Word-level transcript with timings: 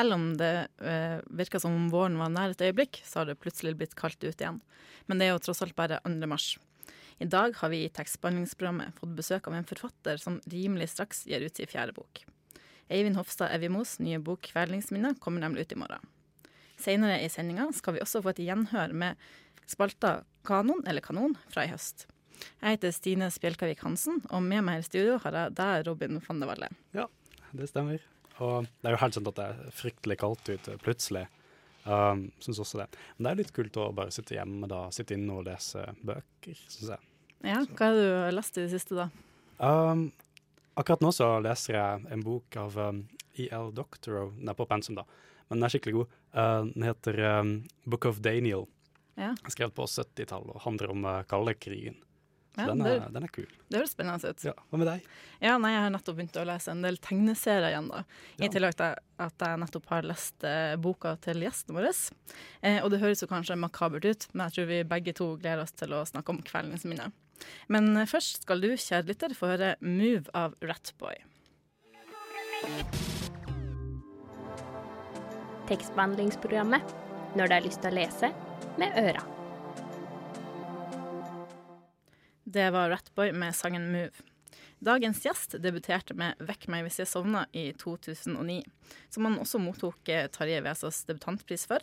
Selv 0.00 0.14
om 0.16 0.30
det 0.36 0.68
eh, 0.80 1.18
virka 1.26 1.60
som 1.60 1.74
om 1.76 1.88
våren 1.92 2.16
var 2.16 2.30
nær 2.32 2.54
et 2.54 2.62
øyeblikk, 2.64 3.02
så 3.04 3.20
har 3.20 3.26
det 3.28 3.40
plutselig 3.42 3.74
blitt 3.76 3.96
kaldt 3.98 4.22
ute 4.22 4.40
igjen. 4.40 4.60
Men 5.10 5.20
det 5.20 5.26
er 5.26 5.34
jo 5.34 5.42
tross 5.44 5.60
alt 5.60 5.74
bare 5.76 5.98
2. 6.06 6.28
mars. 6.30 6.54
I 7.20 7.26
dag 7.28 7.52
har 7.58 7.68
vi 7.68 7.82
i 7.84 7.90
tekstbehandlingsprogrammet 7.92 8.96
fått 8.96 9.12
besøk 9.18 9.50
av 9.50 9.58
en 9.58 9.66
forfatter 9.68 10.20
som 10.22 10.38
rimelig 10.48 10.88
straks 10.94 11.26
gir 11.28 11.44
ut 11.44 11.58
sin 11.58 11.68
fjerde 11.68 11.92
bok. 11.98 12.22
Eivind 12.88 13.18
Hofstad 13.20 13.52
Evjemos 13.52 13.98
nye 14.00 14.22
bok 14.24 14.48
'Kvelningsminner' 14.48 15.18
kommer 15.20 15.44
nemlig 15.44 15.66
ut 15.66 15.74
i 15.76 15.80
morgen. 15.82 16.06
Senere 16.80 17.18
i 17.20 17.28
sendinga 17.28 17.68
skal 17.76 17.98
vi 17.98 18.00
også 18.00 18.22
få 18.24 18.32
et 18.32 18.40
gjenhør 18.46 18.94
med 18.96 19.20
spalta 19.68 20.22
Kanon, 20.48 20.80
eller 20.88 21.04
Kanon, 21.04 21.36
fra 21.52 21.66
i 21.66 21.74
høst. 21.74 22.06
Jeg 22.62 22.78
heter 22.78 22.96
Stine 22.96 23.28
Spjelkavik 23.28 23.84
Hansen, 23.84 24.22
og 24.30 24.40
med 24.48 24.64
meg 24.64 24.80
i 24.80 24.88
studio 24.88 25.20
har 25.20 25.36
jeg 25.36 25.58
deg, 25.60 25.84
Robin 25.90 26.22
van 26.24 26.40
de 26.40 26.48
Valle. 26.48 26.72
Ja, 26.96 27.04
det 27.52 27.68
stemmer. 27.68 28.00
Og 28.40 28.66
det 28.80 28.88
er 28.88 28.96
jo 28.96 29.02
helt 29.02 29.16
sant 29.16 29.30
at 29.30 29.38
det 29.38 29.46
er 29.50 29.76
fryktelig 29.76 30.16
kaldt 30.20 30.48
ute 30.48 30.76
plutselig. 30.80 31.26
Um, 31.84 32.26
syns 32.40 32.60
også 32.60 32.82
det. 32.82 32.88
Men 33.16 33.24
det 33.24 33.30
er 33.30 33.38
litt 33.40 33.54
kult 33.56 33.78
å 33.80 33.90
bare 33.96 34.12
sitte 34.14 34.36
hjemme 34.36 34.68
da, 34.68 34.86
sitte 34.94 35.16
inne 35.16 35.38
og 35.38 35.46
lese 35.48 35.86
bøker, 36.04 36.58
syns 36.68 36.92
jeg. 36.94 37.06
Ja, 37.46 37.62
hva 37.64 37.88
har 37.88 37.96
du 37.96 38.36
lest 38.36 38.58
i 38.58 38.66
det 38.66 38.72
siste, 38.74 38.98
da? 38.98 39.08
Um, 39.60 40.10
akkurat 40.80 41.04
nå 41.04 41.12
så 41.16 41.32
leser 41.44 41.78
jeg 41.78 42.04
en 42.12 42.24
bok 42.24 42.58
av 42.60 42.76
um, 42.80 43.00
E.L. 43.40 43.72
Doctorow. 43.76 44.34
Den 44.36 44.52
er 44.52 44.58
på 44.58 44.68
pensum, 44.68 44.98
da, 45.00 45.06
men 45.48 45.60
den 45.60 45.68
er 45.68 45.72
skikkelig 45.72 45.96
god. 46.02 46.18
Uh, 46.36 46.68
den 46.68 46.86
heter 46.88 47.22
um, 47.40 47.54
Book 47.88 48.08
of 48.10 48.20
Daniel. 48.24 48.68
Ja. 49.20 49.32
Skrevet 49.48 49.76
på 49.76 49.88
70-tallet 49.88 50.52
og 50.54 50.64
handler 50.64 50.92
om 50.92 51.08
uh, 51.08 51.20
kaldekrigen. 51.28 51.96
Så 52.56 52.64
Ja, 52.64 52.66
den, 52.66 52.80
er, 52.84 52.98
det- 52.98 53.12
den 53.14 53.22
er 53.22 53.28
kul. 53.28 53.46
Det 53.70 53.78
høres 53.78 53.92
spennende 53.94 54.28
ut. 54.30 54.42
Ja, 54.44 54.52
Hva 54.70 54.78
med 54.78 54.86
deg? 54.88 55.04
Ja, 55.40 55.56
nei, 55.58 55.70
Jeg 55.70 55.80
har 55.84 55.90
nettopp 55.90 56.16
begynt 56.16 56.36
å 56.36 56.44
lese 56.46 56.68
en 56.72 56.82
del 56.82 56.96
tegneserier 56.98 57.70
igjen. 57.70 57.88
da. 57.88 58.00
I 58.38 58.42
Ja. 58.44 58.48
tillegg 58.48 58.74
til 58.74 58.96
at 59.18 59.38
jeg 59.38 59.58
nettopp 59.60 59.86
har 59.86 60.02
lest 60.02 60.44
eh, 60.44 60.74
boka 60.76 61.16
til 61.20 61.34
gjesten 61.40 61.74
vår. 61.76 62.10
Eh, 62.62 62.82
og 62.82 62.90
det 62.90 63.00
høres 63.00 63.20
jo 63.22 63.28
kanskje 63.28 63.56
makabert 63.56 64.04
ut, 64.04 64.26
men 64.34 64.50
jeg 64.50 64.54
tror 64.54 64.66
vi 64.66 64.82
begge 64.82 65.14
to 65.14 65.36
gleder 65.36 65.62
oss 65.62 65.72
til 65.72 65.88
å 65.90 66.02
snakke 66.04 66.28
om 66.30 66.42
kveldens 66.42 66.84
minne. 66.84 67.12
Men 67.68 67.96
eh, 67.96 68.04
først 68.06 68.42
skal 68.42 68.60
du, 68.60 68.72
kjære 68.74 69.06
lytter, 69.06 69.28
få 69.34 69.46
høre 69.56 69.76
'Move' 69.80 70.28
av 70.34 70.54
Ratboy. 70.60 71.14
Tekstbehandlingsprogrammet 75.68 76.82
når 77.36 77.46
du 77.48 77.54
har 77.54 77.62
lyst 77.62 77.80
til 77.82 77.92
å 77.92 77.94
lese 78.00 78.32
med 78.78 78.96
øra. 78.98 79.22
Det 82.52 82.70
var 82.70 82.90
Ratboy 82.90 83.32
med 83.32 83.54
sangen 83.54 83.92
'Move'. 83.94 84.22
Dagens 84.78 85.22
gjest 85.24 85.52
debuterte 85.62 86.14
med 86.18 86.34
'Vekk 86.38 86.64
meg 86.66 86.82
hvis 86.82 86.96
jeg 86.98 87.06
sovna' 87.06 87.44
i 87.54 87.70
2009, 87.78 88.64
som 89.08 89.24
han 89.24 89.36
også 89.38 89.60
mottok 89.62 90.08
eh, 90.08 90.26
Tarjei 90.26 90.58
Vesaas 90.64 91.04
debutantpris 91.06 91.68
for. 91.70 91.78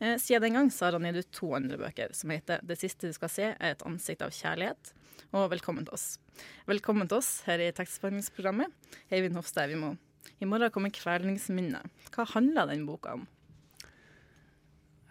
Eh, 0.00 0.16
Siden 0.18 0.42
den 0.42 0.56
gang 0.56 0.70
har 0.74 0.92
han 0.92 1.06
gitt 1.06 1.20
ut 1.20 1.30
to 1.30 1.52
andre 1.54 1.78
bøker, 1.78 2.10
som 2.12 2.30
heter 2.30 2.58
'Det 2.66 2.78
siste 2.80 3.06
du 3.06 3.12
skal 3.12 3.28
se 3.28 3.42
er 3.54 3.70
et 3.70 3.84
ansikt 3.86 4.22
av 4.22 4.30
kjærlighet', 4.30 4.92
og 5.32 5.50
'Velkommen 5.52 5.86
til 5.86 5.94
oss'. 5.94 6.18
Velkommen 6.66 7.08
til 7.08 7.18
oss 7.18 7.42
her 7.42 7.60
i 7.60 7.70
tekstbehandlingsprogrammet, 7.70 8.72
Eivind 9.08 9.36
Hofstad 9.36 9.70
Evimo. 9.70 9.96
I 10.40 10.44
morgen 10.46 10.70
kommer 10.72 10.90
'Kvelningsminnet'. 10.90 11.86
Hva 12.10 12.26
handler 12.26 12.66
den 12.66 12.86
boka 12.86 13.12
om? 13.12 13.28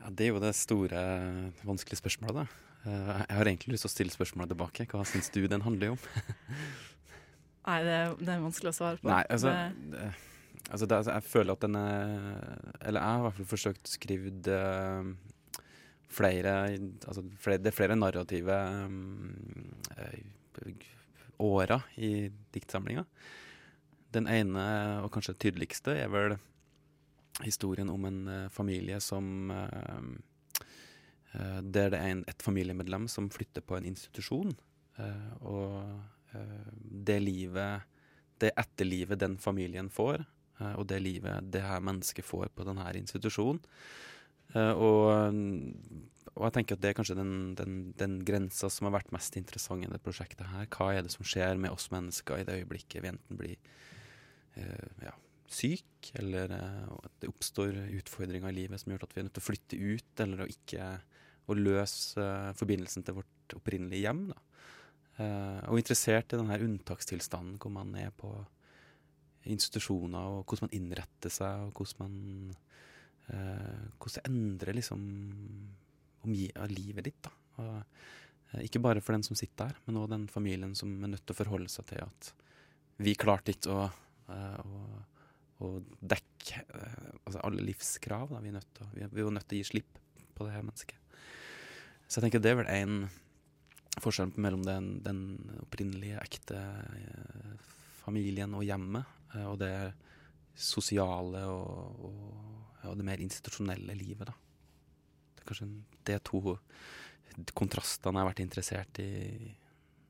Ja, 0.02 0.09
Det 0.09 0.28
er 0.28 0.34
jo 0.34 0.40
det 0.40 0.53
store, 0.53 1.53
vanskelige 1.63 2.02
spørsmålet, 2.02 2.35
da. 2.35 2.71
Eh, 2.86 3.25
Jeg 3.30 3.38
har 3.38 3.46
egentlig 3.46 3.74
lyst 3.75 3.86
til 3.86 3.92
å 3.92 3.94
stille 3.96 4.14
spørsmålet 4.14 4.53
tilbake. 4.56 4.86
Hva 4.90 5.03
syns 5.06 5.30
du 5.34 5.44
den 5.47 5.62
handler 5.66 5.94
om? 5.96 6.00
Nei, 7.68 7.80
det 7.86 7.94
er, 7.94 8.14
det 8.18 8.31
er 8.34 8.42
vanskelig 8.42 8.72
å 8.72 8.78
svare 8.78 8.97
på. 9.02 9.09
Nei, 9.12 9.22
altså, 9.30 9.52
Det- 9.92 10.14
altså 10.72 10.88
det, 10.90 10.97
Jeg 11.14 11.24
føler 11.30 11.52
at 11.53 11.59
den 11.62 11.75
er 11.75 12.72
Eller 12.81 13.00
jeg 13.02 13.09
har 13.09 13.20
i 13.20 13.25
hvert 13.28 13.38
fall 13.38 13.50
forsøkt 13.52 13.86
å 13.86 13.91
skrive 13.94 14.31
det 14.41 14.62
flere 16.12 16.56
Altså 17.08 17.24
flere, 17.40 17.62
det 17.62 17.68
er 17.72 17.78
flere 17.78 17.96
narrative 17.96 18.58
um, 18.86 19.75
eh, 19.97 20.74
åra 21.41 21.80
i 21.97 22.30
diktsamlinga. 22.53 23.06
Den 24.14 24.28
ene, 24.28 24.66
og 25.06 25.12
kanskje 25.16 25.38
tydeligste, 25.40 25.96
er 25.97 26.09
vel 26.12 26.36
historien 27.46 27.90
om 27.90 28.03
en 28.06 28.20
eh, 28.28 28.50
familie 28.53 29.00
som 29.02 29.50
eh, 29.50 29.78
eh, 29.80 30.09
Der 31.34 31.90
det 31.94 32.00
er 32.00 32.12
en, 32.12 32.25
et 32.28 32.44
familiemedlem 32.44 33.08
som 33.08 33.30
flytter 33.31 33.64
på 33.64 33.78
en 33.78 33.86
institusjon. 33.88 34.52
eh, 35.00 35.34
og 35.42 36.02
eh, 36.36 36.72
det 36.81 37.22
livet 37.22 37.88
Det 38.42 38.52
etterlivet 38.58 39.19
den 39.19 39.38
familien 39.38 39.90
får, 39.90 40.25
eh, 40.59 40.74
og 40.74 40.88
det 40.88 41.02
livet 41.02 41.52
det 41.53 41.62
her 41.62 41.80
mennesket 41.80 42.25
får 42.25 42.50
på 42.56 42.66
denne 42.66 42.91
institusjonen. 42.97 43.62
Eh, 44.56 44.72
og, 44.74 45.31
og 46.36 46.44
jeg 46.47 46.53
tenker 46.56 46.75
at 46.75 46.81
det 46.81 46.90
er 46.90 46.97
kanskje 46.97 47.16
den, 47.20 47.53
den, 47.56 47.94
den 48.00 48.18
grensa 48.25 48.68
som 48.70 48.90
har 48.90 48.97
vært 48.97 49.14
mest 49.14 49.38
interessant 49.38 49.86
i 49.86 49.91
det 49.91 50.02
prosjektet 50.02 50.50
her. 50.50 50.66
Hva 50.74 50.90
er 50.96 51.06
det 51.06 51.14
som 51.14 51.24
skjer 51.28 51.56
med 51.62 51.72
oss 51.72 51.91
mennesker 51.94 52.41
i 52.41 52.47
det 52.47 52.58
øyeblikket 52.64 53.03
vi 53.06 53.12
enten 53.14 53.40
blir 53.40 53.56
eh, 54.58 54.90
ja, 55.06 55.14
syk, 55.52 56.12
eller 56.18 56.52
eh, 56.58 56.91
at 56.97 57.14
det 57.22 57.30
oppstår 57.31 57.78
utfordringer 58.02 58.50
i 58.50 58.58
livet 58.64 58.81
som 58.81 58.91
gjør 58.91 59.06
at 59.06 59.16
vi 59.16 59.22
er 59.22 59.30
nødt 59.30 59.38
til 59.38 59.44
å 59.46 59.50
flytte 59.52 59.80
ut, 59.80 60.25
eller 60.25 60.44
å 60.44 60.52
ikke 60.52 60.90
å 61.50 61.57
løse 61.57 62.22
eh, 62.22 62.53
forbindelsen 62.57 63.06
til 63.06 63.18
vårt 63.19 63.56
opprinnelige 63.57 64.06
hjem. 64.06 64.24
Da. 64.31 64.40
Eh, 65.22 65.59
og 65.69 65.81
interessert 65.81 66.34
i 66.34 66.40
denne 66.40 66.59
unntakstilstanden 66.66 67.59
hvor 67.62 67.74
man 67.75 67.94
er 68.00 68.12
på 68.16 68.31
institusjoner, 69.52 70.38
og 70.38 70.44
hvordan 70.46 70.68
man 70.68 70.75
innretter 70.78 71.34
seg, 71.34 71.68
og 71.68 71.79
hvordan 71.79 72.03
man 72.03 72.18
eh, 73.31 73.85
Hvordan 73.97 74.18
det 74.18 74.28
endrer 74.29 74.78
liksom 74.78 75.06
livet 76.69 77.07
ditt. 77.07 77.24
da. 77.25 77.31
Og, 77.62 78.02
ikke 78.62 78.81
bare 78.84 79.00
for 79.00 79.16
den 79.16 79.23
som 79.23 79.38
sitter 79.40 79.69
der, 79.69 79.78
men 79.85 80.02
òg 80.02 80.09
den 80.12 80.25
familien 80.28 80.73
som 80.75 80.91
er 81.00 81.13
nødt 81.13 81.23
til 81.23 81.31
å 81.31 81.40
forholde 81.40 81.72
seg 81.72 81.85
til 81.88 82.02
at 82.03 82.34
vi 83.00 83.13
klarte 83.16 83.53
ikke 83.56 83.72
å, 83.72 83.85
å, 84.28 84.81
å 85.63 85.69
dekke 86.03 86.66
altså 87.23 87.46
alle 87.47 87.63
livskrav. 87.69 88.34
Da. 88.35 88.41
Vi, 88.44 88.52
er 88.52 88.58
nødt 88.58 88.73
til, 88.75 88.91
vi 89.16 89.23
var 89.23 89.38
nødt 89.38 89.47
til 89.47 89.62
å 89.62 89.62
gi 89.62 89.69
slipp 89.72 90.02
på 90.35 90.50
det 90.50 90.58
her 90.58 90.68
mennesket. 90.68 91.00
Så 92.11 92.19
jeg 92.19 92.25
tenker 92.25 92.41
det 92.44 92.51
er 92.51 92.57
vel 92.59 92.67
en 92.67 92.95
forskjell 94.03 94.33
mellom 94.44 94.66
den, 94.67 94.88
den 94.99 95.22
opprinnelige, 95.63 96.19
ekte 96.19 96.59
eh, 96.59 97.69
familien 98.01 98.51
og 98.57 98.66
hjemmet, 98.67 99.07
eh, 99.31 99.45
og 99.47 99.61
det 99.61 99.72
sosiale 100.59 101.45
og, 101.47 102.03
og, 102.09 102.35
og 102.89 102.99
det 102.99 103.07
mer 103.07 103.23
institusjonelle 103.23 103.95
livet, 103.95 104.27
da. 104.27 104.35
Det 105.38 105.45
er 105.45 105.49
kanskje 105.53 105.69
er 106.11 106.22
to 106.27 106.57
kontrastene 107.55 108.19
jeg 108.19 108.25
har 108.25 108.31
vært 108.33 108.43
interessert 108.43 108.99
i. 108.99 109.09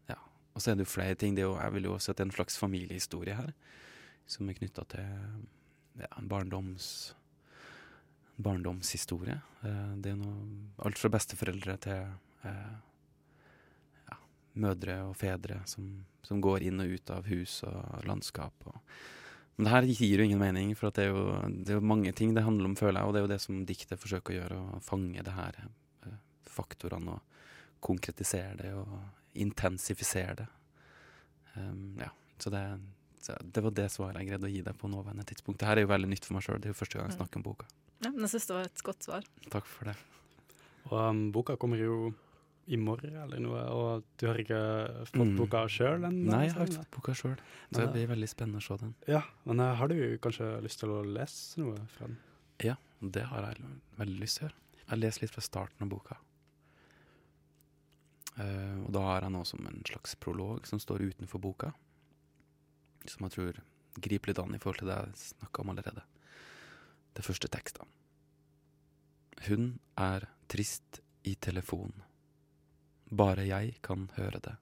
Ja. 0.09 0.17
Og 0.55 0.57
så 0.57 0.71
er 0.71 0.79
det 0.79 0.87
jo 0.87 0.95
flere 0.95 1.19
ting. 1.21 1.37
Jo, 1.37 1.53
jeg 1.61 1.77
vil 1.77 1.85
jo 1.85 1.93
også 1.99 2.15
at 2.15 2.17
det 2.17 2.25
er 2.25 2.31
en 2.31 2.37
slags 2.39 2.57
familiehistorie 2.57 3.37
her, 3.37 3.53
som 4.25 4.49
er 4.49 4.57
knytta 4.57 4.89
til 4.89 5.05
ja, 6.01 6.09
en 6.17 6.31
barndoms 6.33 7.11
barndomshistorie. 8.43 9.39
Eh, 9.63 9.95
Det 10.03 10.13
er 10.13 10.19
noe 10.19 10.85
alt 10.85 10.99
fra 10.99 11.11
besteforeldre 11.13 11.77
til 11.85 12.03
eh, 12.49 12.75
ja, 14.09 14.19
mødre 14.65 14.99
og 15.09 15.15
fedre 15.19 15.61
som, 15.69 15.89
som 16.25 16.41
går 16.43 16.67
inn 16.69 16.83
og 16.83 16.95
ut 16.95 17.13
av 17.13 17.27
hus 17.31 17.61
og 17.67 18.05
landskap. 18.07 18.53
Og. 18.65 18.79
Men 19.55 19.67
det 19.67 19.73
her 19.75 19.89
gir 19.91 20.21
jo 20.21 20.25
ingen 20.25 20.41
mening, 20.41 20.75
for 20.77 20.89
at 20.89 20.97
det, 20.97 21.09
er 21.09 21.15
jo, 21.15 21.25
det 21.47 21.75
er 21.75 21.81
jo 21.81 21.91
mange 21.93 22.13
ting 22.17 22.33
det 22.33 22.45
handler 22.45 22.71
om, 22.71 22.77
føler 22.79 22.99
jeg. 23.01 23.07
Og 23.07 23.13
det 23.13 23.21
er 23.21 23.27
jo 23.27 23.33
det 23.33 23.41
som 23.43 23.65
diktet 23.67 24.01
forsøker 24.01 24.33
å 24.33 24.39
gjøre, 24.39 24.61
å 24.77 24.79
fange 24.85 25.25
det 25.27 25.35
her 25.35 25.59
eh, 25.65 26.15
faktorene 26.49 27.17
og 27.17 27.37
konkretisere 27.81 28.55
det 28.59 28.71
og 28.77 28.97
intensifisere 29.41 30.35
det. 30.41 30.47
Um, 31.55 31.97
ja, 31.99 32.09
så 32.39 32.49
det, 32.53 32.63
så 33.19 33.35
det 33.43 33.63
var 33.63 33.73
det 33.75 33.87
svaret 33.91 34.21
jeg 34.21 34.29
greide 34.29 34.47
å 34.47 34.51
gi 34.51 34.61
deg 34.65 34.77
på 34.77 34.89
nåværende 34.91 35.25
tidspunkt. 35.27 35.59
Det 35.59 35.67
her 35.67 35.79
er 35.79 35.85
jo 35.85 35.91
veldig 35.91 36.09
nytt 36.11 36.27
for 36.27 36.37
meg 36.37 36.45
sjøl. 36.45 36.59
Det 36.61 36.69
er 36.69 36.75
jo 36.75 36.79
første 36.79 36.99
gang 36.99 37.09
jeg 37.09 37.17
snakker 37.17 37.41
om 37.41 37.45
boka. 37.47 37.67
Ja, 38.01 38.09
men 38.09 38.23
jeg 38.25 38.31
syns 38.33 38.47
det 38.49 38.55
var 38.57 38.67
et 38.69 38.83
godt 38.83 39.05
svar. 39.05 39.25
Takk 39.53 39.65
for 39.69 39.91
det. 39.91 39.95
Og 40.89 40.97
um, 40.97 41.19
boka 41.35 41.55
kommer 41.61 41.77
jo 41.77 42.13
i 42.71 42.77
morgen 42.79 43.15
eller 43.19 43.41
noe, 43.41 43.61
og 43.73 44.03
du 44.21 44.25
har 44.29 44.37
ikke 44.41 44.57
fått 45.11 45.17
Mm. 45.21 45.35
boka 45.37 45.61
sjøl 45.69 46.05
ennå? 46.07 46.31
Nei, 46.31 46.45
jeg 46.47 46.53
har 46.55 46.65
ikke 46.69 46.79
fått 46.81 46.91
boka 46.95 47.13
sjøl, 47.17 47.35
så 47.71 47.81
det 47.83 47.87
blir 47.93 48.07
veldig 48.13 48.29
spennende 48.31 48.61
å 48.61 48.65
se 48.65 48.77
den. 48.81 48.93
Ja, 49.09 49.21
men 49.45 49.59
uh, 49.59 49.73
har 49.75 49.87
du 49.91 49.97
kanskje 50.23 50.47
lyst 50.63 50.79
til 50.81 50.93
å 50.93 51.01
lese 51.05 51.59
noe 51.61 51.77
fra 51.93 52.07
den? 52.07 52.17
Ja, 52.63 52.75
det 53.01 53.23
har 53.29 53.47
jeg 53.49 53.65
veldig 53.99 54.19
lyst 54.21 54.37
til 54.39 54.45
å 54.45 54.49
gjøre. 54.49 54.57
Jeg 54.91 55.01
leser 55.01 55.21
litt 55.25 55.33
fra 55.35 55.41
starten 55.45 55.85
av 55.85 55.89
boka. 55.93 56.17
Uh, 58.39 58.85
og 58.85 58.91
da 58.95 59.01
har 59.09 59.25
jeg 59.25 59.33
noe 59.35 59.45
som 59.49 59.65
en 59.67 59.81
slags 59.87 60.15
prolog 60.21 60.65
som 60.69 60.79
står 60.81 61.03
utenfor 61.11 61.41
boka. 61.43 61.73
Som 63.09 63.25
jeg 63.27 63.35
tror 63.35 63.59
griper 63.99 64.31
litt 64.31 64.39
an 64.39 64.55
i 64.55 64.61
forhold 64.61 64.79
til 64.83 64.91
det 64.91 64.99
jeg 65.01 65.19
snakka 65.35 65.63
om 65.65 65.73
allerede. 65.73 66.03
Det 67.17 67.25
første 67.27 67.49
teksten. 67.51 67.89
Hun 69.47 69.79
er 69.97 70.27
trist 70.47 70.99
i 71.23 71.31
telefon. 71.35 72.03
Bare 73.09 73.41
jeg 73.47 73.79
kan 73.81 74.03
høre 74.13 74.37
det. 74.37 74.53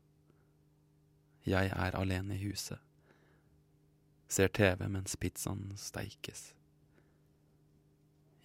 Jeg 1.44 1.68
er 1.76 1.98
alene 2.00 2.38
i 2.38 2.46
huset. 2.46 2.80
Ser 4.32 4.48
TV 4.56 4.86
mens 4.88 5.18
pizzaen 5.20 5.74
steikes. 5.76 6.54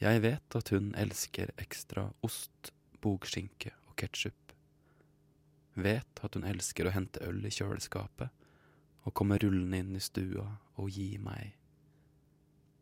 Jeg 0.02 0.24
vet 0.24 0.58
at 0.58 0.72
hun 0.74 0.90
elsker 0.98 1.54
ekstra 1.54 2.08
ost, 2.26 2.72
bogskinke 2.98 3.70
og 3.86 3.94
ketsjup. 4.02 4.56
Vet 5.78 6.24
at 6.26 6.34
hun 6.34 6.48
elsker 6.50 6.90
å 6.90 6.96
hente 6.96 7.22
øl 7.22 7.46
i 7.46 7.54
kjøleskapet 7.54 8.50
og 9.06 9.14
komme 9.14 9.38
rullende 9.38 9.84
inn 9.84 9.94
i 9.94 10.02
stua 10.02 10.48
og 10.82 10.90
gi 10.90 11.12
meg. 11.22 11.54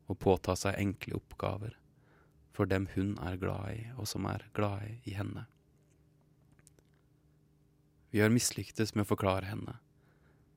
Og 0.08 0.16
påta 0.16 0.56
seg 0.56 0.80
enkle 0.80 1.20
oppgaver 1.20 1.81
for 2.52 2.68
dem 2.68 2.88
hun 2.94 3.16
er 3.18 3.38
glad 3.40 3.72
i, 3.72 3.80
og 3.96 4.08
som 4.08 4.26
er 4.28 4.44
glad 4.54 4.84
i 5.08 5.16
henne. 5.16 5.46
Vi 8.12 8.20
har 8.20 8.32
mislyktes 8.32 8.94
med 8.94 9.06
å 9.06 9.12
forklare 9.14 9.48
henne 9.48 9.78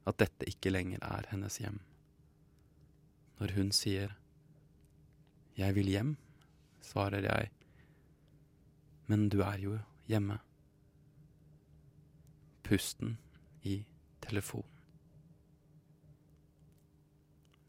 at 0.05 0.19
dette 0.19 0.47
ikke 0.49 0.73
lenger 0.73 0.99
er 1.07 1.29
hennes 1.31 1.57
hjem. 1.61 1.79
Når 3.39 3.55
hun 3.55 3.71
sier 3.71 4.15
'jeg 5.55 5.75
vil 5.75 5.87
hjem', 5.87 6.17
svarer 6.81 7.23
jeg 7.23 7.51
'men 9.07 9.29
du 9.29 9.41
er 9.41 9.57
jo 9.57 9.79
hjemme'. 10.07 10.39
Pusten 12.63 13.17
i 13.63 13.85
telefonen. 14.21 14.75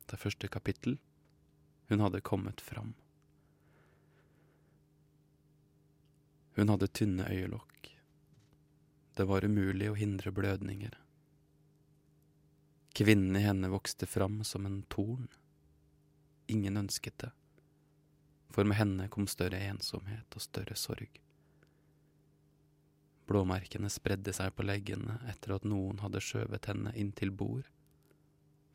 Det 0.06 0.18
første 0.18 0.48
kapittel. 0.48 0.98
Hun 1.88 2.00
hadde 2.00 2.20
kommet 2.20 2.60
fram. 2.60 2.94
Hun 6.56 6.72
hadde 6.72 6.88
tynne 6.88 7.26
øyelokk. 7.28 7.90
Det 9.16 9.24
var 9.28 9.44
umulig 9.44 9.90
å 9.92 9.96
hindre 9.96 10.30
blødninger. 10.32 10.94
Kvinnen 12.96 13.36
i 13.36 13.42
henne 13.44 13.68
vokste 13.68 14.06
fram 14.08 14.38
som 14.44 14.64
en 14.64 14.78
torn. 14.88 15.26
Ingen 16.48 16.76
ønsket 16.80 17.18
det, 17.18 17.30
for 18.48 18.64
med 18.64 18.78
henne 18.78 19.08
kom 19.12 19.26
større 19.28 19.60
ensomhet 19.68 20.36
og 20.38 20.44
større 20.44 20.76
sorg. 20.80 21.20
Blåmerkene 23.28 23.90
spredde 23.92 24.32
seg 24.32 24.54
på 24.56 24.64
leggene 24.64 25.18
etter 25.28 25.56
at 25.58 25.66
noen 25.68 26.00
hadde 26.00 26.22
skjøvet 26.24 26.70
henne 26.70 26.94
inn 26.96 27.10
til 27.18 27.34
bord, 27.34 27.66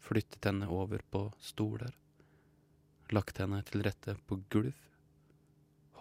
flyttet 0.03 0.51
henne 0.51 0.69
over 0.69 1.01
på 1.09 1.23
stoler, 1.41 1.95
lagt 3.09 3.41
henne 3.41 3.63
til 3.71 3.85
rette 3.87 4.19
på 4.27 4.41
gulv, 4.53 4.77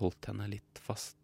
holdt 0.03 0.29
henne 0.29 0.51
litt 0.51 0.85
fast. 0.85 1.20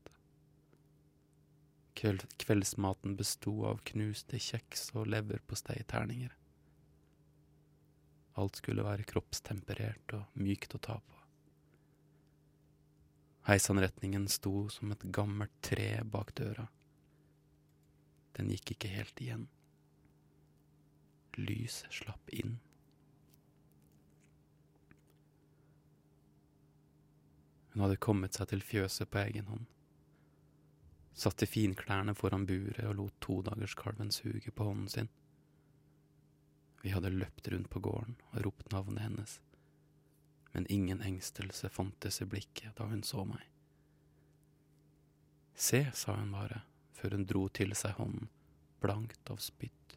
Kveld 1.97 2.27
kveldsmaten 2.37 3.17
besto 3.17 3.55
av 3.65 3.81
knuste 3.89 4.39
kjeks 4.43 4.91
og 4.95 5.09
leverpostei-terninger. 5.09 6.35
Alt 8.37 8.61
skulle 8.61 8.85
være 8.85 9.07
kroppstemperert 9.09 10.13
og 10.19 10.41
mykt 10.45 10.77
å 10.77 10.81
ta 10.87 10.99
på. 11.01 11.17
Heisanretningen 13.47 14.27
sto 14.29 14.67
som 14.69 14.93
et 14.93 15.07
gammelt 15.15 15.55
tre 15.65 16.03
bak 16.05 16.35
døra. 16.37 16.67
Den 18.37 18.51
gikk 18.53 18.75
ikke 18.75 18.91
helt 18.93 19.23
igjen. 19.23 19.47
Lys 21.39 21.85
slapp 21.95 22.33
inn. 22.35 22.59
Hun 27.73 27.87
hadde 27.87 28.03
kommet 28.03 28.37
seg 28.37 28.51
til 28.53 28.65
fjøset 28.65 29.09
på 29.13 29.23
egen 29.23 29.49
hånd. 29.53 29.65
Satte 31.17 31.47
finklærne 31.49 32.13
foran 32.15 32.45
buret 32.47 32.83
og 32.85 32.99
lot 32.99 33.21
todagerskalven 33.25 34.11
suge 34.13 34.53
på 34.53 34.65
hånden 34.69 34.89
sin. 34.93 35.09
Vi 36.83 36.93
hadde 36.93 37.15
løpt 37.15 37.49
rundt 37.49 37.71
på 37.73 37.81
gården 37.81 38.19
og 38.31 38.43
ropt 38.45 38.69
navnet 38.73 39.03
hennes, 39.03 39.39
men 40.53 40.69
ingen 40.71 41.01
engstelse 41.03 41.71
fantes 41.73 42.21
i 42.21 42.29
blikket 42.29 42.77
da 42.77 42.91
hun 42.91 43.01
så 43.03 43.25
meg. 43.25 43.41
Se, 45.57 45.87
sa 45.97 46.19
hun 46.19 46.35
bare, 46.37 46.61
før 46.93 47.17
hun 47.17 47.25
dro 47.25 47.47
til 47.49 47.73
seg 47.73 47.97
hånden, 47.97 48.29
blankt 48.85 49.33
av 49.33 49.41
spytt. 49.41 49.97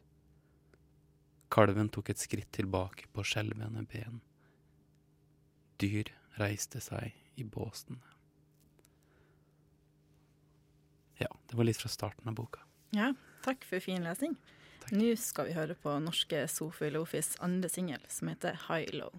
Kalven 1.52 1.92
tok 1.92 2.14
et 2.14 2.22
skritt 2.22 2.48
tilbake 2.56 3.10
på 3.12 3.26
skjelvende 3.28 3.84
ben. 3.92 4.22
Dyr 5.82 6.08
reiste 6.40 6.80
seg 6.80 7.12
i 7.36 7.44
båsene. 7.44 8.00
Ja, 11.20 11.28
det 11.48 11.56
var 11.56 11.66
litt 11.68 11.76
fra 11.76 11.90
starten 11.92 12.28
av 12.28 12.34
boka. 12.34 12.62
Ja, 12.96 13.12
takk 13.44 13.64
for 13.68 13.82
fin 13.84 14.00
lesing. 14.06 14.38
Takk. 14.80 14.92
Nå 14.96 15.12
skal 15.20 15.50
vi 15.50 15.56
høre 15.58 15.74
på 15.76 15.92
norske 16.00 16.46
Sofi 16.48 16.88
Lofis 16.88 17.34
andre 17.44 17.68
singel, 17.68 18.00
som 18.08 18.30
heter 18.32 18.56
High 18.70 18.94
Low. 18.96 19.12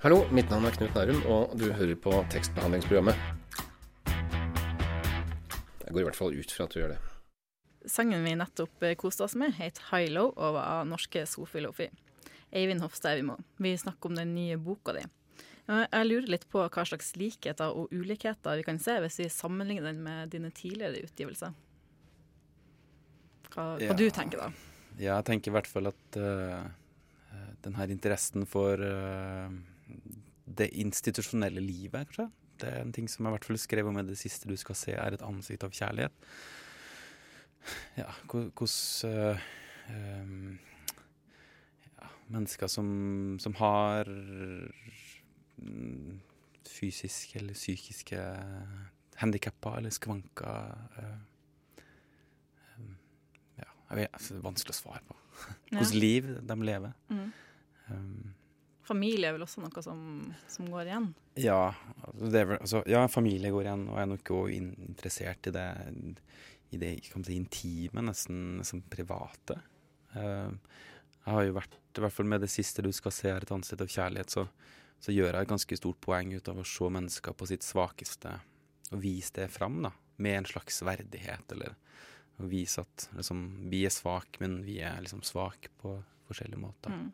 Hallo, 0.00 0.22
mitt 0.30 0.48
navn 0.48 0.64
er 0.64 0.76
Knut 0.78 0.94
Nærum, 0.94 1.18
og 1.28 1.56
du 1.58 1.66
hører 1.74 1.98
på 1.98 2.12
tekstbehandlingsprogrammet. 2.32 3.18
Jeg 5.82 5.90
går 5.90 6.00
i 6.00 6.06
hvert 6.06 6.20
fall 6.20 6.38
ut 6.38 6.54
fra 6.54 6.68
at 6.68 6.76
du 6.76 6.78
gjør 6.78 6.94
det. 6.94 7.00
Sangen 7.90 8.22
vi 8.22 8.36
nettopp 8.38 8.86
eh, 8.86 8.94
koste 8.94 9.26
oss 9.26 9.34
med, 9.34 9.58
het 9.58 9.82
High 9.90 10.14
Low 10.14 10.30
og 10.30 10.54
var 10.54 10.78
av 10.78 10.86
norske 10.88 11.26
Sofi 11.26 11.66
Lofi. 11.66 11.90
Eivind 12.52 12.82
Hofstad 12.82 13.14
Evimo, 13.14 13.36
vi 13.62 13.76
snakker 13.78 14.10
om 14.10 14.16
den 14.18 14.34
nye 14.34 14.56
boka 14.58 14.94
di. 14.96 15.04
Eh, 15.70 15.86
Jeg 15.92 16.08
lurer 16.08 16.30
litt 16.34 16.48
på 16.50 16.64
hva 16.66 16.84
slags 16.86 17.12
likheter 17.16 17.70
og 17.76 17.92
ulikheter 17.94 18.58
vi 18.58 18.66
kan 18.66 18.80
se 18.82 18.98
hvis 19.02 19.20
vi 19.22 19.28
sammenligner 19.30 19.92
den 19.92 20.02
med 20.02 20.32
dine 20.34 20.50
tidligere 20.50 21.04
utgivelser. 21.06 21.54
Hva, 23.50 23.76
hva 23.78 23.80
Ja. 23.82 23.94
du 23.94 24.10
tenker 24.10 24.38
da? 24.38 24.50
Ja, 24.98 25.16
jeg 25.20 25.24
tenker 25.24 25.50
i 25.50 25.54
hvert 25.54 25.70
fall 25.70 25.86
at 25.90 26.16
uh, 26.18 26.66
denne 27.62 27.86
interessen 27.90 28.46
for 28.46 28.78
uh, 28.82 29.50
det 30.46 30.70
institusjonelle 30.74 31.62
livet, 31.62 32.08
kanskje. 32.10 32.30
Det 32.60 32.68
er 32.68 32.82
en 32.82 32.92
ting 32.92 33.08
som 33.08 33.24
jeg 33.24 33.30
i 33.30 33.34
hvert 33.38 33.46
fall 33.48 33.58
skrev 33.58 33.88
om 33.88 33.98
i 33.98 34.02
det 34.04 34.18
siste 34.20 34.48
du 34.50 34.56
skal 34.60 34.76
se, 34.76 34.92
er 34.92 35.14
et 35.16 35.22
ansikt 35.24 35.64
av 35.64 35.72
kjærlighet. 35.72 36.12
Ja, 37.96 38.10
hvordan 38.26 38.52
ja, 39.08 39.38
Mennesker 42.30 42.70
som, 42.70 42.88
som 43.42 43.54
har 43.58 44.08
mm, 45.58 46.20
fysiske 46.70 47.38
eller 47.40 47.54
psykiske 47.58 48.20
handikapper 49.20 49.78
eller 49.78 49.92
skvanker 49.94 50.74
eh, 50.98 51.16
um, 52.78 52.92
Ja, 53.58 53.68
altså, 54.06 54.34
det 54.34 54.40
er 54.40 54.46
vanskelig 54.46 54.76
å 54.76 54.82
svare 54.82 55.02
på. 55.08 55.16
Ja. 55.70 55.86
Liv 55.94 56.26
de 56.44 56.56
lever. 56.66 56.92
Mm. 57.08 57.32
Um, 57.88 58.34
Familie 58.84 59.28
er 59.28 59.36
vel 59.36 59.44
også 59.44 59.62
noe 59.62 59.82
som, 59.84 60.00
som 60.50 60.66
går 60.70 60.88
igjen? 60.90 61.10
ja, 61.38 61.70
altså, 62.02 62.30
det 62.32 62.42
vel, 62.48 62.58
altså, 62.58 62.82
ja, 62.90 63.04
familie 63.08 63.52
går 63.54 63.68
igjen, 63.68 63.84
og 63.88 63.96
jeg 63.96 64.02
er 64.02 64.10
nok 64.10 64.32
også 64.36 64.56
interessert 64.88 65.46
i 65.46 65.52
det, 65.54 65.66
i 66.74 66.80
det 66.82 66.90
si, 67.06 67.36
intime, 67.36 68.04
nesten, 68.08 68.40
nesten 68.58 68.82
private. 68.90 69.60
Uh, 70.16 70.50
jeg 71.24 71.34
har 71.34 71.46
jo 71.46 71.56
vært, 71.56 71.74
i 71.76 72.04
hvert 72.04 72.16
fall 72.16 72.28
med 72.30 72.44
det 72.44 72.50
siste 72.52 72.84
du 72.84 72.90
skal 72.96 73.12
se 73.14 73.28
her, 73.28 73.44
et 73.44 73.52
ansikt 73.54 73.84
av 73.84 73.92
kjærlighet, 73.92 74.32
så, 74.32 74.46
så 75.02 75.14
gjør 75.14 75.34
jeg 75.34 75.46
et 75.46 75.52
ganske 75.52 75.78
stort 75.80 76.00
poeng 76.04 76.32
ut 76.32 76.48
av 76.48 76.60
å 76.60 76.66
se 76.66 76.88
mennesker 76.96 77.36
på 77.36 77.48
sitt 77.50 77.66
svakeste, 77.66 78.38
og 78.90 79.02
vise 79.02 79.34
det 79.36 79.50
fram, 79.52 79.82
da, 79.84 79.92
med 80.20 80.40
en 80.40 80.48
slags 80.48 80.80
verdighet, 80.86 81.52
eller 81.54 81.76
å 82.40 82.48
vise 82.48 82.82
at 82.82 83.10
liksom, 83.16 83.44
vi 83.72 83.84
er 83.84 83.92
svak, 83.94 84.40
men 84.40 84.60
vi 84.64 84.78
er 84.84 85.02
liksom 85.04 85.22
svak 85.26 85.68
på 85.82 85.98
forskjellige 86.30 86.62
måter. 86.62 86.94
Mm. 86.94 87.10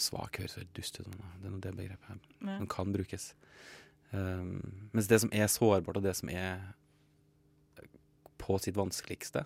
Svak 0.00 0.40
høres 0.40 0.56
veldig 0.58 0.74
dust 0.76 0.98
ut, 1.00 1.08
men 1.08 1.20
det 1.40 1.48
er 1.48 1.52
nå 1.52 1.60
det 1.64 1.76
begrepet 1.76 2.10
her 2.10 2.18
Ja. 2.38 2.56
Den 2.58 2.68
kan 2.70 2.92
brukes. 2.92 3.30
Um, 4.10 4.88
mens 4.92 5.08
det 5.08 5.20
som 5.20 5.32
er 5.32 5.48
sårbart, 5.52 6.00
og 6.00 6.04
det 6.04 6.14
som 6.16 6.28
er 6.32 6.62
på 8.40 8.56
sitt 8.62 8.76
vanskeligste 8.78 9.44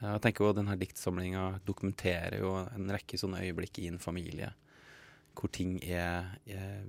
Jeg 0.00 0.20
tenker 0.24 0.46
jo 0.46 0.56
denne 0.56 0.78
diktsamlinga 0.80 1.60
dokumenterer 1.68 2.38
jo 2.40 2.54
en 2.62 2.88
rekke 2.88 3.18
sånne 3.20 3.42
øyeblikk 3.44 3.82
i 3.82 3.90
en 3.92 4.00
familie. 4.00 4.52
hvor 5.34 5.48
ting 5.48 5.78
er, 5.84 6.36
er 6.46 6.82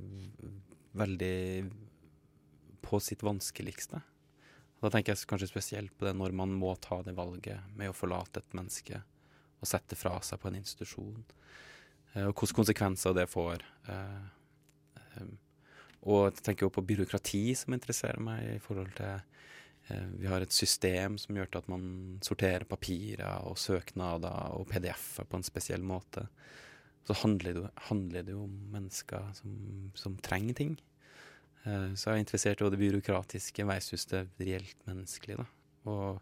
veldig 0.97 1.69
på 2.81 2.99
sitt 2.99 3.23
vanskeligste. 3.23 4.01
Da 4.81 4.89
tenker 4.89 5.13
jeg 5.13 5.29
kanskje 5.29 5.51
spesielt 5.51 5.93
på 5.97 6.07
det 6.07 6.15
når 6.17 6.33
man 6.35 6.53
må 6.57 6.73
ta 6.81 7.01
det 7.05 7.13
valget 7.15 7.61
med 7.77 7.91
å 7.91 7.95
forlate 7.95 8.41
et 8.41 8.57
menneske 8.57 9.01
og 9.61 9.69
sette 9.69 9.95
fra 9.95 10.15
seg 10.25 10.41
på 10.41 10.49
en 10.49 10.57
institusjon, 10.57 11.21
eh, 12.15 12.25
og 12.25 12.33
hvilke 12.33 12.57
konsekvenser 12.57 13.13
det 13.13 13.27
får. 13.29 13.61
Eh, 13.93 14.23
eh, 14.97 15.27
og 16.01 16.31
jeg 16.31 16.41
tenker 16.47 16.65
også 16.65 16.79
på 16.79 16.87
byråkrati, 16.89 17.43
som 17.59 17.77
interesserer 17.77 18.23
meg 18.25 18.55
i 18.55 18.61
forhold 18.63 18.89
til 18.97 19.21
Vi 20.19 20.29
har 20.29 20.43
et 20.43 20.53
system 20.55 21.17
som 21.21 21.37
gjør 21.37 21.59
at 21.59 21.69
man 21.71 21.83
sorterer 22.25 22.67
papirer 22.69 23.47
og 23.47 23.59
søknader 23.59 24.57
og 24.57 24.67
PDF-er 24.71 25.27
på 25.29 25.39
en 25.39 25.47
spesiell 25.47 25.83
måte. 25.85 26.27
Så 27.07 27.17
handler 27.23 27.57
det, 27.57 27.69
handler 27.89 28.25
det 28.25 28.35
jo 28.35 28.45
om 28.45 28.57
mennesker 28.73 29.31
som, 29.37 29.53
som 29.97 30.17
trenger 30.21 30.57
ting. 30.57 30.75
Eh, 31.63 31.93
så 31.95 32.11
jeg 32.11 32.19
er 32.19 32.23
interessert 32.23 32.61
i 32.61 32.69
det 32.73 32.81
byråkratiske 32.81 33.65
versus 33.67 34.05
det 34.11 34.25
reelt 34.41 34.85
menneskelige. 34.89 35.45
Og, 35.89 36.21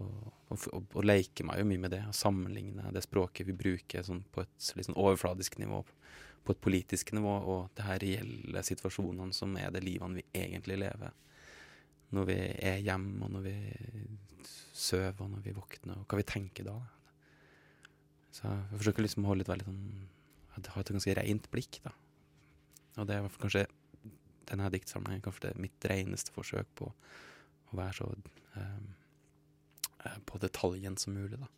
og, 0.00 0.32
og, 0.48 0.66
og 0.82 1.04
leker 1.04 1.48
meg 1.48 1.60
jo 1.60 1.68
mye 1.68 1.84
med 1.84 1.94
det, 1.96 2.02
og 2.08 2.16
sammenligne 2.16 2.92
det 2.94 3.04
språket 3.04 3.48
vi 3.48 3.56
bruker 3.56 4.04
sånn 4.06 4.22
på 4.32 4.44
et 4.44 4.70
litt 4.76 4.88
sånn 4.88 5.00
overfladisk 5.00 5.60
nivå, 5.60 5.82
på 6.44 6.54
et 6.54 6.62
politisk 6.64 7.12
nivå, 7.16 7.34
og 7.52 7.74
det 7.76 7.84
her 7.84 8.00
reelle 8.00 8.64
situasjonene 8.64 9.36
som 9.36 9.52
er 9.60 9.72
det 9.74 9.84
livene 9.84 10.22
vi 10.22 10.28
egentlig 10.44 10.80
lever. 10.80 11.12
Når 12.10 12.26
vi 12.26 12.38
er 12.66 12.80
hjemme, 12.82 13.24
og 13.24 13.34
når 13.36 13.44
vi 13.44 13.56
sover, 14.74 15.14
og 15.20 15.30
når 15.34 15.44
vi 15.44 15.54
våkner, 15.54 16.00
og 16.00 16.08
hva 16.10 16.18
vi 16.18 16.26
tenker 16.26 16.66
da. 16.66 16.76
Så 18.34 18.46
jeg 18.46 18.80
forsøker 18.80 19.04
liksom 19.04 19.26
å 19.26 19.32
holde 19.32 19.44
litt 19.44 19.52
veldig 19.52 19.68
sånn 19.68 19.84
Ha 20.50 20.80
et 20.82 20.90
ganske 20.92 21.14
rent 21.16 21.46
blikk, 21.52 21.78
da. 21.84 21.92
Og 22.98 23.06
det 23.08 23.16
er 23.16 23.28
kanskje 23.40 23.62
denne 24.50 24.66
diktsamlingen 24.74 25.22
kanskje 25.22 25.44
det 25.44 25.52
er 25.52 25.62
mitt 25.62 25.86
reneste 25.86 26.34
forsøk 26.34 26.72
på 26.80 26.88
å 26.90 27.78
være 27.78 27.94
så 28.00 28.08
um, 28.10 28.88
på 30.26 30.40
detaljen 30.42 30.98
som 31.00 31.14
mulig, 31.14 31.38
da. 31.38 31.48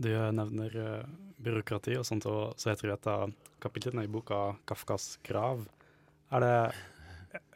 Du 0.00 0.10
nevner 0.34 0.76
uh, 0.76 1.08
byråkrati 1.40 1.94
og 2.00 2.06
sånt, 2.08 2.26
og 2.28 2.58
så 2.60 2.72
heter 2.72 2.90
det 2.90 2.98
et 2.98 3.10
av 3.14 3.34
kapitlene 3.62 4.04
i 4.04 4.12
boka 4.12 4.58
'Kafkas 4.66 5.18
grav'. 5.24 5.68
Er 6.34 6.40
det 6.44 6.56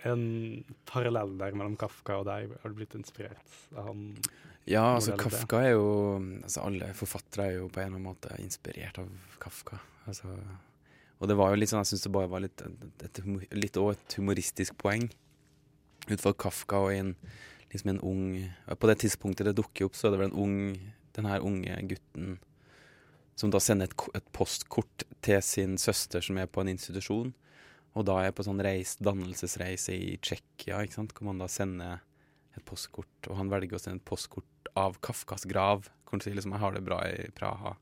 en 0.08 0.24
parallell 0.88 1.36
der 1.40 1.56
mellom 1.56 1.76
Kafka 1.80 2.20
og 2.20 2.28
deg? 2.28 2.52
Har 2.62 2.72
du 2.72 2.78
blitt 2.78 2.94
inspirert 2.98 3.56
av 3.74 3.88
han? 3.90 4.04
Ja, 4.70 4.94
altså 4.94 5.16
Kafka 5.20 5.60
er 5.60 5.74
jo 5.74 5.88
altså 6.40 6.62
Alle 6.64 6.92
forfattere 6.96 7.48
er 7.50 7.58
jo 7.58 7.66
på 7.68 7.82
en 7.82 7.90
eller 7.90 7.98
annen 7.98 8.06
måte 8.06 8.36
inspirert 8.40 9.00
av 9.02 9.10
Kafka. 9.42 9.80
Altså 10.08 10.30
og 11.22 11.28
det 11.30 11.36
var 11.38 11.52
jo 11.52 11.56
litt 11.60 11.70
sånn, 11.70 11.80
jeg 11.84 11.94
syns 11.94 12.02
det 12.04 12.10
bare 12.12 12.28
var 12.28 12.42
litt, 12.44 12.62
et, 13.06 13.20
litt 13.56 13.76
et 13.78 14.16
humoristisk 14.18 14.74
poeng. 14.82 15.06
Ut 16.10 16.20
fra 16.20 16.34
Kafka 16.36 16.82
og 16.84 16.90
en, 16.92 17.14
liksom 17.72 17.94
en 17.94 18.00
ung 18.04 18.24
På 18.76 18.90
det 18.90 18.98
tidspunktet 19.00 19.48
det 19.48 19.54
dukker 19.56 19.88
opp, 19.88 19.96
så 19.96 20.08
er 20.08 20.14
det 20.14 20.20
vel 20.20 20.32
en 20.32 20.42
ung 20.42 20.58
den 21.14 21.28
her 21.30 21.44
unge 21.46 21.78
gutten 21.88 22.34
som 23.38 23.50
da 23.50 23.60
sender 23.62 23.86
et, 23.86 23.94
et, 24.18 24.26
postkort 24.34 25.04
til 25.24 25.40
sin 25.42 25.78
søster 25.78 26.22
som 26.22 26.38
er 26.38 26.50
på 26.50 26.62
en 26.62 26.70
institusjon. 26.70 27.32
Og 27.94 28.06
da 28.08 28.16
er 28.18 28.28
jeg 28.28 28.36
på 28.38 28.46
sånn 28.46 28.62
reis, 28.64 28.96
dannelsesreise 28.98 29.94
i 29.94 30.16
Tsjekkia, 30.18 30.82
ikke 30.82 30.98
sant, 30.98 31.14
hvor 31.14 31.30
man 31.30 31.42
da 31.42 31.48
sender 31.50 32.02
et 32.54 32.64
postkort. 32.66 33.28
Og 33.28 33.38
han 33.38 33.52
velger 33.52 33.78
å 33.78 33.82
sende 33.82 34.02
et 34.02 34.08
postkort 34.08 34.70
av 34.78 34.98
Kafkas 35.04 35.44
grav. 35.50 35.78
Hvor 36.02 36.16
han 36.16 36.24
sier 36.24 36.34
liksom 36.34 36.54
'Jeg 36.54 36.64
har 36.64 36.72
det 36.72 36.86
bra 36.86 36.98
i 37.06 37.30
Praha'. 37.30 37.76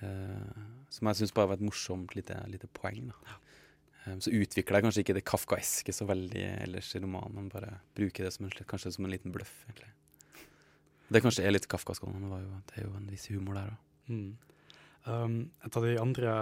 Uh, 0.03 0.53
som 0.91 1.07
jeg 1.09 1.17
syns 1.17 1.33
bare 1.33 1.49
var 1.49 1.57
et 1.57 1.69
morsomt 1.69 2.15
lite, 2.15 2.49
lite 2.49 2.67
poeng. 2.67 3.09
da. 3.09 3.15
Um, 4.06 4.20
så 4.22 4.30
utvikler 4.30 4.78
jeg 4.78 4.86
kanskje 4.86 5.02
ikke 5.02 5.16
det 5.18 5.26
kafkaeske 5.26 5.94
så 5.94 6.06
veldig 6.06 6.44
ellers 6.62 6.92
i 6.94 7.02
romanen, 7.02 7.34
men 7.34 7.52
bare 7.52 7.80
bruker 7.98 8.26
det 8.26 8.32
som 8.36 8.46
en, 8.46 8.54
kanskje 8.70 8.94
som 8.94 9.06
en 9.06 9.12
liten 9.12 9.34
bløff, 9.34 9.54
egentlig. 9.66 9.90
Det 11.10 11.22
kanskje 11.22 11.44
er 11.46 11.54
litt 11.54 11.68
kafkask, 11.70 12.06
men 12.10 12.30
det, 12.30 12.80
er 12.80 12.86
jo 12.86 12.94
en 12.98 13.10
viss 13.10 13.28
humor 13.30 13.58
der 13.58 13.70
òg. 13.70 13.82
Mm. 14.06 14.32
Um, 15.06 15.36
et 15.66 15.78
av 15.78 15.86
de 15.86 15.94
andre 16.02 16.32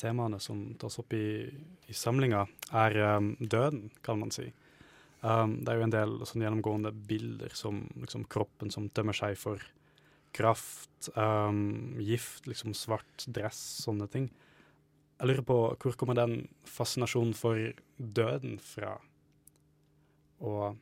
temaene 0.00 0.38
som 0.40 0.62
tas 0.80 0.96
opp 1.00 1.12
i, 1.16 1.48
i 1.88 1.96
samlinga, 1.96 2.46
er 2.80 2.96
um, 3.18 3.34
døden, 3.40 3.90
kan 4.04 4.20
man 4.20 4.32
si. 4.32 4.46
Um, 5.20 5.58
det 5.60 5.72
er 5.72 5.80
jo 5.80 5.86
en 5.88 5.92
del 5.92 6.14
sånn 6.28 6.46
gjennomgående 6.46 6.94
bilder 7.08 7.52
som 7.56 7.82
liksom, 8.00 8.24
kroppen 8.32 8.72
som 8.72 8.88
tømmer 8.88 9.16
seg 9.16 9.36
for 9.40 9.60
kraft, 10.36 11.10
gift, 11.98 12.44
liksom 12.46 12.74
svart 12.76 13.24
dress, 13.26 13.58
sånne 13.82 14.06
ting. 14.12 14.28
Jeg 15.20 15.28
lurer 15.28 15.44
på 15.44 15.56
hvor 15.76 15.96
kommer 16.00 16.16
den 16.16 16.46
fascinasjonen 16.64 17.34
for 17.36 17.58
døden 17.96 18.56
fra? 18.64 18.94
Og 20.40 20.78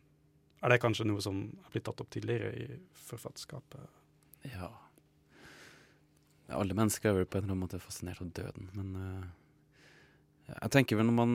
er 0.62 0.72
det 0.72 0.82
kanskje 0.82 1.08
noe 1.10 1.22
som 1.22 1.40
er 1.64 1.72
blitt 1.72 1.88
tatt 1.88 2.04
opp 2.04 2.12
tidligere 2.14 2.52
i 2.54 2.78
forfatterskapet? 3.08 3.98
Ja. 4.46 4.70
Alle 6.54 6.76
mennesker 6.78 7.10
er 7.10 7.18
vel 7.18 7.26
på 7.26 7.40
en 7.40 7.44
eller 7.48 7.56
annen 7.56 7.66
måte 7.66 7.82
fascinert 7.82 8.22
av 8.22 8.30
døden, 8.36 8.70
men 8.78 8.94
uh, 8.94 9.26
jeg 10.54 10.72
tenker 10.72 11.00
vel 11.00 11.10
når 11.10 11.18
man 11.18 11.34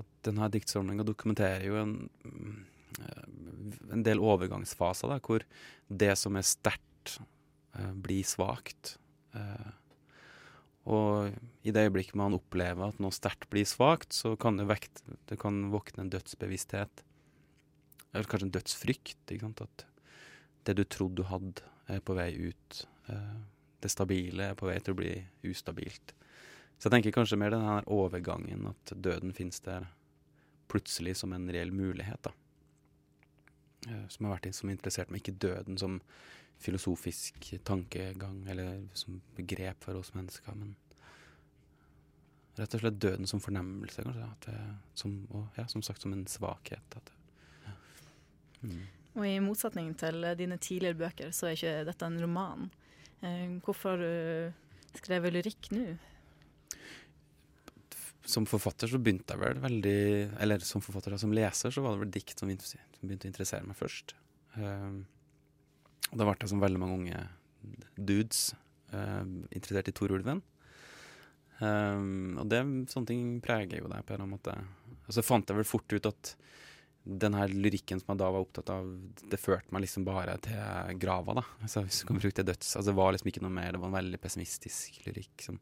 at 0.00 0.10
denne 0.26 0.50
diktsamlinga 0.52 1.06
dokumenterer 1.06 1.64
jo 1.66 1.78
en, 1.80 1.94
eh, 3.00 3.24
en 3.94 4.04
del 4.06 4.20
overgangsfaser, 4.22 5.10
da, 5.10 5.18
hvor 5.24 5.44
det 5.88 6.12
som 6.18 6.36
er 6.38 6.46
sterkt, 6.46 7.16
uh, 7.74 7.92
blir 7.94 8.26
svakt. 8.26 8.96
Eh, 9.34 9.70
og 10.88 11.34
i 11.66 11.72
det 11.74 11.84
øyeblikket 11.86 12.16
man 12.16 12.36
opplever 12.36 12.88
at 12.88 13.00
noe 13.02 13.12
sterkt 13.12 13.50
blir 13.52 13.68
svakt, 13.68 14.14
så 14.16 14.32
kan 14.40 14.56
det, 14.56 14.68
vekt, 14.70 15.02
det 15.28 15.36
kan 15.40 15.66
våkne 15.72 16.06
en 16.06 16.12
dødsbevissthet. 16.12 17.02
Eller 18.10 18.30
kanskje 18.30 18.48
en 18.48 18.54
dødsfrykt. 18.56 19.34
At 19.60 19.84
det 20.66 20.76
du 20.78 20.84
trodde 20.84 21.20
du 21.20 21.28
hadde, 21.28 21.66
er 21.90 22.00
på 22.00 22.16
vei 22.16 22.30
ut. 22.48 22.80
Det 23.80 23.92
stabile 23.92 24.50
er 24.50 24.58
på 24.58 24.68
vei 24.70 24.78
til 24.80 24.96
å 24.96 25.00
bli 25.00 25.12
ustabilt. 25.50 26.14
Så 26.80 26.88
jeg 26.88 26.96
tenker 26.96 27.14
kanskje 27.18 27.38
mer 27.40 27.52
den 27.52 27.66
her 27.66 27.86
overgangen, 27.92 28.70
at 28.72 28.94
døden 28.96 29.34
finnes 29.36 29.60
der 29.66 29.90
plutselig 30.70 31.18
som 31.20 31.34
en 31.36 31.50
reell 31.52 31.74
mulighet. 31.74 32.22
da. 32.24 32.32
Eh, 33.88 34.06
som 34.08 34.26
har 34.26 34.36
vært 34.36 34.52
som 34.56 34.70
interessert 34.72 35.10
meg, 35.10 35.22
ikke 35.22 35.40
døden 35.40 35.78
som 35.80 36.00
filosofisk 36.60 37.54
tankegang 37.64 38.42
eller 38.52 38.82
som 38.92 39.22
begrep 39.38 39.86
for 39.86 39.96
oss 39.96 40.12
mennesker, 40.12 40.52
men 40.58 40.74
rett 42.58 42.74
og 42.76 42.82
slett 42.82 42.98
døden 43.00 43.30
som 43.30 43.40
fornemmelse, 43.40 44.04
kanskje. 44.04 44.28
Det, 44.44 44.56
som, 45.00 45.14
og 45.32 45.56
ja, 45.56 45.64
som 45.72 45.84
sagt 45.86 46.04
som 46.04 46.12
en 46.12 46.26
svakhet. 46.28 46.84
Det, 46.92 47.16
ja. 47.64 47.76
mm. 48.66 48.82
Og 49.16 49.24
i 49.26 49.38
motsetning 49.42 49.94
til 49.98 50.28
dine 50.38 50.60
tidligere 50.60 51.00
bøker, 51.00 51.32
så 51.32 51.48
er 51.48 51.56
ikke 51.56 51.88
dette 51.88 52.10
en 52.10 52.20
roman. 52.20 52.68
Eh, 53.24 53.56
hvorfor 53.64 53.96
har 53.96 55.24
du 55.24 55.30
lyrikk 55.32 55.72
nå? 55.72 55.86
Som 58.30 58.46
forfatter 58.48 58.90
så 58.90 59.00
begynte 59.02 59.34
jeg 59.34 59.42
vel 59.42 59.60
veldig 59.62 60.00
Eller 60.42 60.62
som 60.66 60.82
forfatter, 60.84 61.16
som 61.20 61.34
leser, 61.34 61.74
så 61.74 61.84
var 61.84 61.96
det 61.96 62.04
vel 62.04 62.14
dikt 62.14 62.40
som, 62.40 62.50
begynte 62.50 63.28
å 63.28 63.32
interessere 63.32 63.66
meg 63.66 63.78
først. 63.78 64.14
Um, 64.56 65.04
og 66.10 66.16
da 66.18 66.26
ble 66.26 66.38
jeg 66.40 66.52
som 66.52 66.62
veldig 66.62 66.80
mange 66.82 66.98
unge 66.98 67.20
dudes 67.96 68.50
uh, 68.94 69.22
interessert 69.50 69.90
i 69.92 69.94
Torulven. 69.96 70.42
Um, 71.60 72.38
og 72.40 72.48
det, 72.48 72.62
sånne 72.90 73.10
ting 73.10 73.24
preger 73.44 73.82
jo 73.82 73.90
deg 73.92 74.04
på 74.06 74.14
en 74.14 74.22
eller 74.22 74.26
annen 74.26 74.36
måte. 74.38 74.56
Og 75.06 75.16
så 75.16 75.24
fant 75.24 75.50
jeg 75.50 75.60
vel 75.60 75.68
fort 75.68 75.92
ut 75.92 76.08
at 76.08 76.34
den 77.04 77.34
her 77.34 77.48
lyrikken 77.48 78.00
som 78.00 78.12
jeg 78.12 78.20
da 78.20 78.28
var 78.32 78.44
opptatt 78.44 78.70
av, 78.72 78.88
det 79.32 79.40
førte 79.40 79.72
meg 79.72 79.86
liksom 79.86 80.04
bare 80.06 80.36
til 80.44 80.98
grava, 81.00 81.38
da. 81.40 81.44
Altså, 81.64 81.82
hvis 81.86 82.02
du 82.02 82.08
kan 82.08 82.20
bruke 82.20 82.36
det 82.42 82.52
døds. 82.52 82.74
Altså, 82.76 82.90
det 82.90 82.98
var 82.98 83.14
liksom 83.14 83.30
ikke 83.32 83.44
noe 83.44 83.54
mer, 83.56 83.72
det 83.72 83.80
var 83.80 83.90
en 83.90 83.98
veldig 83.98 84.20
pessimistisk 84.20 85.00
lyrikk 85.06 85.46
som 85.46 85.60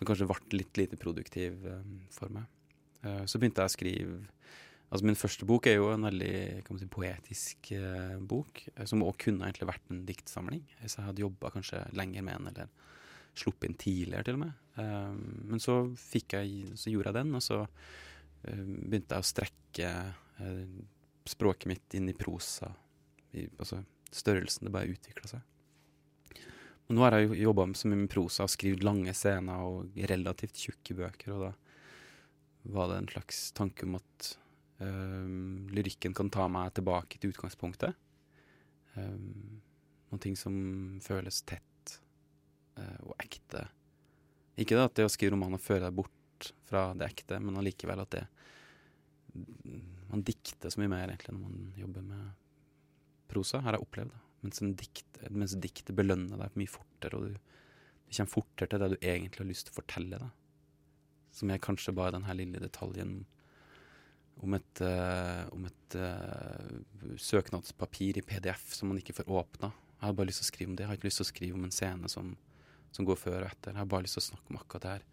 som 0.00 0.08
kanskje 0.08 0.28
ble 0.30 0.56
litt 0.56 0.80
lite 0.80 0.96
produktiv 1.00 1.60
um, 1.68 1.98
for 2.14 2.32
meg. 2.32 2.48
Uh, 3.04 3.24
så 3.28 3.40
begynte 3.40 3.60
jeg 3.60 3.72
å 3.72 3.76
skrive 3.76 4.20
Altså 4.90 5.06
Min 5.06 5.14
første 5.14 5.46
bok 5.46 5.68
er 5.70 5.76
jo 5.76 5.84
en 5.92 6.02
veldig 6.02 6.64
si, 6.80 6.86
poetisk 6.90 7.68
uh, 7.78 8.16
bok, 8.18 8.64
som 8.90 9.04
òg 9.06 9.20
kunne 9.22 9.46
egentlig 9.46 9.68
vært 9.68 9.92
en 9.94 10.00
diktsamling. 10.08 10.64
Hvis 10.80 10.96
jeg 10.98 11.06
hadde 11.06 11.22
jobba 11.22 11.52
kanskje 11.54 11.84
lenger 11.94 12.24
med 12.26 12.40
den, 12.40 12.48
eller 12.50 13.36
sluppet 13.38 13.68
inn 13.68 13.78
tidligere, 13.78 14.24
til 14.26 14.40
og 14.40 14.42
med. 14.42 14.64
Men 15.46 15.62
så, 15.62 15.76
jeg, 16.10 16.72
så 16.74 16.90
gjorde 16.90 17.12
jeg 17.12 17.18
den, 17.20 17.30
og 17.38 17.44
så 17.44 17.60
begynte 18.42 19.14
jeg 19.14 19.22
å 19.22 19.28
strekke 19.30 19.92
språket 21.30 21.70
mitt 21.70 21.94
inn 21.94 22.10
i 22.10 22.16
prosa. 22.18 22.72
I, 23.30 23.46
altså 23.62 23.84
størrelsen. 24.10 24.66
Det 24.66 24.74
bare 24.74 24.90
utvikla 24.90 25.30
seg. 25.36 25.46
Og 26.90 26.96
nå 26.96 27.06
har 27.06 27.14
jeg 27.16 27.30
jo 27.30 27.40
jobba 27.46 27.68
så 27.78 27.86
mye 27.86 28.02
med 28.02 28.10
prosa 28.10 28.44
og 28.44 28.50
skrevet 28.50 28.82
lange 28.82 29.14
scener 29.14 29.62
og 29.62 29.96
relativt 30.10 30.58
tjukke 30.58 30.96
bøker, 30.98 31.34
og 31.36 31.44
da 31.46 32.74
var 32.74 32.90
det 32.90 32.96
en 32.98 33.12
slags 33.14 33.44
tanke 33.56 33.86
om 33.86 33.94
at 34.00 34.32
Um, 34.80 35.68
lyrikken 35.68 36.14
kan 36.16 36.30
ta 36.32 36.46
meg 36.48 36.72
tilbake 36.72 37.18
til 37.20 37.34
utgangspunktet. 37.34 37.92
Um, 38.96 39.60
noen 40.08 40.22
ting 40.24 40.38
som 40.40 40.54
føles 41.04 41.42
tett 41.44 41.98
uh, 42.80 43.00
og 43.04 43.12
ekte. 43.20 43.66
Ikke 44.56 44.78
det 44.78 44.86
at 44.86 44.96
det 44.96 45.04
å 45.04 45.12
skrive 45.12 45.34
romaner 45.34 45.60
fører 45.60 45.90
deg 45.90 45.98
bort 46.00 46.48
fra 46.70 46.88
det 46.96 47.10
ekte, 47.10 47.42
men 47.44 47.60
allikevel 47.60 48.06
at 48.06 48.16
det 48.16 48.26
Man 50.10 50.24
dikter 50.26 50.72
så 50.72 50.80
mye 50.80 50.90
mer 50.90 51.04
egentlig 51.06 51.36
når 51.36 51.42
man 51.44 51.58
jobber 51.78 52.02
med 52.02 52.30
prosa, 53.30 53.60
har 53.62 53.76
jeg 53.76 53.84
opplevd. 53.84 54.16
Mens, 54.40 54.62
dikt, 54.80 55.20
mens 55.28 55.56
diktet 55.60 55.96
belønner 55.96 56.40
deg 56.40 56.56
mye 56.56 56.70
fortere, 56.70 57.18
og 57.18 57.26
du, 57.28 57.34
du 58.06 58.14
kommer 58.16 58.32
fortere 58.32 58.70
til 58.70 58.82
det 58.82 58.88
du 58.92 58.96
egentlig 59.00 59.42
har 59.42 59.50
lyst 59.50 59.68
til 59.68 59.74
å 59.74 59.80
fortelle. 59.80 60.20
Da. 60.22 60.30
Som 61.36 61.52
er 61.52 61.62
kanskje 61.62 61.94
bare 61.96 62.16
den 62.16 62.26
her 62.28 62.38
lille 62.38 62.62
detaljen 62.62 63.20
om 64.40 64.56
et, 64.56 64.80
uh, 64.80 65.44
om 65.52 65.66
et 65.68 65.96
uh, 66.00 67.14
søknadspapir 67.20 68.18
i 68.20 68.24
PDF 68.24 68.70
som 68.76 68.88
man 68.90 69.00
ikke 69.02 69.18
får 69.18 69.28
åpna. 69.28 69.72
Jeg 70.00 70.06
har 70.06 70.16
bare 70.16 70.30
lyst 70.30 70.40
til 70.40 70.48
å 70.48 70.52
skrive 70.54 70.72
om 70.72 70.78
det. 70.78 70.86
Jeg 70.86 70.90
har 70.90 70.98
ikke 70.98 71.10
lyst 71.10 71.20
til 71.20 71.26
å 71.26 71.32
skrive 71.34 71.58
om 71.58 71.66
en 71.66 71.76
scene 71.76 72.08
som, 72.08 72.32
som 72.96 73.08
går 73.08 73.20
før 73.20 73.42
og 73.42 73.50
etter. 73.50 73.74
Jeg 73.74 73.82
har 73.82 73.90
bare 73.92 74.06
lyst 74.06 74.16
til 74.16 74.24
å 74.24 74.28
snakke 74.30 74.54
om 74.54 74.60
akkurat 74.62 74.86
det 74.86 74.94
her 74.94 75.06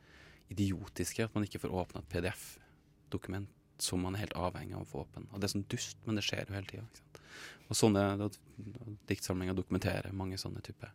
idiotiske, 0.55 1.27
at 1.27 1.35
man 1.35 1.43
ikke 1.43 1.59
får 1.59 1.75
åpna 1.83 2.01
et 2.01 2.11
PDF-dokument 2.13 3.51
som 3.83 4.01
man 4.01 4.15
er 4.15 4.25
helt 4.25 4.37
avhengig 4.39 4.77
av 4.77 4.85
å 4.85 4.89
få 4.89 5.03
åpen. 5.03 5.27
Og 5.31 5.41
det 5.41 5.49
er 5.49 5.53
sånn 5.53 5.67
dust, 5.69 5.99
men 6.07 6.17
det 6.17 6.23
skjer 6.25 6.47
jo 6.47 6.55
hele 6.55 6.71
tida. 6.71 6.85
Og 7.67 7.75
sånne 7.75 8.29
diktsamlinger 9.09 9.57
dokumenterer 9.57 10.15
mange 10.15 10.39
sånne 10.39 10.63
typer 10.65 10.93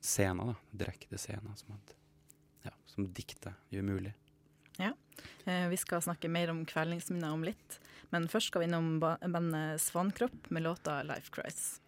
scener, 0.00 0.44
da. 0.44 0.54
Direkte 0.84 1.18
scener 1.18 1.54
som, 1.56 1.76
at, 1.76 1.94
ja, 2.66 2.74
som 2.90 3.06
diktet 3.14 3.54
gjør 3.72 3.86
mulig. 3.86 4.14
Ja. 4.76 4.90
Eh, 5.44 5.68
vi 5.70 5.78
skal 5.80 6.02
snakke 6.02 6.28
mer 6.28 6.50
om 6.50 6.64
kvelningsminner 6.66 7.32
om 7.32 7.46
litt, 7.46 7.78
men 8.10 8.28
først 8.28 8.50
skal 8.50 8.64
vi 8.64 8.68
innom 8.68 8.98
bandet 9.00 9.80
Svankropp 9.80 10.50
med 10.50 10.66
låta 10.66 11.02
'Life 11.02 11.30
Crisis'. 11.30 11.80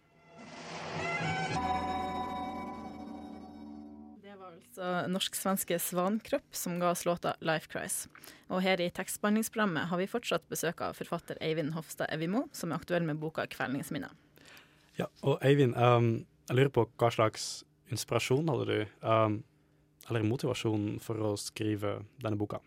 Altså 4.57 4.89
norsk-svenske 5.11 5.77
Svankropp 5.81 6.55
som 6.55 6.79
ga 6.81 6.91
oss 6.91 7.05
låta 7.05 7.35
'Life 7.41 7.69
Crisis'. 7.71 8.07
Og 8.49 8.61
her 8.61 8.81
i 8.81 8.89
tekstbehandlingsprogrammet 8.89 9.87
har 9.89 9.97
vi 9.97 10.07
fortsatt 10.07 10.49
besøk 10.49 10.81
av 10.81 10.95
forfatter 10.97 11.37
Eivind 11.41 11.73
Hofstad 11.73 12.07
Evimo, 12.09 12.47
som 12.53 12.71
er 12.71 12.75
aktuell 12.75 13.03
med 13.03 13.19
boka 13.19 13.45
'Kvelningsminner'. 13.45 14.15
Ja, 14.97 15.05
og 15.21 15.37
Eivind, 15.41 15.75
um, 15.75 16.25
jeg 16.49 16.55
lurer 16.55 16.69
på 16.69 16.89
hva 16.97 17.11
slags 17.11 17.63
inspirasjon 17.91 18.49
hadde 18.49 18.65
du, 18.65 19.07
um, 19.07 19.43
eller 20.09 20.23
motivasjon 20.23 20.99
for 20.99 21.15
å 21.15 21.35
skrive 21.37 22.05
denne 22.23 22.37
boka? 22.37 22.57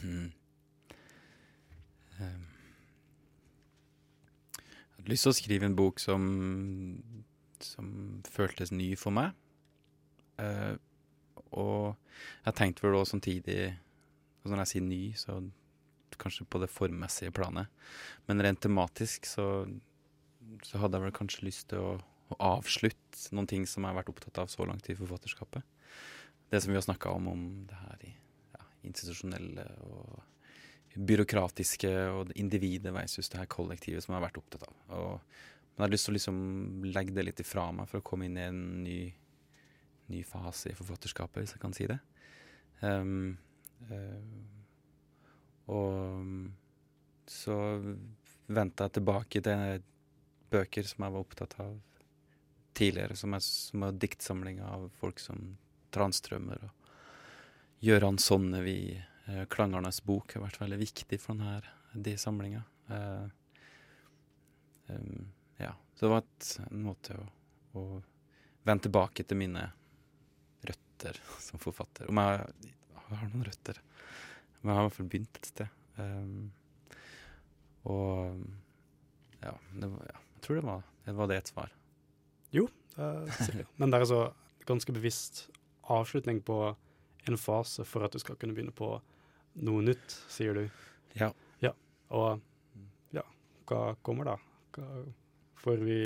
Hmm. 0.00 0.32
Um, 2.20 2.46
jeg 4.58 4.96
hadde 4.96 5.08
lyst 5.12 5.22
til 5.22 5.30
å 5.30 5.38
skrive 5.38 5.66
en 5.66 5.76
bok 5.76 6.00
som, 6.00 7.02
som 7.60 8.22
føltes 8.24 8.72
ny 8.72 8.94
for 8.96 9.10
meg. 9.10 9.34
Uh, 10.40 10.74
og 11.54 11.94
jeg 12.44 12.56
tenkte 12.58 12.86
vel 12.86 12.98
også 12.98 13.14
samtidig 13.14 13.74
og 14.44 14.50
Når 14.50 14.60
jeg 14.60 14.68
sier 14.74 14.82
ny, 14.84 15.04
så 15.16 15.38
kanskje 16.20 16.44
på 16.44 16.60
det 16.60 16.68
formmessige 16.68 17.32
planet. 17.32 17.70
Men 18.28 18.42
rent 18.44 18.60
tematisk 18.60 19.24
så, 19.24 19.64
så 20.60 20.80
hadde 20.82 20.98
jeg 20.98 21.06
vel 21.06 21.14
kanskje 21.16 21.46
lyst 21.46 21.70
til 21.70 21.80
å, 21.80 21.94
å, 22.28 22.36
avslutte 22.52 23.32
noen 23.32 23.48
ting 23.50 23.64
som 23.64 23.82
jeg 23.86 23.94
har 23.94 24.02
vært 24.02 24.12
opptatt 24.12 24.42
av 24.42 24.52
så 24.52 24.66
langt 24.68 24.90
i 24.92 24.98
forfatterskapet. 24.98 25.64
Det 26.52 26.60
som 26.60 26.74
vi 26.74 26.76
har 26.76 26.84
snakka 26.84 27.14
om, 27.16 27.30
om 27.32 27.48
det 27.70 27.80
her 27.80 28.04
i 28.04 28.12
institusjonelle 28.84 29.64
og 29.88 30.20
byråkratiske 30.94 31.90
og 32.12 32.30
individet 32.38 32.92
versus 32.94 33.30
det 33.32 33.40
her 33.40 33.50
kollektivet 33.50 34.04
som 34.04 34.12
jeg 34.12 34.20
har 34.20 34.28
vært 34.28 34.40
opptatt 34.42 34.68
av. 34.68 34.76
Og, 34.94 35.36
men 35.74 35.82
jeg 35.82 35.86
har 35.86 35.94
lyst 35.96 36.08
til 36.08 36.14
å 36.14 36.18
liksom 36.18 36.40
legge 36.92 37.16
det 37.16 37.26
litt 37.26 37.42
ifra 37.42 37.70
meg 37.74 37.88
for 37.90 38.00
å 38.00 38.06
komme 38.06 38.28
inn 38.28 38.38
i 38.38 38.46
en 38.46 38.60
ny, 38.84 38.98
ny 40.12 40.22
fase 40.26 40.72
i 40.72 40.76
forfatterskapet, 40.76 41.42
hvis 41.42 41.54
jeg 41.56 41.62
kan 41.62 41.76
si 41.76 41.88
det. 41.90 41.98
Um, 42.80 43.36
uh, 43.88 44.20
og 45.72 47.30
så 47.30 47.56
vendte 48.52 48.84
jeg 48.84 48.96
tilbake 48.98 49.40
til 49.44 49.84
bøker 50.52 50.86
som 50.86 51.06
jeg 51.06 51.14
var 51.14 51.24
opptatt 51.24 51.56
av 51.64 51.78
tidligere, 52.76 53.16
som 53.16 53.34
er, 53.36 53.42
som 53.44 53.86
er 53.86 54.00
diktsamlinger 54.02 54.66
av 54.68 54.88
folk 54.98 55.22
som 55.22 55.54
Transtrømmer 55.94 56.66
og 56.66 56.90
Gøran 57.84 58.18
Sonnevi, 58.18 58.98
Uh, 59.28 59.44
Klangernes 59.44 60.02
bok, 60.04 60.34
har 60.34 60.42
vært 60.44 60.60
veldig 60.60 60.78
viktig 60.82 61.18
for 61.20 61.32
denne, 61.32 61.62
de 61.96 62.12
samlinga. 62.20 62.60
Uh, 62.90 63.24
um, 64.92 65.30
ja. 65.56 65.72
Så 65.94 66.04
det 66.04 66.10
var 66.12 66.24
et, 66.24 66.48
en 66.66 66.82
måte 66.84 67.16
å, 67.16 67.24
å, 67.80 67.84
vende 68.68 68.84
tilbake 68.84 69.24
til 69.24 69.40
mine 69.40 69.70
røtter 70.94 71.20
som 71.40 71.58
forfatter. 71.58 72.08
Om 72.08 72.18
jeg, 72.18 72.46
jeg 72.64 73.18
har 73.18 73.32
noen 73.32 73.46
røtter. 73.46 73.80
Men 74.60 74.70
jeg 74.70 74.76
har 74.76 74.84
i 74.84 74.88
hvert 74.88 74.96
fall 74.96 75.08
begynt 75.08 75.40
et 75.40 75.46
sted. 75.46 75.68
Um, 75.98 76.52
og 77.84 78.38
ja, 79.42 79.52
var, 79.52 80.06
ja, 80.08 80.20
jeg 80.36 80.42
tror 80.42 80.56
det 80.56 80.64
var, 80.64 80.84
det 81.04 81.16
var 81.16 81.28
det 81.28 81.36
et 81.36 81.52
svar. 81.52 81.74
Jo, 82.54 82.68
det 82.94 83.04
er. 83.04 83.66
Men 83.78 83.90
det 83.90 83.98
er 83.98 84.06
altså 84.06 84.22
ganske 84.64 84.92
bevisst 84.92 85.50
avslutning 85.92 86.40
på 86.42 86.74
en 87.28 87.36
fase 87.38 87.84
for 87.84 88.04
at 88.04 88.12
du 88.12 88.18
skal 88.18 88.36
kunne 88.36 88.54
begynne 88.56 88.72
på 88.72 88.94
noe 89.64 89.82
nytt, 89.84 90.16
sier 90.32 90.56
du. 90.56 90.64
Ja. 91.18 91.30
ja. 91.60 91.74
Og 92.16 92.40
ja, 93.12 93.24
hva 93.68 93.94
kommer 94.02 94.32
da? 94.32 94.38
Hva, 94.74 95.04
får 95.60 95.84
vi 95.84 96.00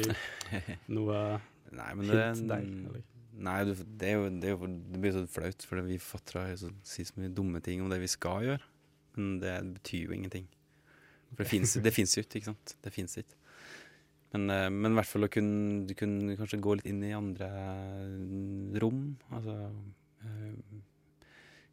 noe 0.96 1.22
nei, 1.70 1.92
men 1.94 2.10
det, 2.10 2.18
hint 2.18 2.50
der? 2.50 2.66
Eller? 2.66 3.06
Nei, 3.38 3.58
det, 3.68 3.76
er 4.08 4.16
jo, 4.16 4.28
det, 4.34 4.50
er 4.50 4.54
jo, 4.56 4.66
det 4.66 5.00
blir 5.02 5.14
så 5.14 5.24
flaut, 5.30 5.64
for 5.68 5.82
vi 5.86 6.00
forfattere 6.02 6.56
sier 6.58 7.06
så 7.06 7.20
mye 7.20 7.30
dumme 7.30 7.62
ting 7.62 7.84
om 7.84 7.92
det 7.92 8.00
vi 8.02 8.10
skal 8.10 8.46
gjøre. 8.46 8.70
Men 9.18 9.36
det 9.42 9.56
betyr 9.76 10.08
jo 10.08 10.16
ingenting. 10.16 10.48
For 11.28 11.44
det 11.44 11.92
fins 11.94 12.16
jo 12.16 12.24
ikke, 12.24 12.40
ikke 12.40 12.50
sant. 12.50 12.74
Det 12.82 12.92
fins 12.94 13.18
ikke. 13.20 13.36
Men, 14.34 14.50
eh, 14.52 14.68
men, 14.68 14.92
i 14.92 14.98
hvert 14.98 15.08
fall 15.08 15.24
å 15.24 15.30
kunne, 15.32 15.84
du 15.88 15.94
kunne 15.96 16.36
kanskje 16.36 16.60
gå 16.60 16.76
litt 16.78 16.88
inn 16.90 17.00
i 17.06 17.14
andre 17.16 17.48
rom. 18.82 19.04
Altså 19.32 19.56
øh, 19.70 20.82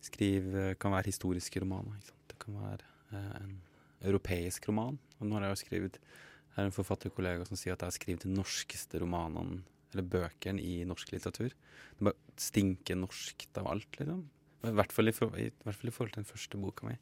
skrive 0.06 0.70
eh, 0.70 0.78
kan 0.80 0.96
være 0.96 1.12
historiske 1.12 1.62
romaner. 1.64 2.00
Det 2.30 2.40
kan 2.42 2.58
være 2.62 2.88
eh, 3.12 3.32
en 3.42 3.58
europeisk 4.06 4.70
roman. 4.70 5.00
Og 5.20 5.28
nå 5.28 5.38
har 5.38 5.48
jeg 5.48 5.56
jo 5.56 5.64
skrevet 5.64 6.00
Jeg 6.00 6.62
har 6.62 6.70
en 6.70 6.76
forfatterkollega 6.76 7.46
som 7.50 7.60
sier 7.60 7.76
at 7.76 7.82
jeg 7.84 7.92
har 7.92 7.98
skrevet 7.98 8.24
de 8.24 8.32
norskeste 8.32 9.02
romanene, 9.02 9.64
eller 9.94 10.08
bøkene, 10.16 10.62
i 10.62 10.86
norsk 10.88 11.12
litteratur. 11.14 11.54
Det 11.98 12.08
bare 12.08 12.42
stinker 12.42 12.98
norskt 13.00 13.60
av 13.62 13.70
alt, 13.72 14.00
liksom. 14.00 14.24
I 14.66 14.74
hvert, 14.74 14.94
fall 14.96 15.12
i, 15.12 15.14
i, 15.14 15.50
hvert 15.62 15.78
fall 15.78 15.92
i 15.92 15.94
forhold 15.94 16.16
til 16.16 16.24
den 16.24 16.30
første 16.30 16.58
boka 16.58 16.88
mi. 16.88 16.96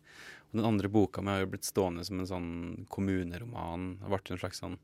Og 0.52 0.58
den 0.60 0.68
andre 0.68 0.90
boka 0.92 1.24
mi 1.24 1.32
har 1.32 1.46
jo 1.46 1.52
blitt 1.54 1.68
stående 1.68 2.04
som 2.04 2.20
en 2.20 2.28
sånn 2.28 2.50
kommuneroman. 2.92 3.94
Det 4.02 4.12
vært 4.12 4.34
en 4.34 4.42
slags 4.42 4.60
sånn 4.60 4.76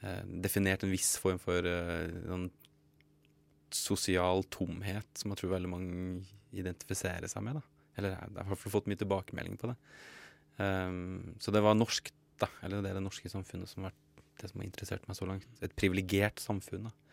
eh, 0.00 0.22
Definert 0.46 0.86
en 0.86 0.94
viss 0.94 1.12
form 1.20 1.40
for 1.42 1.66
eh, 1.68 2.14
sånn 2.24 2.48
sosial 3.74 4.42
tomhet, 4.50 5.06
som 5.18 5.30
jeg 5.30 5.42
tror 5.42 5.52
veldig 5.54 5.70
mange 5.70 5.98
identifiserer 6.56 7.30
seg 7.30 7.44
med. 7.46 7.60
da. 7.60 7.84
Eller 8.00 8.16
jeg 8.16 8.48
har 8.48 8.62
fått 8.64 8.88
mye 8.90 8.98
tilbakemelding 8.98 9.60
på 9.60 9.70
det. 9.70 9.76
Um, 10.60 11.36
så 11.40 11.52
det 11.54 11.62
var 11.64 11.76
norsk, 11.78 12.10
da. 12.40 12.48
Eller 12.64 12.82
det 12.82 12.92
er 12.92 12.98
det 12.98 13.04
norske 13.04 13.30
samfunnet 13.30 13.70
som 13.70 13.84
har 13.84 13.92
vært 13.92 14.24
det 14.40 14.50
som 14.50 14.62
har 14.62 14.68
interessert 14.68 15.06
meg 15.08 15.18
så 15.18 15.28
langt. 15.28 15.46
Et 15.60 15.76
privilegert 15.76 16.40
samfunn. 16.42 16.88
da. 16.88 17.09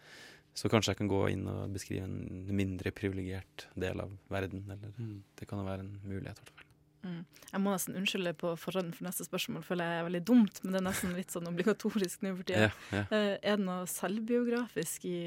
Så 0.58 0.72
kanskje 0.74 0.96
jeg 0.96 1.02
kan 1.04 1.12
gå 1.12 1.20
inn 1.30 1.44
og 1.52 1.74
beskrive 1.76 2.08
en 2.08 2.48
mindre 2.58 2.90
privilegert 2.96 3.68
del 3.78 4.02
av 4.02 4.16
verden. 4.34 4.64
Eller 4.74 4.96
mm. 4.98 5.20
det 5.38 5.46
kan 5.50 5.62
jo 5.62 5.68
være 5.68 5.86
en 5.86 5.94
mulighet. 6.02 6.40
hvert 6.42 6.56
fall. 6.56 6.68
Mm. 7.06 7.20
Jeg 7.52 7.62
må 7.62 7.74
nesten 7.76 7.98
unnskylde 8.00 8.34
på 8.42 8.56
forhånd 8.60 8.96
for 8.98 9.08
neste 9.08 9.28
spørsmål, 9.28 9.64
føler 9.64 9.88
jeg 9.88 10.00
er 10.00 10.08
veldig 10.08 10.24
dumt, 10.28 10.60
men 10.64 10.74
det 10.74 10.80
er 10.82 10.86
nesten 10.90 11.14
litt 11.16 11.34
sånn 11.34 11.48
obligatorisk 11.52 12.26
nå 12.26 12.34
for 12.40 12.50
tida. 12.50 12.68
Ja, 12.68 12.72
ja. 12.98 13.04
Eh, 13.06 13.30
er 13.38 13.60
det 13.60 13.68
noe 13.68 13.86
selvbiografisk 13.92 15.06
i 15.08 15.20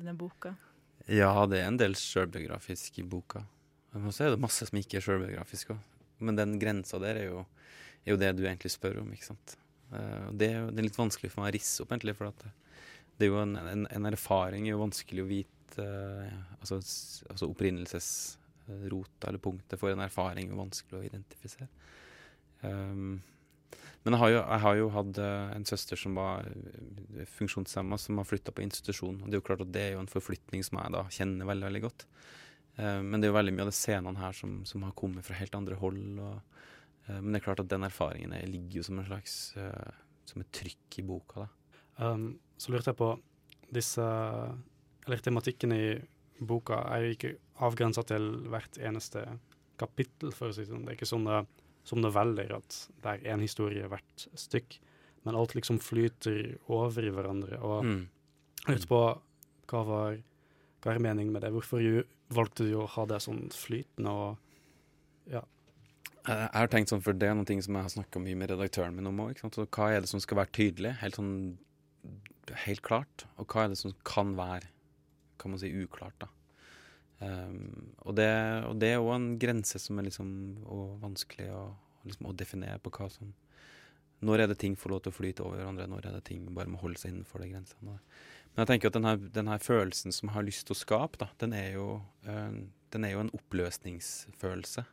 denne 0.00 0.16
boka? 0.18 0.56
Ja, 1.06 1.32
det 1.50 1.62
er 1.62 1.70
en 1.70 1.80
del 1.80 1.96
sjølbiografisk 1.98 3.00
i 3.00 3.06
boka. 3.06 3.44
Men 3.94 4.14
så 4.14 4.26
er 4.26 4.34
det 4.34 4.42
masse 4.42 4.66
som 4.68 4.78
ikke 4.78 4.98
er 4.98 5.06
sjølbiografisk 5.06 5.74
òg. 5.74 5.80
Men 6.22 6.38
den 6.38 6.56
grensa 6.62 7.00
der 7.02 7.18
er 7.18 7.30
jo, 7.30 7.44
er 8.04 8.14
jo, 8.14 8.20
det 8.20 8.34
du 8.38 8.44
egentlig 8.44 8.70
spør 8.72 9.00
om, 9.02 9.10
ikke 9.14 9.32
sant. 9.32 9.56
Uh, 9.92 10.30
det, 10.30 10.48
er 10.48 10.58
jo, 10.60 10.68
det, 10.70 10.78
er 10.78 10.86
litt 10.86 11.00
vanskelig 11.00 11.32
for 11.32 11.42
meg 11.42 11.50
å 11.50 11.56
risse 11.56 11.82
opp, 11.82 11.90
egentlig. 11.92 12.14
For 12.18 12.30
det, 12.30 12.52
det, 13.18 13.26
er 13.26 13.30
jo 13.30 13.40
en, 13.42 13.56
en, 13.56 13.86
en, 13.86 14.08
erfaring 14.10 14.66
er 14.66 14.74
jo 14.74 14.84
vanskelig 14.84 15.24
å 15.24 15.30
vite 15.30 15.82
uh, 15.82 16.30
Altså, 16.62 16.78
altså 17.32 17.48
opprinnelsesrota 17.50 19.28
eller 19.28 19.42
punktet 19.42 19.80
for 19.80 19.90
en 19.90 20.04
erfaring 20.04 20.50
er 20.50 20.58
vanskelig 20.58 20.98
å 20.98 21.06
identifisere. 21.06 21.68
Um, 22.62 23.20
men 24.02 24.16
jeg 24.16 24.20
har, 24.20 24.30
jo, 24.32 24.38
jeg 24.40 24.62
har 24.64 24.76
jo, 24.78 24.86
hatt 24.96 25.18
uh, 25.22 25.50
en 25.54 25.66
søster 25.68 25.98
som 25.98 26.16
var 26.18 26.48
uh, 26.50 27.24
funksjonshemma, 27.36 27.98
som 27.98 28.18
har 28.18 28.26
flytta 28.26 28.54
på 28.54 28.64
institusjon. 28.64 29.20
Og 29.22 29.28
det 29.28 29.38
er 29.38 29.42
jo 29.42 29.46
klart 29.46 29.62
at 29.62 29.72
det 29.74 29.84
er 29.86 29.92
jo 29.94 30.02
en 30.02 30.10
forflytning 30.10 30.64
som 30.66 30.80
jeg 30.80 30.94
da 30.96 31.04
kjenner 31.14 31.50
veldig 31.50 31.68
veldig 31.68 31.82
godt. 31.86 32.06
Uh, 32.78 32.98
men 32.98 33.18
det 33.18 33.28
er 33.28 33.32
jo 33.32 33.38
veldig 33.38 33.54
mye 33.54 33.66
av 33.66 33.70
de 33.70 33.78
scenene 33.78 34.22
her 34.22 34.38
som, 34.38 34.60
som, 34.68 34.86
har 34.86 34.96
kommet 34.98 35.26
fra 35.26 35.38
helt 35.38 35.54
andre 35.58 35.78
hold. 35.78 36.02
og 36.18 36.34
uh, 37.08 37.18
men 37.20 37.30
det 37.30 37.40
er 37.42 37.46
klart 37.46 37.62
at 37.62 37.70
den 37.70 37.86
erfaringen 37.86 38.34
er- 38.34 38.50
ligger 38.50 38.80
jo 38.80 38.86
som 38.90 38.98
en 38.98 39.10
slags 39.10 39.36
uh, 39.58 39.92
som 40.26 40.42
et 40.42 40.54
trykk 40.54 40.98
i 40.98 41.06
boka. 41.06 41.46
da. 41.46 41.61
Um, 41.98 42.38
så 42.58 42.72
lurte 42.72 42.90
jeg 42.92 42.96
på 42.98 43.10
disse 43.72 44.02
Eller 44.02 45.18
tematikken 45.22 45.72
i 45.74 45.84
boka 46.42 46.78
er 46.94 47.04
jo 47.04 47.14
ikke 47.16 47.32
avgrensa 47.62 48.02
til 48.06 48.28
hvert 48.50 48.78
eneste 48.78 49.24
kapittel, 49.78 50.30
for 50.34 50.48
å 50.50 50.54
si 50.54 50.62
det 50.62 50.70
sånn. 50.70 50.84
Det 50.86 50.92
er 50.92 50.98
ikke 50.98 51.10
sånne 51.10 51.40
som 51.84 51.98
noveller 52.02 52.52
at 52.54 52.76
det 53.02 53.12
er 53.16 53.34
én 53.34 53.42
historie 53.42 53.88
hvert 53.90 54.26
stykk, 54.38 54.76
men 55.26 55.38
alt 55.38 55.54
liksom 55.58 55.80
flyter 55.82 56.56
over 56.70 57.02
i 57.02 57.10
hverandre. 57.10 57.58
Og 57.62 57.84
Mm. 57.84 58.08
jeg 58.66 58.76
lurte 58.76 58.88
på 58.88 59.02
hva 59.72 59.84
var 59.86 60.20
hva 60.82 60.94
er 60.94 60.98
meningen 60.98 61.32
med 61.32 61.42
det? 61.42 61.52
Hvorfor 61.54 61.80
jo, 61.82 62.02
valgte 62.30 62.66
du 62.66 62.74
å 62.80 62.88
ha 62.88 63.04
det 63.06 63.20
sånn 63.22 63.50
flytende 63.54 64.10
og 64.10 64.38
ja? 65.30 65.42
jeg 66.26 66.48
har 66.54 66.68
tenkt 66.68 66.90
sånn, 66.90 67.02
for 67.02 67.12
Det 67.12 67.28
er 67.28 67.34
noen 67.34 67.46
ting 67.46 67.62
som 67.62 67.74
jeg 67.74 67.82
har 67.82 67.90
snakka 67.90 68.20
mye 68.22 68.36
med 68.38 68.50
redaktøren 68.50 68.94
min 68.94 69.06
om 69.06 69.20
òg. 69.20 69.38
Hva 69.42 69.90
er 69.90 70.00
det 70.00 70.08
som 70.08 70.20
skal 70.20 70.38
være 70.38 70.52
tydelig? 70.54 70.96
Helt 71.00 71.18
sånn 71.18 71.58
helt 72.64 72.82
klart. 72.82 73.26
Og 73.38 73.46
hva 73.46 73.64
er 73.64 73.72
det 73.72 73.80
som 73.80 73.94
kan 74.06 74.36
være 74.38 74.70
kan 75.42 75.50
man 75.50 75.58
si, 75.58 75.72
uklart? 75.74 76.14
da. 76.22 76.28
Um, 77.22 77.94
og, 78.02 78.16
det, 78.18 78.28
og 78.66 78.78
det 78.82 78.88
er 78.92 79.02
òg 79.02 79.12
en 79.14 79.30
grense 79.38 79.78
som 79.78 79.98
er 79.98 80.08
liksom 80.08 80.28
vanskelig 81.02 81.52
å, 81.54 81.62
liksom, 82.06 82.26
å 82.26 82.34
definere 82.34 82.82
på 82.82 82.90
hva 82.96 83.06
som 83.14 83.30
Når 84.26 84.42
er 84.42 84.50
det 84.50 84.58
ting 84.58 84.74
får 84.78 84.90
lov 84.90 85.00
til 85.02 85.10
å 85.10 85.16
flyte 85.16 85.42
over 85.42 85.58
hverandre, 85.58 85.88
når 85.90 86.06
er 86.06 86.16
det 86.16 86.24
ting 86.28 86.44
bare 86.54 86.70
må 86.70 86.78
holde 86.78 86.98
seg 86.98 87.10
innenfor 87.10 87.42
de 87.42 87.48
grensene. 87.50 87.96
Men 88.52 88.62
jeg 88.62 88.68
tenker 88.70 88.90
at 88.90 88.96
denne, 88.98 89.14
denne 89.34 89.56
følelsen 89.58 90.14
som 90.14 90.30
har 90.30 90.44
lyst 90.46 90.68
til 90.68 90.76
å 90.76 90.78
skape, 90.78 91.18
da, 91.18 91.26
den 91.42 91.56
er 91.58 91.72
jo, 91.74 91.86
eh, 92.22 92.58
den 92.94 93.06
er 93.06 93.14
jo 93.16 93.22
en 93.24 93.32
oppløsningsfølelse. 93.34 94.84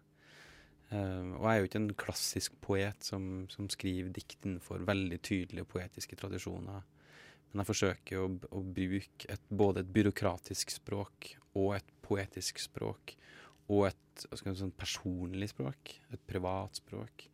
Eh, 0.90 1.30
og 1.36 1.46
jeg 1.46 1.52
er 1.52 1.60
jo 1.60 1.70
ikke 1.70 1.82
en 1.84 1.94
klassisk 2.06 2.58
poet 2.66 3.06
som, 3.06 3.46
som 3.54 3.70
skriver 3.70 4.10
dikt 4.16 4.40
innenfor 4.48 4.82
veldig 4.90 5.22
tydelige 5.22 5.70
poetiske 5.76 6.18
tradisjoner. 6.18 6.82
Men 7.50 7.64
jeg 7.64 7.70
forsøker 7.72 8.22
å, 8.22 8.28
å 8.54 8.62
bruke 8.62 9.30
et, 9.32 9.46
både 9.50 9.82
et 9.82 9.94
byråkratisk 9.94 10.76
språk 10.76 11.32
og 11.58 11.74
et 11.80 11.96
poetisk 12.06 12.62
språk. 12.62 13.16
Og 13.70 13.88
et 13.90 14.22
si, 14.22 14.54
sånn 14.60 14.76
personlig 14.78 15.52
språk. 15.52 15.96
Et 16.14 16.22
privat 16.30 16.78
språk. 16.78 17.26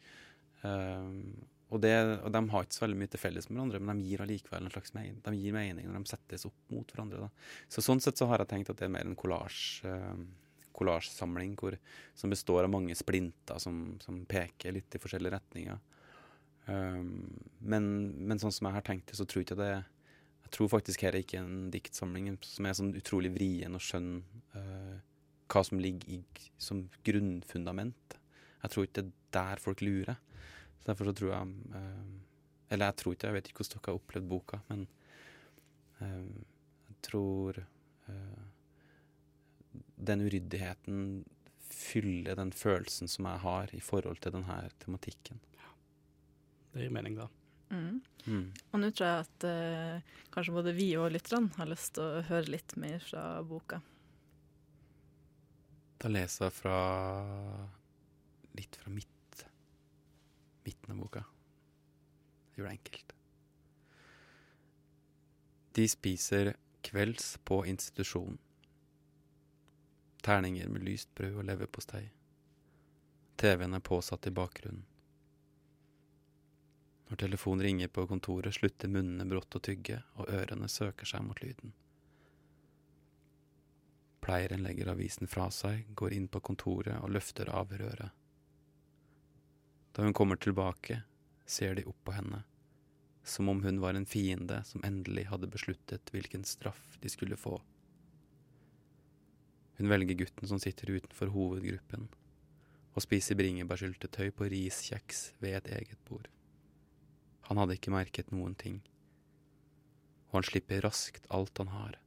Um, 0.64 1.36
og, 1.72 1.82
det, 1.84 1.94
og 2.22 2.32
de 2.32 2.42
har 2.52 2.66
ikke 2.66 2.78
så 2.78 2.86
veldig 2.86 3.00
mye 3.02 3.12
til 3.12 3.22
felles 3.22 3.50
med 3.50 3.58
hverandre, 3.58 3.82
men 3.84 4.00
de 4.00 4.08
gir 4.12 4.24
allikevel 4.24 4.68
en 4.68 4.74
slags 4.74 4.96
mening. 4.96 5.20
De 5.26 5.36
gir 5.36 5.56
mening 5.56 5.90
når 5.90 6.00
de 6.00 6.14
settes 6.14 6.48
opp 6.48 6.74
mot 6.74 6.96
hverandre. 6.96 7.28
Da. 7.28 7.52
Så 7.72 7.84
Sånn 7.84 8.04
sett 8.04 8.22
så 8.22 8.30
har 8.32 8.44
jeg 8.44 8.52
tenkt 8.54 8.72
at 8.72 8.80
det 8.80 8.88
er 8.88 8.96
mer 8.96 9.08
en. 9.08 9.18
Kollasjsamling 10.76 11.54
hvor- 11.56 11.78
som 12.20 12.30
består 12.30 12.66
av 12.66 12.70
mange 12.70 12.96
splinter 13.00 13.60
som, 13.64 13.96
som 14.04 14.26
peker 14.28 14.76
litt 14.76 14.96
i 14.96 15.00
forskjellige 15.00 15.32
retninger. 15.38 15.80
Um, 16.68 17.30
men, 17.62 17.86
men 18.28 18.42
sånn 18.42 18.52
som 18.52 18.68
jeg 18.68 18.76
har 18.76 18.84
tenkt 18.84 19.08
det, 19.08 19.16
så 19.16 19.24
tror 19.24 19.40
jeg 19.40 19.48
ikke 19.48 19.62
det 19.62 19.74
Jeg 20.46 20.54
tror 20.54 20.70
faktisk 20.76 21.02
her 21.06 21.16
er 21.16 21.24
ikke 21.26 21.42
en 21.42 21.72
diktsamling 21.74 22.30
som 22.46 22.68
er 22.68 22.78
sånn 22.78 22.94
utrolig 22.98 23.32
vrien 23.34 23.74
og 23.76 23.82
skjønn 23.84 24.12
uh, 24.54 24.96
hva 25.52 25.64
som 25.66 25.82
ligger 25.82 26.18
i 26.18 26.20
som 26.62 26.86
grunnfundament. 27.06 28.18
Jeg 28.62 28.74
tror 28.74 28.86
ikke 28.86 29.02
det 29.02 29.06
er 29.08 29.16
der 29.36 29.62
folk 29.62 29.82
lurer. 29.82 30.20
Så 30.80 30.92
derfor 30.92 31.10
så 31.10 31.16
tror 31.18 31.34
jeg 31.34 31.56
uh, 31.74 32.14
Eller 32.70 32.92
jeg 32.92 32.98
tror 33.02 33.16
ikke, 33.16 33.28
jeg 33.28 33.38
vet 33.38 33.50
ikke 33.50 33.62
hvordan 33.64 33.80
dere 33.80 33.92
har 33.92 34.00
opplevd 34.00 34.30
boka, 34.30 34.62
men 34.70 34.86
uh, 36.02 36.46
jeg 36.90 37.02
tror 37.10 37.66
den 40.06 40.22
uryddigheten 40.22 41.00
fyller 41.66 42.38
den 42.38 42.52
følelsen 42.54 43.10
som 43.10 43.26
jeg 43.26 43.42
har 43.42 43.74
i 43.74 43.82
forhold 43.82 44.22
til 44.22 44.36
denne 44.36 44.58
tematikken. 44.84 45.42
Det 46.74 46.84
gir 46.84 46.94
mening, 46.94 47.18
da. 47.18 47.28
Mm. 47.76 48.02
Mm. 48.26 48.46
Og 48.72 48.82
nå 48.82 48.90
tror 48.96 49.10
jeg 49.10 49.26
at 49.26 49.46
eh, 49.50 50.14
kanskje 50.34 50.56
både 50.56 50.74
vi 50.78 50.88
og 50.98 51.12
lytterne 51.14 51.54
har 51.60 51.70
lyst 51.70 51.96
til 51.98 52.06
å 52.06 52.24
høre 52.30 52.56
litt 52.56 52.76
mer 52.82 53.04
fra 53.04 53.26
boka. 53.46 53.82
Da 56.02 56.12
leser 56.12 56.48
jeg 56.48 56.58
fra 56.58 56.80
litt 58.56 58.80
fra 58.80 58.92
midt, 58.94 59.46
midten 60.66 60.96
av 60.96 61.04
boka. 61.04 61.24
Det 62.50 62.62
gjør 62.62 62.70
det 62.70 62.76
enkelt. 62.78 63.16
De 65.76 65.88
spiser 65.92 66.54
kvelds 66.86 67.36
på 67.44 67.66
institusjon. 67.68 68.38
Terninger 70.26 70.70
med 70.72 70.86
lyst 70.88 71.12
brød 71.18 71.42
og 71.42 71.50
leverpostei. 71.50 72.06
TV-en 73.36 73.76
er 73.76 73.84
påsatt 73.84 74.28
i 74.30 74.34
bakgrunnen. 74.34 74.86
Når 77.10 77.22
telefonen 77.22 77.66
ringer 77.66 77.92
på 77.94 78.08
kontoret, 78.10 78.56
slutter 78.56 78.90
munnene 78.90 79.28
brått 79.30 79.58
å 79.58 79.62
tygge, 79.62 80.00
og 80.18 80.30
ørene 80.34 80.70
søker 80.72 81.06
seg 81.06 81.26
mot 81.26 81.42
lyden. 81.44 81.74
Pleieren 84.26 84.64
legger 84.66 84.90
avisen 84.90 85.30
fra 85.30 85.52
seg, 85.54 85.84
går 85.94 86.16
inn 86.18 86.26
på 86.28 86.42
kontoret 86.42 86.98
og 86.98 87.12
løfter 87.14 87.52
av 87.54 87.70
røret. 87.78 88.10
Da 89.94 90.02
hun 90.02 90.18
kommer 90.18 90.40
tilbake, 90.42 91.04
ser 91.46 91.78
de 91.78 91.86
opp 91.86 92.00
på 92.04 92.16
henne, 92.16 92.42
som 93.24 93.50
om 93.54 93.62
hun 93.62 93.78
var 93.84 93.94
en 93.94 94.10
fiende 94.10 94.64
som 94.66 94.82
endelig 94.84 95.28
hadde 95.30 95.52
besluttet 95.54 96.10
hvilken 96.12 96.44
straff 96.44 96.98
de 97.02 97.12
skulle 97.14 97.38
få. 97.38 97.60
Hun 99.78 99.92
velger 99.94 100.18
gutten 100.18 100.50
som 100.50 100.60
sitter 100.60 100.90
utenfor 100.98 101.30
hovedgruppen, 101.36 102.10
og 102.96 103.04
spiser 103.06 103.38
bringebærsyltetøy 103.38 104.32
på 104.34 104.50
riskjeks 104.52 105.28
ved 105.44 105.60
et 105.60 105.72
eget 105.78 106.02
bord. 106.10 106.32
Han 107.50 107.62
hadde 107.62 107.78
ikke 107.78 107.94
merket 107.94 108.32
noen 108.34 108.56
ting, 108.58 108.82
og 110.30 110.40
han 110.40 110.50
slipper 110.50 110.82
raskt 110.86 111.30
alt 111.30 111.62
han 111.62 111.72
har 111.76 112.00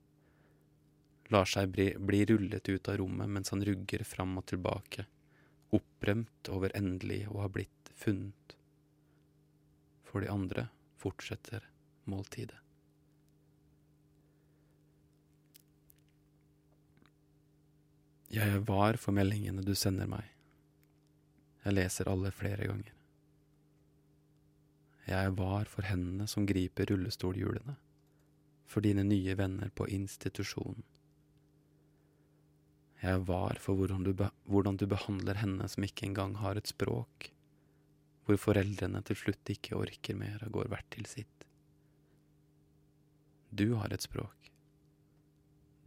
lar 1.28 1.48
seg 1.48 1.72
bli, 1.72 1.88
bli 1.98 2.24
rullet 2.24 2.68
ut 2.68 2.88
av 2.88 2.96
rommet 3.00 3.28
mens 3.28 3.52
han 3.52 3.64
rugger 3.64 4.04
fram 4.04 4.36
og 4.40 4.46
tilbake, 4.48 5.04
opprømt 5.76 6.48
over 6.52 6.72
endelig 6.76 7.26
å 7.28 7.42
ha 7.42 7.50
blitt 7.52 7.92
funnet. 7.98 8.56
For 10.08 10.24
de 10.24 10.32
andre 10.32 10.68
fortsetter 10.98 11.66
måltidet. 12.08 12.56
Jeg 18.28 18.52
er 18.52 18.64
var 18.68 18.98
for 19.00 19.16
meldingene 19.16 19.64
du 19.64 19.74
sender 19.76 20.08
meg. 20.08 20.24
Jeg 21.64 21.76
leser 21.76 22.08
alle 22.12 22.32
flere 22.32 22.68
ganger. 22.68 22.97
Jeg 25.08 25.24
er 25.24 25.32
var 25.32 25.64
for 25.72 25.88
hendene 25.88 26.26
som 26.28 26.44
griper 26.44 26.90
rullestolhjulene, 26.90 27.78
for 28.68 28.84
dine 28.84 29.06
nye 29.06 29.36
venner 29.40 29.70
på 29.72 29.86
institusjonen. 29.88 30.84
Jeg 33.00 33.14
er 33.14 33.22
var 33.24 33.56
for 33.62 33.78
hvordan 33.78 34.04
du, 34.04 34.12
hvordan 34.44 34.76
du, 34.76 34.84
behandler 34.90 35.38
henne 35.40 35.68
som 35.70 35.86
ikke 35.86 36.10
engang 36.10 36.34
har 36.42 36.60
et 36.60 36.68
språk, 36.68 37.30
hvor 38.26 38.36
foreldrene 38.42 39.00
til 39.08 39.16
slutt 39.16 39.52
ikke 39.54 39.78
orker 39.78 40.18
mer 40.18 40.42
og 40.44 40.58
går 40.58 40.68
hvert 40.74 40.90
til 40.92 41.06
sitt. 41.08 41.46
Du 43.48 43.78
har 43.80 43.94
et 43.94 44.04
språk. 44.04 44.50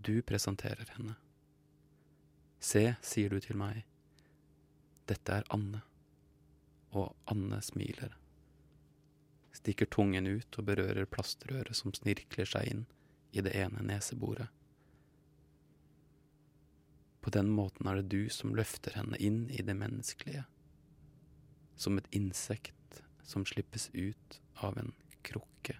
Du 0.01 0.15
presenterer 0.25 0.95
henne. 0.95 1.13
Se, 2.57 2.95
sier 3.05 3.29
du 3.29 3.37
til 3.43 3.59
meg, 3.59 3.83
dette 5.05 5.37
er 5.41 5.45
Anne. 5.53 5.83
Og 6.97 7.13
Anne 7.29 7.61
smiler. 7.61 8.20
Stikker 9.61 9.85
tungen 9.93 10.25
ut 10.25 10.57
og 10.57 10.65
berører 10.71 11.05
plastrøret 11.05 11.77
som 11.77 11.93
snirkler 11.93 12.49
seg 12.49 12.65
inn 12.71 12.85
i 13.29 13.43
det 13.45 13.53
ene 13.53 13.83
neseboret. 13.85 14.49
På 17.21 17.29
den 17.29 17.51
måten 17.53 17.85
er 17.85 17.99
det 17.99 18.09
du 18.09 18.25
som 18.33 18.55
løfter 18.57 18.97
henne 18.97 19.19
inn 19.21 19.43
i 19.53 19.61
det 19.61 19.75
menneskelige. 19.77 20.47
Som 21.77 22.01
et 22.01 22.09
insekt 22.09 23.03
som 23.21 23.45
slippes 23.45 23.91
ut 23.93 24.41
av 24.65 24.81
en 24.81 24.89
krukke. 25.21 25.77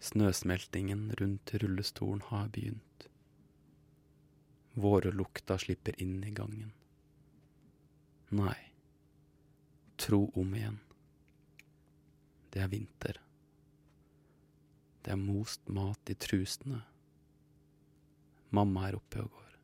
Snøsmeltingen 0.00 1.10
rundt 1.20 1.54
rullestolen 1.60 2.24
har 2.32 2.48
begynt. 2.48 3.09
Vårlukta 4.74 5.58
slipper 5.58 6.02
inn 6.02 6.24
i 6.24 6.30
gangen. 6.30 6.72
Nei, 8.28 8.58
tro 9.96 10.30
om 10.34 10.54
igjen. 10.54 10.78
Det 12.50 12.62
er 12.62 12.70
vinter. 12.70 13.20
Det 15.02 15.10
er 15.14 15.18
most 15.18 15.68
mat 15.68 16.10
i 16.10 16.14
trusene. 16.14 16.82
Mamma 18.50 18.88
er 18.88 18.98
oppe 18.98 19.22
og 19.22 19.30
går. 19.34 19.58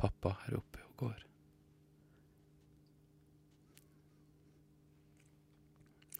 Pappa 0.00 0.36
er 0.48 0.58
oppe 0.58 0.82
og 0.88 0.96
går. 1.06 1.24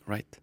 Right. 0.07 0.41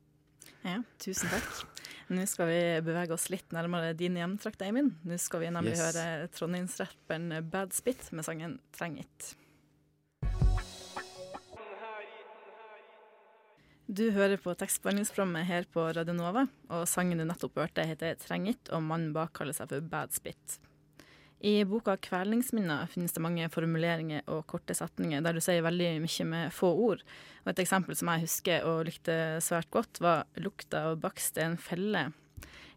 Ja, 0.63 0.81
tusen 0.99 1.29
takk. 1.29 1.70
Nå 2.11 2.25
skal 2.27 2.49
vi 2.49 2.59
bevege 2.83 3.15
oss 3.15 3.29
litt 3.31 3.53
nærmere 3.55 3.93
din 3.95 4.17
hjemtrakt, 4.19 4.59
Eimin. 4.65 4.89
Nå 5.07 5.15
skal 5.21 5.45
vi 5.45 5.51
nemlig 5.55 5.77
Yes. 5.77 5.83
høre 5.85 6.27
trondheimsrapperen 6.35 7.49
Bad 7.49 7.71
Spit 7.71 8.11
med 8.11 8.25
sangen 8.25 8.59
'Treng 8.73 8.97
It'. 8.99 9.35
Du 13.87 14.11
hører 14.11 14.37
på 14.39 14.53
tekstbehandlingsprogrammet 14.55 15.45
her 15.45 15.63
på 15.71 15.83
Radio 15.95 16.13
Nova, 16.13 16.47
og 16.69 16.87
sangen 16.87 17.17
du 17.17 17.25
nettopp 17.25 17.55
hørte 17.55 17.85
heter 17.87 18.15
'Treng 18.15 18.47
It', 18.47 18.71
og 18.71 18.83
mannen 18.83 19.13
bak 19.13 19.33
kaller 19.33 19.53
seg 19.53 19.69
for 19.69 19.79
Bad 19.81 20.11
Spit. 20.11 20.59
I 21.43 21.63
boka 21.65 21.95
'Kvelningsminner' 21.97 22.87
finnes 22.87 23.13
det 23.15 23.21
mange 23.23 23.47
formuleringer 23.49 24.21
og 24.29 24.43
korte 24.47 24.75
setninger 24.77 25.23
der 25.25 25.33
du 25.33 25.41
sier 25.41 25.63
veldig 25.65 25.95
mye 26.03 26.25
med 26.29 26.53
få 26.53 26.69
ord. 26.69 27.01
Og 27.41 27.47
Et 27.49 27.61
eksempel 27.63 27.97
som 27.97 28.11
jeg 28.13 28.27
husker 28.27 28.65
og 28.69 28.85
likte 28.85 29.41
svært 29.41 29.71
godt, 29.73 30.01
var 30.01 30.25
'lukta 30.37 30.91
av 30.91 30.99
bakst 31.01 31.37
er 31.37 31.49
en 31.49 31.57
felle'. 31.57 32.13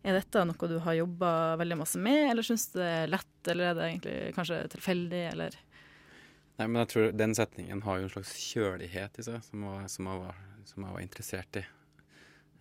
Er 0.04 0.12
dette 0.16 0.44
noe 0.44 0.68
du 0.68 0.78
har 0.78 0.94
jobba 0.94 1.56
veldig 1.56 1.76
masse 1.76 1.98
med, 1.98 2.30
eller 2.30 2.42
syns 2.42 2.72
du 2.72 2.78
det 2.80 2.88
er 2.88 3.12
lett, 3.12 3.36
eller 3.48 3.64
er 3.64 3.74
det 3.74 3.84
egentlig 3.84 4.34
kanskje 4.34 4.68
tilfeldig, 4.72 5.22
eller 5.32 5.60
Nei, 6.54 6.68
men 6.68 6.84
jeg 6.84 6.90
tror 6.92 7.14
den 7.18 7.34
setningen 7.34 7.80
har 7.82 7.98
jo 7.98 8.04
en 8.06 8.12
slags 8.12 8.34
kjølighet 8.38 9.18
i 9.18 9.24
seg, 9.26 9.40
som 9.42 9.64
jeg, 9.66 9.88
som 9.90 10.06
jeg, 10.06 10.20
var, 10.22 10.36
som 10.70 10.84
jeg 10.84 10.94
var 10.94 11.02
interessert 11.02 11.58
i. 11.58 11.64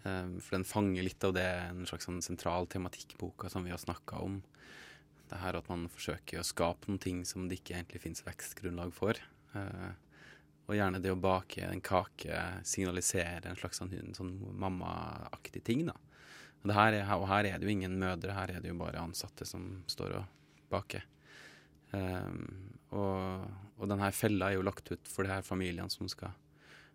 Um, 0.04 0.40
for 0.42 0.58
den 0.58 0.66
fanger 0.66 1.06
litt 1.06 1.24
av 1.24 1.36
det, 1.38 1.46
en 1.70 1.86
slags 1.86 2.10
sånn 2.10 2.24
sentral 2.26 2.66
tematikk 2.68 3.14
i 3.14 3.20
boka 3.22 3.52
som 3.54 3.64
vi 3.64 3.72
har 3.72 3.78
snakka 3.78 4.24
om. 4.26 4.42
Det 5.34 5.42
her 5.42 5.58
at 5.58 5.70
man 5.72 5.88
forsøker 5.90 6.40
å 6.40 6.46
skape 6.46 6.90
noen 6.90 7.02
ting 7.02 7.24
som 7.26 7.48
det 7.50 7.60
ikke 7.60 7.80
egentlig 7.80 8.04
finnes 8.04 8.26
vekstgrunnlag 8.26 8.94
for. 8.94 9.18
Uh, 9.56 9.94
og 10.70 10.78
gjerne 10.78 11.02
det 11.04 11.12
å 11.12 11.20
bake 11.20 11.66
en 11.66 11.82
kake 11.84 12.38
signaliserer 12.68 13.50
en 13.50 13.58
slags 13.60 13.82
sånn, 13.82 13.92
sånn 14.16 14.36
mammaaktig 14.62 15.64
ting, 15.68 15.88
da. 15.90 15.98
Og, 16.64 16.72
her 16.72 16.96
er, 17.02 17.10
og 17.18 17.26
her 17.28 17.50
er 17.50 17.58
det 17.60 17.68
jo 17.68 17.74
ingen 17.74 17.98
mødre, 18.00 18.38
her 18.38 18.54
er 18.54 18.64
det 18.64 18.72
jo 18.72 18.78
bare 18.80 19.02
ansatte 19.02 19.44
som 19.48 19.82
står 19.92 20.16
og 20.22 20.62
baker. 20.72 21.04
Um, 21.92 22.46
og, 22.96 23.44
og 23.82 23.90
denne 23.92 24.14
fella 24.16 24.50
er 24.50 24.58
jo 24.58 24.66
lagt 24.66 24.94
ut 24.94 25.10
for 25.10 25.28
de 25.28 25.34
her 25.34 25.44
familiene 25.46 25.92
som 25.92 26.08
skal 26.10 26.32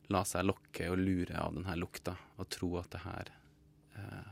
la 0.08 0.24
seg 0.24 0.46
lokke 0.48 0.88
og 0.88 1.00
lure 1.00 1.36
av 1.36 1.52
denne 1.54 1.76
lukta, 1.76 2.14
og 2.40 2.48
tro 2.52 2.72
at 2.80 2.90
det 2.94 3.02
her 3.04 3.30
eh, 4.00 4.30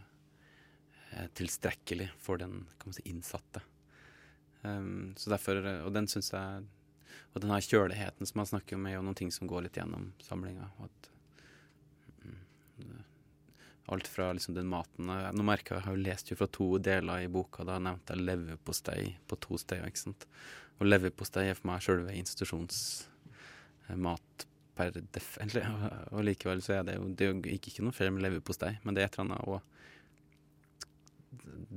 er 1.20 1.32
tilstrekkelig 1.36 2.08
for 2.22 2.40
den 2.40 2.62
si, 2.88 3.04
innsatte. 3.10 3.60
Um, 4.66 5.14
så 5.16 5.30
derfor, 5.30 5.54
Og 5.86 5.92
den 5.94 6.08
syns 6.10 6.32
jeg 6.32 6.64
Og 7.34 7.40
den 7.42 7.50
her 7.52 7.60
kjøligheten 7.62 8.26
som 8.26 8.38
man 8.40 8.48
snakker 8.48 8.76
om, 8.78 8.86
er 8.88 8.94
jo 8.96 9.04
noen 9.06 9.18
ting 9.18 9.32
som 9.34 9.48
går 9.50 9.60
litt 9.66 9.76
gjennom 9.76 10.04
samlinga. 10.24 10.66
At 10.82 11.10
mm, 12.24 12.40
alt 13.92 14.08
fra 14.08 14.32
liksom 14.32 14.54
den 14.56 14.72
maten 14.72 15.04
Nå 15.06 15.42
merker 15.44 15.74
jeg, 15.74 15.80
jeg 15.82 15.86
har 15.86 15.96
jo 15.96 16.06
lest 16.06 16.30
jo 16.32 16.36
fra 16.40 16.48
to 16.48 16.68
deler 16.80 17.16
i 17.22 17.32
boka. 17.32 17.64
Da 17.68 17.74
nevnte 17.78 18.12
jeg 18.16 18.24
leverpostei 18.24 19.02
på 19.28 19.34
to 19.44 19.54
steder. 19.60 19.86
ikke 19.86 20.04
sant? 20.06 20.22
Og 20.80 20.84
leverpostei 20.88 21.44
er 21.50 21.58
for 21.58 21.66
meg 21.70 21.84
sjølve 21.84 22.16
institusjonsmat 22.16 24.46
per 24.76 24.90
def. 25.12 25.38
Og- 26.12 26.24
likevel 26.24 26.60
så 26.64 26.72
er 26.78 26.82
det 26.84 26.94
jo, 26.96 27.02
det 27.08 27.24
jo 27.30 27.34
ikke, 27.56 27.82
noe 27.84 27.96
feil 27.96 28.12
med 28.12 28.24
leverpostei, 28.26 28.72
men 28.84 28.94
det 28.94 29.00
er 29.02 29.08
et 29.08 29.18
eller 29.18 29.30
annet 29.30 29.48
og 29.48 29.58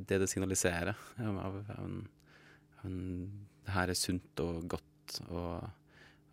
Det 0.10 0.19
det 0.21 0.30
signaliserer 0.30 0.95
av, 1.19 1.36
av 1.43 1.54
en 1.84 1.95
Det 2.83 3.73
her 3.75 3.91
er 3.91 3.97
sunt 3.97 4.41
og 4.43 4.63
godt, 4.71 5.19
og, 5.29 5.67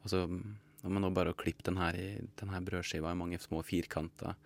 og 0.03 0.13
så 0.13 0.25
om 0.87 0.95
man 0.95 1.03
nå 1.03 1.11
bare 1.15 1.33
har 1.33 1.41
klippet 1.41 1.67
den 1.71 1.81
her, 1.81 1.97
den 2.39 2.53
her 2.53 2.65
brødskiva 2.65 3.11
i 3.13 3.19
mange 3.19 3.41
små 3.43 3.63
firkanter 3.67 4.37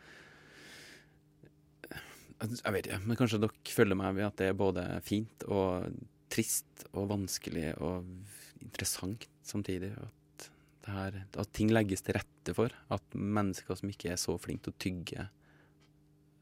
Jeg 2.40 2.72
vet 2.72 2.86
ikke, 2.88 3.00
men 3.04 3.18
kanskje 3.18 3.42
dere 3.42 3.74
følger 3.74 3.98
meg 4.00 4.14
ved 4.16 4.30
at 4.30 4.38
det 4.40 4.46
er 4.48 4.56
både 4.56 4.84
fint 5.04 5.44
og 5.44 5.90
trist 6.32 6.86
og 6.94 7.10
vanskelig 7.10 7.74
og 7.82 8.06
interessant 8.62 9.26
samtidig. 9.44 9.90
At, 9.98 10.46
her, 10.88 11.18
at 11.36 11.52
ting 11.52 11.72
legges 11.74 12.00
til 12.06 12.16
rette 12.16 12.54
for. 12.56 12.72
At 12.88 13.04
mennesker 13.12 13.76
som 13.76 13.92
ikke 13.92 14.14
er 14.14 14.20
så 14.20 14.38
flinke 14.40 14.70
til 14.70 14.72
å 14.72 14.80
tygge, 14.86 15.26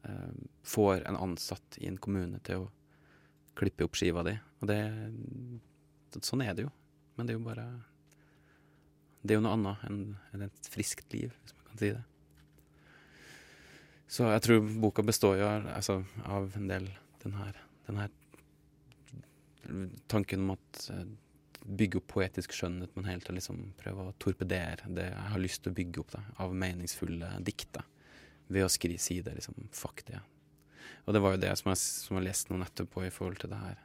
eh, 0.07 0.39
får 0.63 1.03
en 1.09 1.19
ansatt 1.19 1.79
i 1.81 1.89
en 1.89 1.99
kommune 1.99 2.39
til 2.47 2.63
å 2.63 2.69
klippe 3.57 3.87
opp 3.87 3.97
skiva 3.99 4.25
di. 4.27 4.35
Og 4.61 4.69
det 4.69 4.79
Sånn 6.25 6.41
er 6.41 6.55
det 6.57 6.65
jo. 6.65 6.71
Men 7.17 7.27
det 7.27 7.35
er 7.35 7.37
jo 7.37 7.45
bare 7.45 7.65
Det 9.21 9.35
er 9.35 9.37
jo 9.37 9.43
noe 9.45 9.57
annet 9.57 9.83
enn 10.33 10.45
et 10.47 10.69
friskt 10.71 11.11
liv, 11.13 11.33
hvis 11.43 11.55
man 11.57 11.65
kan 11.67 11.81
si 11.81 11.91
det. 11.91 12.05
Så 14.09 14.25
jeg 14.25 14.41
tror 14.41 14.69
boka 14.81 15.03
består 15.05 15.35
jo 15.37 15.49
altså, 15.49 15.99
av 16.25 16.55
en 16.57 16.69
del 16.71 16.87
den 17.21 17.35
her, 17.37 17.59
den 17.85 17.99
her 17.99 18.15
tanken 20.07 20.47
om 20.47 20.55
at 20.55 20.87
eh, 20.93 21.03
bygge 21.69 21.99
opp 21.99 22.07
poetisk 22.15 22.55
skjønnhet, 22.55 22.95
men 22.95 23.09
helt 23.09 23.27
til 23.27 23.37
liksom 23.37 23.59
prøve 23.77 24.07
å 24.07 24.15
torpedere 24.21 24.89
det 24.95 25.09
jeg 25.11 25.29
har 25.33 25.43
lyst 25.43 25.63
til 25.63 25.73
å 25.73 25.77
bygge 25.77 26.01
opp 26.01 26.13
da, 26.15 26.23
av 26.41 26.55
meningsfulle 26.57 27.35
dikt. 27.45 27.77
Ved 28.49 28.65
å 28.65 28.71
skri, 28.71 28.95
si 28.97 29.19
det 29.21 29.35
liksom 29.37 29.69
fuck. 29.75 30.01
Og 31.05 31.15
det 31.15 31.21
var 31.23 31.35
jo 31.35 31.41
det 31.43 31.53
som 31.59 31.71
jeg, 31.71 31.81
som 31.81 32.19
jeg 32.19 32.27
leste 32.27 32.53
nå 32.53 32.59
nettopp 32.61 32.99
i 33.03 33.13
forhold 33.13 33.39
til 33.41 33.51
det 33.53 33.61
her. 33.61 33.79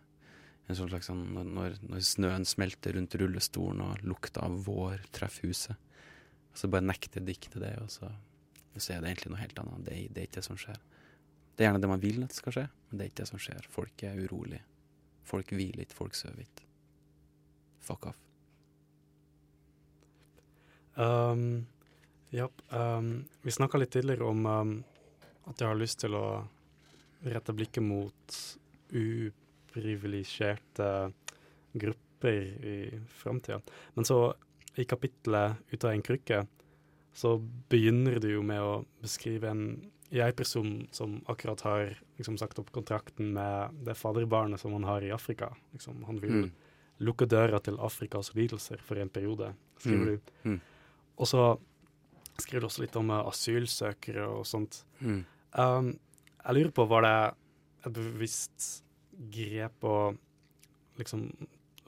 En 0.65 0.79
sånn 0.79 0.89
slags 0.89 1.11
sånn 1.11 1.25
når, 1.35 1.79
når 1.85 2.05
snøen 2.09 2.47
smelter 2.49 2.97
rundt 2.97 3.17
rullestolen 3.21 3.83
og 3.85 4.05
lukta 4.07 4.47
av 4.47 4.57
vår 4.65 5.05
treffer 5.13 5.51
huset. 5.51 5.77
Og 6.53 6.61
så 6.61 6.71
bare 6.73 6.87
nekter 6.87 7.25
diktet 7.25 7.61
det, 7.61 7.75
og 7.83 7.91
så, 7.93 8.09
så 8.77 8.95
er 8.95 9.03
det 9.03 9.11
egentlig 9.11 9.35
noe 9.35 9.43
helt 9.43 9.61
annet. 9.61 9.85
Det, 9.89 9.99
det 10.15 10.23
er 10.23 10.29
ikke 10.29 10.39
det 10.41 10.47
som 10.49 10.61
skjer. 10.61 10.81
Det 11.55 11.63
er 11.63 11.69
gjerne 11.69 11.83
det 11.85 11.91
man 11.91 12.03
vil 12.03 12.25
at 12.25 12.35
skal 12.35 12.57
skje, 12.57 12.65
men 12.89 12.99
det 12.99 13.05
er 13.05 13.13
ikke 13.13 13.23
det 13.23 13.31
som 13.31 13.43
skjer. 13.43 13.69
Folk 13.71 14.07
er 14.07 14.23
urolig. 14.25 14.63
Folk 15.25 15.53
hviler 15.55 15.85
ikke, 15.85 15.99
folk 15.99 16.17
sover 16.19 16.45
ikke. 16.45 16.67
Fuck 17.85 18.09
off. 18.11 18.21
Um, 20.95 21.67
ja, 22.31 22.49
um, 22.71 23.25
vi 23.43 23.55
snakka 23.55 23.79
litt 23.79 23.93
tidligere 23.95 24.31
om 24.31 24.47
um, 24.47 24.75
at 25.51 25.61
jeg 25.61 25.69
har 25.69 25.79
lyst 25.79 26.01
til 26.03 26.17
å 26.17 26.27
rette 27.25 27.53
blikket 27.57 27.83
mot 27.83 28.37
upriviliserte 29.75 31.13
grupper 31.73 32.43
i 32.65 33.01
framtida. 33.09 33.61
Men 33.95 34.05
så, 34.05 34.35
i 34.75 34.85
kapittelet 34.85 35.57
'Ut 35.71 35.85
av 35.85 35.91
en 35.91 36.03
krykke', 36.03 36.47
så 37.13 37.39
begynner 37.71 38.21
du 38.21 38.29
jo 38.33 38.43
med 38.43 38.61
å 38.61 38.85
beskrive 39.03 39.45
en 39.51 39.91
jeg-person 40.11 40.89
som 40.93 41.23
akkurat 41.29 41.61
har 41.61 41.99
liksom, 42.19 42.39
sagt 42.39 42.59
opp 42.59 42.71
kontrakten 42.73 43.33
med 43.33 43.71
det 43.85 43.95
faderbarnet 43.97 44.61
som 44.61 44.73
han 44.73 44.85
har 44.85 45.01
i 45.03 45.11
Afrika. 45.11 45.55
Liksom, 45.73 46.05
han 46.05 46.19
vil 46.21 46.31
Mm. 46.31 46.51
lukke 47.01 47.27
døra 47.27 47.59
til 47.63 47.77
Afrikas 47.79 48.35
lidelser 48.35 48.79
for 48.81 48.97
en 48.97 49.09
periode, 49.09 49.55
skriver 49.79 49.99
Mm. 50.07 50.07
du. 50.07 50.21
Mm. 50.51 50.61
Og 51.19 51.27
så 51.27 51.59
skriver 52.39 52.61
du 52.61 52.67
også 52.67 52.81
litt 52.81 52.97
om 52.97 53.11
asylsøkere 53.11 54.27
og 54.29 54.45
sånt. 54.47 54.85
Mm. 55.01 55.25
Um, 55.57 55.99
jeg 56.45 56.59
lurer 56.59 56.75
på, 56.77 56.89
var 56.91 57.07
det 57.07 57.17
et 57.85 57.97
bevisst 57.97 58.85
grep 59.33 59.85
å 59.85 59.97
liksom 60.99 61.29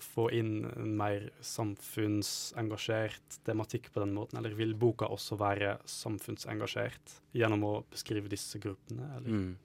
få 0.02 0.26
inn 0.36 0.66
en 0.68 0.96
mer 0.98 1.30
samfunnsengasjert 1.44 3.38
tematikk 3.46 3.90
på 3.92 4.00
den 4.02 4.14
måten, 4.16 4.38
eller 4.38 4.56
vil 4.56 4.74
boka 4.78 5.06
også 5.12 5.34
være 5.40 5.70
samfunnsengasjert 5.88 7.06
gjennom 7.36 7.64
å 7.64 7.84
beskrive 7.92 8.28
disse 8.32 8.58
gruppene, 8.62 9.04
eller? 9.16 9.30
Mm. 9.30 9.56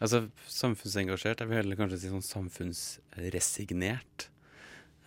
Altså, 0.00 0.18
samfunnsengasjert, 0.48 1.40
jeg 1.42 1.48
vil 1.50 1.60
heller 1.60 1.78
kanskje 1.78 2.00
si 2.00 2.12
sånn 2.12 2.24
samfunnsresignert. 2.24 4.18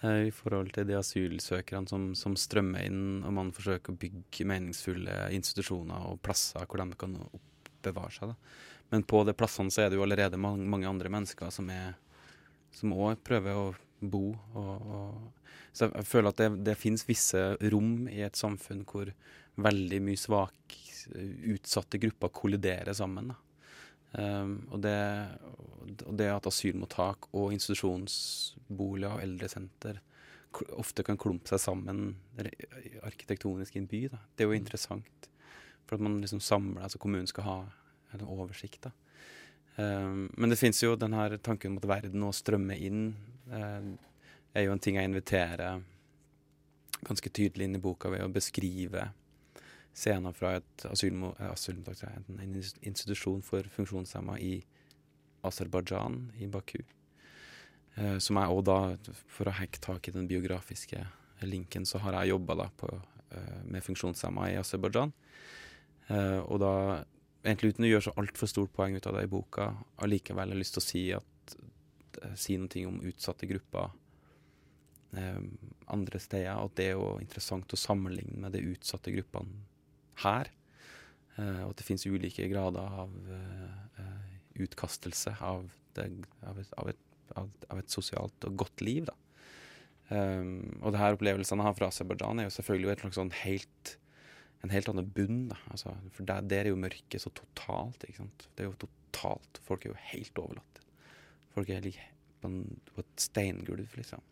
eh, 0.03 0.27
I 0.29 0.33
forhold 0.33 0.69
til 0.75 0.87
de 0.87 0.95
asylsøkerne 0.99 1.87
som, 1.89 2.15
som 2.15 2.35
strømmer 2.37 2.81
inn, 2.85 3.23
og 3.25 3.31
man 3.33 3.51
forsøker 3.55 3.93
å 3.93 3.99
bygge 3.99 4.49
meningsfulle 4.49 5.15
institusjoner 5.35 5.99
og 6.11 6.21
plasser 6.25 6.65
hvor 6.69 6.77
de 6.83 6.87
kan 6.99 7.13
oppbevare 7.25 8.13
seg. 8.13 8.25
Da. 8.29 8.35
Men 8.89 9.05
på 9.05 9.23
de 9.27 9.35
plassene 9.37 9.73
så 9.73 9.83
er 9.83 9.91
det 9.91 9.99
jo 9.99 10.05
allerede 10.05 10.39
mange, 10.41 10.65
mange 10.65 10.89
andre 10.89 11.11
mennesker 11.13 11.51
som 11.53 11.69
er 11.73 11.97
som 12.73 12.93
òg 12.93 13.21
prøver 13.25 13.57
å 13.57 13.67
bo. 13.99 14.31
Og, 14.57 14.89
og, 14.95 15.51
så 15.73 15.89
jeg, 15.89 16.07
føler 16.07 16.31
at 16.31 16.41
det, 16.41 16.49
det 16.69 16.77
finnes 16.79 17.05
visse 17.07 17.41
rom 17.73 18.07
i 18.11 18.21
et 18.25 18.39
samfunn 18.39 18.85
hvor 18.89 19.11
veldig 19.59 20.01
mye 20.05 20.19
svak, 20.19 20.77
utsatte 21.49 21.99
grupper 22.01 22.33
kolliderer 22.35 22.93
sammen. 22.97 23.31
Um, 24.09 24.55
og, 24.71 24.79
det, 24.81 24.97
og 26.05 26.15
det 26.17 26.29
at 26.33 26.47
asylmottak 26.49 27.29
og 27.37 27.53
institusjonsboliger 27.53 29.17
og 29.17 29.23
eldresenter 29.25 29.99
ofte 30.81 31.05
kan 31.05 31.17
klumpe 31.19 31.51
seg 31.51 31.61
sammen 31.61 32.15
arkitektonisk 33.05 33.75
i 33.75 33.83
en 33.83 33.89
by, 33.89 33.99
da. 34.09 34.21
det 34.33 34.45
er 34.45 34.49
jo 34.49 34.57
interessant. 34.57 35.29
For 35.85 35.97
at 35.97 36.05
man 36.05 36.17
liksom 36.23 36.41
samler, 36.41 36.87
altså 36.87 37.01
kommunen 37.01 37.29
skal 37.29 37.45
ha 37.45 37.59
en 38.13 38.25
oversikt. 38.25 38.87
da. 38.87 38.91
Um, 39.79 40.27
men 40.35 40.51
det 40.51 40.59
fins 40.59 40.81
jo 40.83 40.95
den 40.99 41.13
her 41.15 41.37
tanken 41.37 41.71
om 41.71 41.77
at 41.79 41.87
verden 41.87 42.23
og 42.27 42.35
strømme 42.35 42.75
inn, 42.75 43.13
eh, 43.51 43.93
er 44.53 44.65
jo 44.65 44.73
en 44.73 44.81
ting 44.83 44.97
jeg 44.97 45.07
inviterer 45.07 45.83
ganske 47.05 47.29
tydelig 47.31 47.67
inn 47.67 47.77
i 47.77 47.81
boka 47.81 48.09
ved 48.11 48.25
å 48.25 48.33
beskrive 48.33 49.09
scener 49.93 50.33
fra 50.35 50.55
et 50.59 50.85
asylmo- 50.89 51.35
eh, 51.39 51.51
asylmottak, 51.51 52.23
en 52.27 52.63
institusjon 52.81 53.41
for 53.41 53.63
funksjonshemma 53.63 54.39
i 54.39 54.63
Aserbajdsjan, 55.43 56.31
i 56.39 56.47
Baku. 56.47 56.83
Eh, 57.97 58.17
som 58.19 58.35
jeg 58.35 58.49
òg 58.49 58.63
da, 58.65 58.97
for 59.27 59.45
å 59.45 59.55
hacke 59.55 59.79
tak 59.79 60.07
i 60.07 60.11
den 60.11 60.27
biografiske 60.27 61.05
linken, 61.41 61.85
så 61.85 61.99
har 61.99 62.13
jeg 62.13 62.29
jobba 62.33 62.69
eh, 62.69 63.63
med 63.65 63.83
funksjonshemma 63.83 64.51
i 64.51 64.59
Aserbajdsjan. 64.59 65.13
Og 66.09 66.59
da, 66.59 67.05
egentlig 67.43 67.73
uten 67.73 67.87
å 67.87 67.91
gjøre 67.93 68.05
så 68.09 68.15
altfor 68.19 68.51
stort 68.51 68.73
poeng 68.75 68.97
ut 68.97 69.07
av 69.07 69.17
det 69.17 69.25
i 69.27 69.31
boka, 69.31 69.71
allikevel 70.03 70.53
har 70.53 70.59
lyst 70.59 70.75
til 70.75 70.83
å 70.83 70.87
si, 70.87 71.03
at, 71.15 71.55
eh, 72.21 72.35
si 72.39 72.57
noe 72.59 72.85
om 72.89 72.99
utsatte 73.07 73.49
grupper 73.49 73.91
eh, 75.17 75.41
andre 75.87 76.21
steder. 76.21 76.51
At 76.55 76.75
det 76.79 76.91
er 76.91 76.97
jo 76.97 77.17
interessant 77.21 77.73
å 77.73 77.79
sammenligne 77.79 78.39
med 78.43 78.55
de 78.55 78.65
utsatte 78.73 79.13
gruppene 79.15 79.63
her. 80.25 80.51
Eh, 81.37 81.61
og 81.63 81.71
at 81.71 81.79
det 81.79 81.87
finnes 81.87 82.07
ulike 82.09 82.49
grader 82.51 82.99
av 83.05 83.15
utkastelse 84.59 85.37
av, 85.39 85.69
det, 85.95 86.09
av, 86.43 86.59
et, 86.59 86.71
av, 86.75 86.89
et, 86.91 87.01
av, 87.37 87.79
et, 87.79 87.89
sosialt 87.89 88.43
og 88.49 88.57
godt 88.65 88.83
liv. 88.83 89.07
da. 89.07 89.15
Og 90.09 90.91
det 90.91 90.99
her 90.99 91.15
opplevelsene 91.15 91.61
jeg 91.61 91.67
har 91.69 91.75
fra 91.77 91.87
Aserbajdsjan, 91.93 92.41
er 92.41 92.49
jo 92.49 92.55
selvfølgelig 92.57 92.91
et 92.91 93.15
sånn 93.15 93.31
helt, 93.45 93.91
en 94.63 94.73
helt 94.73 94.89
annen 94.91 95.09
bunn. 95.15 95.43
Da. 95.51 95.57
Altså, 95.73 95.93
for 96.15 96.27
der, 96.27 96.47
der, 96.51 96.65
er 96.65 96.73
jo 96.73 96.79
mørket 96.79 97.23
så 97.23 97.31
totalt. 97.35 98.03
ikke 98.07 98.21
sant? 98.23 98.47
Det 98.55 98.65
er 98.65 98.71
jo 98.71 98.79
totalt. 98.85 99.61
Folk 99.65 99.85
er 99.85 99.93
jo 99.93 99.99
helt 100.11 100.41
overlatt. 100.41 100.81
Folk 101.55 101.71
er 101.73 101.85
på, 102.39 102.49
en, 102.49 102.63
på 102.91 103.03
et 103.03 103.13
steingulv, 103.23 103.95
liksom. 103.99 104.23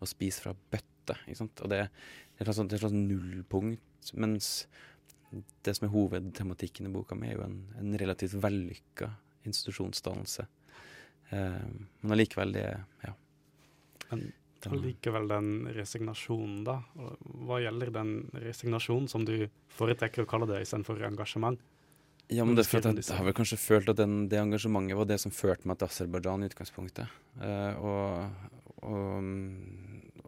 Og 0.00 0.10
spiser 0.10 0.48
fra 0.48 0.54
bøtte. 0.74 1.18
ikke 1.26 1.40
sant? 1.42 1.64
Og 1.64 1.72
det, 1.72 1.86
det 2.36 2.44
er 2.44 2.50
et 2.50 2.58
slags, 2.58 2.78
slags 2.82 2.96
nullpunkt. 2.96 4.12
Mens 4.14 4.52
det 5.66 5.74
som 5.76 5.88
er 5.88 5.94
hovedtematikken 5.94 6.86
i 6.86 6.92
boka 6.94 7.18
mi, 7.18 7.30
er 7.30 7.40
jo 7.40 7.46
en, 7.48 7.58
en 7.80 7.98
relativt 7.98 8.36
vellykka 8.42 9.10
institusjonsdannelse. 9.46 10.46
Eh, 11.34 11.62
men 12.00 12.16
allikevel, 12.16 12.54
det 12.54 12.66
Ja. 13.02 13.14
Allikevel 14.72 15.28
den 15.30 15.48
resignasjonen, 15.76 16.60
da. 16.66 16.80
Hva 17.46 17.60
gjelder 17.62 17.92
den 17.94 18.12
resignasjonen 18.42 19.08
som 19.10 19.24
du 19.26 19.48
foretrekker 19.76 20.24
å 20.24 20.30
kalle 20.30 20.48
det 20.50 20.62
istedenfor 20.64 21.02
engasjement? 21.06 21.62
Ja, 22.32 22.42
men 22.42 22.56
det 22.58 22.64
er 22.64 22.70
for 22.72 22.82
at 22.82 22.98
jeg, 22.98 23.14
har 23.14 23.26
vel 23.28 23.36
kanskje 23.38 23.58
følt 23.60 23.90
at 23.92 24.00
den, 24.00 24.24
det 24.30 24.40
engasjementet 24.40 24.98
var 24.98 25.06
det 25.06 25.20
som 25.22 25.34
førte 25.34 25.68
meg 25.70 25.78
til 25.78 25.86
Aserbajdsjan 25.86 26.42
i 26.42 26.48
utgangspunktet. 26.50 27.18
Eh, 27.38 27.76
og, 27.78 28.48
og, 28.82 29.28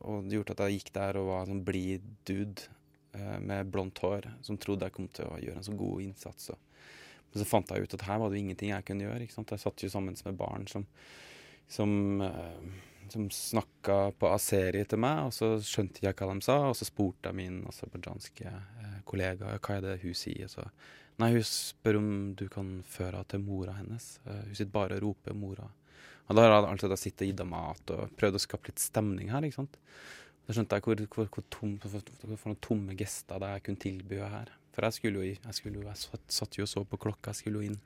og, 0.04 0.28
det 0.28 0.38
gjorde 0.38 0.54
at 0.54 0.62
jeg 0.68 0.78
gikk 0.78 0.92
der 0.94 1.18
og 1.18 1.30
var 1.32 1.42
en 1.42 1.56
sånn 1.56 1.64
blid 1.66 2.06
dude 2.28 2.68
eh, 3.18 3.38
med 3.42 3.72
blondt 3.74 3.98
hår 4.04 4.30
som 4.46 4.60
trodde 4.62 4.86
jeg 4.86 4.94
kom 4.94 5.10
til 5.10 5.26
å 5.26 5.40
gjøre 5.42 5.58
en 5.58 5.66
så 5.66 5.74
god 5.80 6.04
innsats. 6.06 6.52
Og, 6.54 6.84
men 7.32 7.42
så 7.42 7.48
fant 7.50 7.74
jeg 7.74 7.88
ut 7.88 7.98
at 7.98 8.06
her 8.06 8.22
var 8.22 8.30
det 8.30 8.44
ingenting 8.44 8.70
jeg 8.70 8.86
kunne 8.86 9.08
gjøre. 9.08 9.26
ikke 9.26 9.38
sant? 9.40 9.56
Jeg 9.56 9.64
satt 9.64 9.82
jo 9.82 9.90
sammen 9.90 10.14
med 10.28 10.38
barn 10.38 10.70
som, 10.70 10.86
som 11.66 12.22
uh, 12.22 12.62
som 13.12 13.26
snakka 13.32 13.96
på 14.18 14.30
aseri 14.32 14.84
til 14.88 15.00
meg, 15.02 15.28
og 15.28 15.34
så 15.36 15.50
skjønte 15.64 16.04
jeg 16.04 16.16
hva 16.18 16.30
de 16.30 16.44
sa. 16.44 16.58
Og 16.68 16.76
så 16.78 16.88
spurte 16.88 17.30
jeg 17.30 17.38
min 17.38 17.58
aserbajdsjanske 17.70 18.52
eh, 18.52 19.00
kollega 19.08 19.56
hva 19.56 19.76
er 19.76 19.84
det 19.84 19.98
hun 20.04 20.16
sier. 20.16 20.50
Så, 20.52 20.64
nei, 21.22 21.32
hun 21.36 21.46
spør 21.46 22.00
om 22.00 22.12
du 22.38 22.46
kan 22.52 22.78
føre 22.86 23.20
henne 23.20 23.32
til 23.32 23.44
mora 23.44 23.76
hennes. 23.80 24.14
Uh, 24.26 24.44
hun 24.46 24.54
sitter 24.54 24.74
bare 24.74 24.98
og 24.98 25.04
roper 25.06 25.36
'mora'. 25.36 25.72
Og 26.28 26.36
da 26.36 26.44
har 26.44 26.52
jeg 26.52 26.70
altså 26.70 26.96
sittet 26.96 27.24
og 27.24 27.30
gitt 27.30 27.40
henne 27.40 27.50
mat 27.54 27.90
og 27.94 28.16
prøvd 28.20 28.36
å 28.36 28.44
skape 28.44 28.68
litt 28.68 28.82
stemning 28.82 29.30
her. 29.32 29.44
ikke 29.44 29.62
sant? 29.62 29.78
Da 30.44 30.56
skjønte 30.56 30.76
jeg 30.76 30.84
hvor, 30.84 31.00
hvor, 31.14 31.28
hvor, 31.32 31.44
tom, 31.52 31.78
noen 31.80 32.60
tomme 32.64 32.96
gester 32.96 33.40
det 33.40 33.48
jeg 33.54 33.64
kunne 33.64 33.84
tilby 33.84 34.20
her. 34.20 34.52
For 34.76 34.84
jeg 34.84 34.96
skulle 34.98 35.20
jo, 35.20 35.24
jeg, 35.24 35.40
jeg 35.42 36.20
satt 36.28 36.58
jo 36.58 36.64
og 36.64 36.70
så 36.70 36.84
på 36.84 37.00
klokka, 37.00 37.32
jeg 37.32 37.40
skulle 37.42 37.62
jo 37.62 37.72
inn 37.72 37.80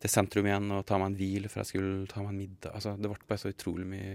til 0.00 0.12
sentrum 0.12 0.48
igjen 0.48 0.72
og 0.72 0.86
ta 0.88 0.96
meg 1.00 1.10
en 1.10 1.18
hvil, 1.18 1.48
for 1.50 1.60
jeg 1.60 1.70
skulle 1.74 2.08
ta 2.08 2.22
meg 2.24 2.32
en 2.32 2.40
middag. 2.40 2.72
Altså, 2.76 2.94
det 2.96 3.10
ble 3.10 3.28
bare 3.28 3.42
så 3.42 3.52
utrolig 3.52 3.86
mye 3.90 4.14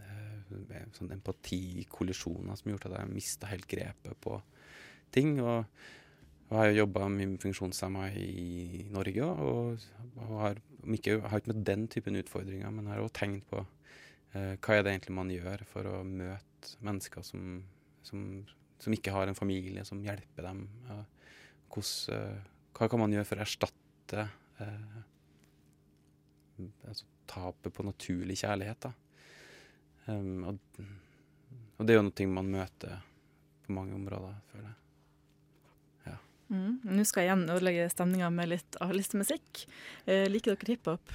eh, 0.00 0.86
sånn 0.96 1.12
empatikollisjoner 1.18 2.56
som 2.60 2.70
gjorde 2.72 2.88
at 2.90 3.02
jeg 3.02 3.12
mista 3.12 3.50
helt 3.50 3.68
grepet 3.68 4.16
på 4.24 4.38
ting. 5.14 5.36
Og, 5.44 5.66
og 6.48 6.54
jeg 6.54 6.60
har 6.60 6.70
jo 6.70 6.80
jobba 6.80 7.08
med 7.12 7.36
funksjonshemma 7.42 8.08
i 8.16 8.86
Norge 8.94 9.28
og, 9.28 9.84
og 10.24 10.34
har, 10.40 10.62
ikke, 10.96 11.18
har 11.20 11.42
ikke 11.42 11.52
møtt 11.52 11.66
den 11.68 11.84
typen 11.92 12.20
utfordringer, 12.20 12.72
men 12.72 12.88
har 12.88 13.04
òg 13.04 13.12
tenkt 13.16 13.44
på 13.52 13.60
eh, 13.60 14.54
hva 14.56 14.78
er 14.78 14.86
det 14.86 14.94
egentlig 14.94 15.18
man 15.18 15.32
gjør 15.32 15.66
for 15.68 15.90
å 15.90 15.98
møte 16.08 16.78
mennesker 16.84 17.26
som, 17.28 17.58
som, 18.06 18.24
som 18.80 18.96
ikke 18.96 19.12
har 19.12 19.28
en 19.28 19.36
familie 19.36 19.84
som 19.84 20.00
hjelper 20.00 20.48
dem. 20.48 20.64
Hos, 21.76 21.92
eh, 22.08 22.40
hva 22.72 22.88
kan 22.88 23.04
man 23.04 23.12
gjøre 23.12 23.28
for 23.28 23.42
å 23.42 23.44
erstatte 23.44 24.26
eh, 24.62 25.02
altså, 26.88 27.08
tapet 27.30 27.74
på 27.74 27.86
naturlig 27.86 28.38
kjærlighet. 28.42 28.88
da. 28.88 28.92
Um, 30.06 30.44
og, 30.44 30.80
og, 31.78 31.84
det 31.86 31.94
er 31.94 32.00
jo 32.00 32.06
noe 32.06 32.30
man 32.30 32.50
møter 32.52 32.98
på 33.64 33.72
mange 33.72 33.96
områder, 33.96 34.34
føler 34.52 34.68
jeg. 34.68 34.80
Ja. 36.10 36.16
Mm. 36.52 36.72
Nå 36.84 37.04
skal 37.08 37.24
jeg 37.24 37.30
igjen 37.30 37.46
ødelegge 37.54 37.92
stemninga 37.92 38.32
med 38.34 38.52
litt 38.52 38.80
A-listemusikk. 38.84 39.64
Eh, 40.04 40.26
liker 40.28 40.58
dere 40.58 40.74
hiphop? 40.74 41.14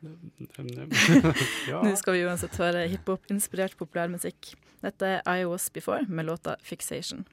ja. 1.70 1.82
Nå 1.84 1.92
skal 2.00 2.16
vi 2.16 2.24
uansett 2.24 2.56
høre 2.58 2.86
hiphop-inspirert 2.90 3.76
populærmusikk. 3.78 4.54
Dette 4.80 5.06
er 5.20 5.28
I 5.28 5.44
Was 5.44 5.68
Before 5.70 6.06
med 6.08 6.26
låta 6.26 6.56
'Fixation'. 6.64 7.26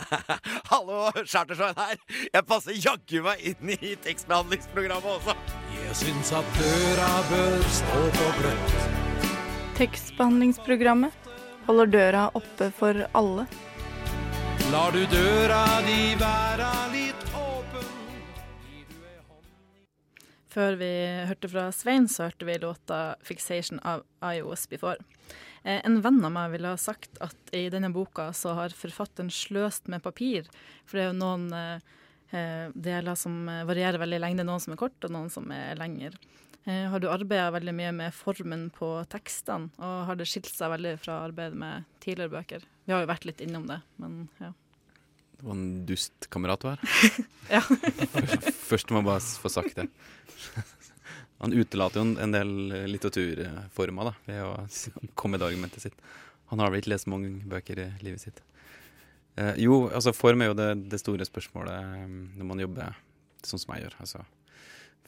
Hallo, 0.72 1.10
Chartersveien 1.26 1.76
her. 1.76 1.98
Jeg 2.32 2.46
passer 2.48 2.78
jaggu 2.78 3.22
meg 3.26 3.42
inn 3.52 3.72
i 3.74 3.94
tekstbehandlingsprogrammet 4.04 5.18
også. 5.18 5.36
Jeg 5.76 5.98
syns 6.00 6.32
at 6.36 6.56
døra 6.58 7.10
bør 7.30 7.66
stå 7.78 8.00
på 8.16 8.30
gløtt. 8.38 8.78
Tekstbehandlingsprogrammet 9.80 11.30
holder 11.66 11.92
døra 11.92 12.24
oppe 12.38 12.70
for 12.76 13.04
alle. 13.18 13.46
Lar 14.72 14.94
du 14.94 15.02
døra 15.12 15.64
di 15.84 16.14
være 16.20 16.68
litt 16.94 17.24
åpen 17.36 17.88
Før 20.52 20.76
vi 20.80 20.92
hørte 21.28 21.48
fra 21.52 21.66
Svein, 21.72 22.08
så 22.08 22.30
hørte 22.30 22.48
vi 22.48 22.58
låta 22.60 23.16
'Fixation' 23.20 23.80
av 23.84 24.04
IOS 24.22 24.68
Before. 24.68 25.00
Eh, 25.62 25.80
en 25.86 26.00
venn 26.02 26.20
av 26.24 26.32
meg 26.34 26.52
ville 26.54 26.74
ha 26.74 26.78
sagt 26.80 27.18
at 27.22 27.54
i 27.54 27.68
denne 27.72 27.92
boka 27.94 28.30
så 28.34 28.56
har 28.58 28.74
forfatteren 28.76 29.30
sløst 29.32 29.90
med 29.92 30.02
papir. 30.02 30.48
For 30.86 30.98
det 30.98 31.04
er 31.04 31.12
jo 31.12 31.18
noen 31.20 31.50
eh, 31.56 31.98
eh 32.32 32.70
deler 32.74 33.18
som 33.18 33.44
varierer 33.68 34.00
veldig 34.00 34.18
i 34.18 34.24
lengde, 34.24 34.46
noen 34.48 34.62
som 34.62 34.74
er 34.74 34.80
kort 34.80 35.04
og 35.04 35.14
noen 35.14 35.30
som 35.30 35.50
er 35.54 35.78
lengre. 35.78 36.18
Eh, 36.64 36.86
har 36.90 37.00
du 37.02 37.08
arbeida 37.10 37.50
veldig 37.50 37.74
mye 37.74 37.92
med 37.92 38.14
formen 38.14 38.68
på 38.74 38.94
tekstene, 39.10 39.72
og 39.82 40.04
har 40.06 40.18
det 40.18 40.28
skilt 40.30 40.50
seg 40.50 40.70
veldig 40.70 40.96
fra 41.02 41.22
arbeidet 41.26 41.58
med 41.58 41.88
tidligere 42.04 42.36
bøker? 42.36 42.66
Vi 42.86 42.94
har 42.94 43.02
jo 43.02 43.10
vært 43.10 43.26
litt 43.26 43.42
innom 43.42 43.66
det, 43.70 43.80
men 44.02 44.28
ja. 44.38 44.52
Det 45.32 45.48
var 45.48 45.56
en 45.58 45.86
dust 45.86 46.28
kamerat 46.30 46.62
du 46.62 46.68
er. 46.70 46.84
ja. 47.56 47.62
først, 47.66 48.52
først 48.68 48.94
må 48.94 49.02
jeg 49.02 49.10
bare 49.10 49.24
få 49.42 49.50
sagt 49.50 49.80
det. 49.80 49.88
Han 51.42 51.54
utelater 51.54 52.00
jo 52.00 52.16
en 52.22 52.34
del 52.34 52.52
litteraturformer 52.92 54.10
da, 54.10 54.14
ved 54.28 54.42
å 54.46 54.52
komme 55.18 55.36
med 55.36 55.42
det 55.42 55.50
argumentet 55.50 55.84
sitt. 55.84 55.98
Han 56.52 56.60
har 56.62 56.70
vel 56.70 56.82
ikke 56.82 56.92
lest 56.92 57.08
mange 57.10 57.32
bøker 57.48 57.80
i 57.80 57.88
livet 58.04 58.22
sitt. 58.22 58.42
Eh, 59.40 59.56
jo, 59.64 59.86
altså 59.88 60.12
form 60.12 60.44
er 60.44 60.50
jo 60.50 60.58
det, 60.58 60.68
det, 60.92 61.00
store 61.00 61.24
spørsmålet 61.24 62.04
um, 62.04 62.16
når 62.36 62.48
man 62.50 62.60
jobber 62.60 62.98
sånn 63.46 63.62
som 63.62 63.72
jeg 63.74 63.86
gjør. 63.86 63.96
Altså, 64.04 64.24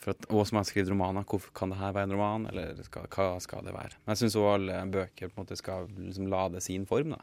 for 0.01 0.14
at, 0.14 0.27
og 0.31 0.47
som 0.49 0.57
jeg 0.57 0.64
har 0.64 0.70
skrevet 0.70 0.92
romaner, 0.94 1.27
hvorfor 1.29 1.53
kan 1.57 1.73
det 1.73 1.81
her 1.81 1.92
være 1.97 2.09
en 2.09 2.16
roman, 2.16 2.49
eller 2.51 2.81
skal, 2.87 3.09
hva 3.12 3.29
skal 3.44 3.68
det 3.68 3.77
være? 3.77 4.01
Men 4.03 4.14
jeg 4.14 4.25
syns 4.25 4.38
òg 4.40 4.51
alle 4.55 4.81
bøker 4.97 5.31
på 5.31 5.37
en 5.37 5.44
måte 5.44 5.61
skal 5.61 5.90
liksom 5.99 6.31
lade 6.33 6.64
sin 6.64 6.88
form. 6.88 7.14
da. 7.18 7.20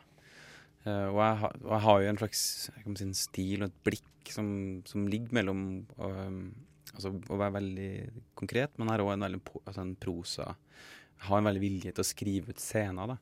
Uh, 0.85 1.07
og, 1.09 1.19
jeg, 1.25 1.51
og, 1.63 1.71
jeg, 1.73 1.81
har 1.87 2.01
jo 2.01 2.11
en 2.11 2.21
slags 2.21 2.45
si, 2.67 2.85
en 2.91 3.17
stil 3.17 3.65
og 3.65 3.69
et 3.69 3.81
blikk 3.89 4.33
som, 4.33 4.47
som 4.85 5.09
ligger 5.09 5.33
mellom 5.41 5.65
altså, 6.95 7.13
å 7.13 7.39
være 7.39 7.57
veldig 7.59 7.91
konkret, 8.37 8.77
men 8.77 8.91
har 8.91 9.03
òg 9.03 9.13
en 9.15 9.27
veldig 9.27 9.41
altså 9.63 9.83
en 9.83 9.95
prosa 9.99 10.55
Har 11.27 11.37
en 11.37 11.45
veldig 11.45 11.61
vilje 11.61 11.91
til 11.93 12.01
å 12.01 12.07
skrive 12.07 12.49
ut 12.49 12.61
scener. 12.61 13.11
da. 13.13 13.17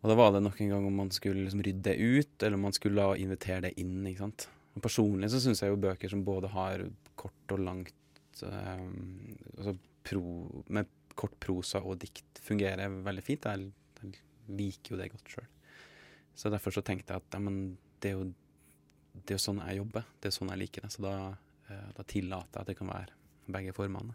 Og 0.00 0.10
da 0.10 0.14
var 0.16 0.32
det 0.32 0.40
nok 0.44 0.60
en 0.60 0.70
gang 0.72 0.86
om 0.88 0.98
man 1.00 1.10
skulle 1.12 1.42
liksom 1.42 1.62
rydde 1.64 1.90
det 1.90 1.96
ut, 1.96 2.42
eller 2.42 2.56
om 2.56 2.66
man 2.68 2.76
skulle 2.76 3.04
invitere 3.20 3.66
det 3.66 3.74
inn. 3.80 3.98
ikke 4.06 4.24
sant? 4.24 4.46
Og 4.74 4.82
Personlig 4.84 5.30
så 5.32 5.40
syns 5.40 5.62
jeg 5.62 5.72
jo 5.72 5.80
bøker 5.80 6.12
som 6.12 6.24
både 6.24 6.50
har 6.52 6.86
kort 7.20 7.54
og 7.54 7.60
langt 7.62 8.42
um, 8.42 9.36
altså 9.56 9.76
pro, 10.04 10.22
Med 10.68 10.88
kort 11.14 11.36
prosa 11.40 11.80
og 11.84 12.00
dikt 12.02 12.40
fungerer 12.44 12.96
veldig 13.04 13.24
fint. 13.24 13.44
Jeg, 13.44 13.70
jeg 14.00 14.56
liker 14.58 14.94
jo 14.94 15.00
det 15.00 15.12
godt 15.12 15.36
sjøl. 15.36 15.48
Så 16.34 16.50
derfor 16.50 16.74
så 16.74 16.82
tenkte 16.82 17.14
jeg 17.14 17.22
at 17.22 17.36
ja, 17.36 17.40
men 17.44 17.78
det 18.02 18.10
er 18.10 18.18
jo 18.18 18.32
det 19.14 19.30
er 19.30 19.38
jo 19.38 19.44
sånn 19.44 19.62
jeg 19.62 19.78
jobber. 19.78 20.06
Det 20.20 20.28
er 20.28 20.34
sånn 20.34 20.50
jeg 20.50 20.62
liker 20.64 20.84
det. 20.84 20.92
Så 20.92 21.04
da 21.04 21.14
da 21.68 22.04
tillater 22.06 22.58
jeg 22.58 22.64
at 22.64 22.70
det 22.70 22.76
kan 22.78 22.90
være 22.92 23.52
begge 23.54 23.72
formene. 23.76 24.14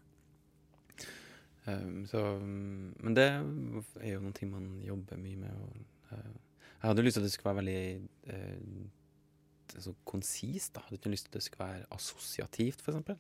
Um, 1.68 2.06
så, 2.08 2.22
men 2.40 3.16
det 3.16 3.26
er 3.30 4.14
jo 4.14 4.22
noen 4.24 4.36
ting 4.38 4.52
man 4.52 4.70
jobber 4.86 5.20
mye 5.22 5.40
med. 5.44 5.66
Og, 5.66 5.82
uh, 6.12 6.38
jeg 6.80 6.88
hadde 6.88 7.04
lyst 7.04 7.20
til 7.20 7.22
at 7.22 7.28
det 7.28 7.34
skulle 7.34 7.52
være 7.52 7.62
veldig 7.62 8.02
uh, 8.34 9.82
så 9.86 9.94
konsist. 10.06 10.76
da. 10.76 10.80
Jeg 10.80 10.86
Hadde 10.86 11.02
ikke 11.02 11.14
lyst 11.16 11.28
til 11.28 11.30
at 11.30 11.34
det 11.34 11.44
skulle 11.44 11.68
være 11.68 11.90
assosiativt, 11.92 12.82
f.eks. 12.82 13.18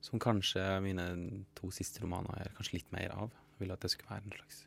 Som 0.00 0.22
kanskje 0.22 0.62
mine 0.80 1.04
to 1.58 1.70
siste 1.74 2.02
romaner 2.02 2.38
er 2.38 2.54
kanskje 2.56 2.78
litt 2.78 2.92
mer 2.94 3.14
av. 3.14 3.30
Jeg 3.54 3.64
ville 3.64 3.74
at 3.74 3.82
det 3.82 3.90
skulle 3.90 4.10
være 4.10 4.24
en 4.24 4.36
slags 4.36 4.64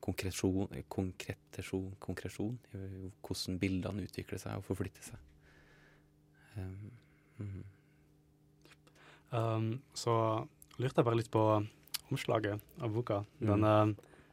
konkretisjon, 0.00 0.84
konkretisjon, 0.88 1.90
konkretisjon 2.00 2.56
i 2.76 3.10
hvordan 3.20 3.58
bildene 3.60 4.04
utvikler 4.06 4.40
seg 4.40 4.56
og 4.56 4.64
forflytter 4.64 5.10
seg. 5.10 5.26
Um, 6.56 6.92
mhm. 7.38 7.64
Um, 9.30 9.80
så 9.94 10.14
lurte 10.80 11.00
jeg 11.00 11.06
bare 11.06 11.18
litt 11.20 11.30
på 11.32 11.44
omslaget 12.10 12.60
av 12.82 12.94
boka. 12.94 13.24
Mm. 13.40 13.50
Den 13.50 13.66
eh, 13.70 13.92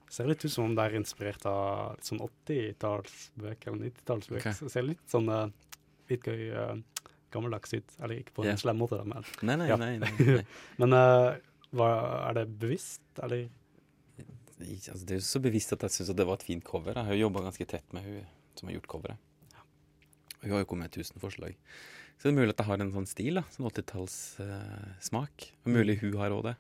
ser 0.09 0.29
litt 0.29 0.45
ut 0.45 0.51
som 0.51 0.65
om 0.65 0.75
det 0.77 0.87
er 0.87 0.97
inspirert 0.97 1.45
av 1.49 1.97
litt 1.97 2.09
sånn 2.09 2.23
80-tallsbøker 2.25 3.73
eller 3.73 3.91
90-tallsbøker. 3.91 4.55
Okay. 4.55 4.71
Ser 4.73 4.87
litt 4.87 5.03
sånn 5.11 5.29
uh, 5.29 5.45
litt 6.09 6.25
gøy 6.25 6.47
uh, 6.55 7.03
gammeldags 7.33 7.75
ut. 7.75 7.97
Eller 7.99 8.23
ikke 8.23 8.39
på 8.39 8.47
yeah. 8.47 8.55
en 8.55 8.61
slem 8.61 8.81
måte, 8.81 9.01
men 9.05 9.27
Nei, 9.41 9.59
nei, 9.59 9.69
Ja. 9.69 9.77
nei. 9.81 9.93
nei, 10.01 10.11
nei. 10.39 10.45
Men 10.81 10.97
uh, 10.97 11.35
hva, 11.77 11.91
er 12.29 12.39
det 12.39 12.47
bevisst, 12.63 13.05
eller? 13.21 13.47
Altså, 14.57 15.03
det 15.03 15.17
er 15.17 15.21
jo 15.21 15.27
så 15.27 15.43
bevisst 15.43 15.75
at 15.75 15.85
jeg 15.85 15.99
syns 15.99 16.15
det 16.17 16.25
var 16.25 16.39
et 16.39 16.47
fint 16.47 16.65
cover. 16.65 16.95
Jeg 16.95 17.11
har 17.11 17.17
jo 17.17 17.27
jobba 17.27 17.45
ganske 17.45 17.69
tett 17.69 17.93
med 17.93 18.07
hun 18.07 18.21
som 18.57 18.71
har 18.71 18.79
gjort 18.79 18.89
coveret. 18.95 19.23
Og 20.37 20.47
hun 20.47 20.55
har 20.55 20.63
jo 20.63 20.69
kommet 20.69 20.89
med 20.89 21.03
1000 21.03 21.21
forslag. 21.21 21.57
Så 22.17 22.25
det 22.25 22.31
er 22.33 22.39
mulig 22.39 22.53
at 22.55 22.61
jeg 22.63 22.69
har 22.71 22.81
en 22.81 22.95
sånn 22.95 23.09
stil, 23.09 23.37
da. 23.37 23.43
Sånn 23.53 23.67
80-tallssmak. 23.69 25.47
og 25.63 25.69
mulig 25.69 25.99
hun 26.01 26.17
har 26.17 26.33
òg 26.33 26.47
det. 26.49 26.55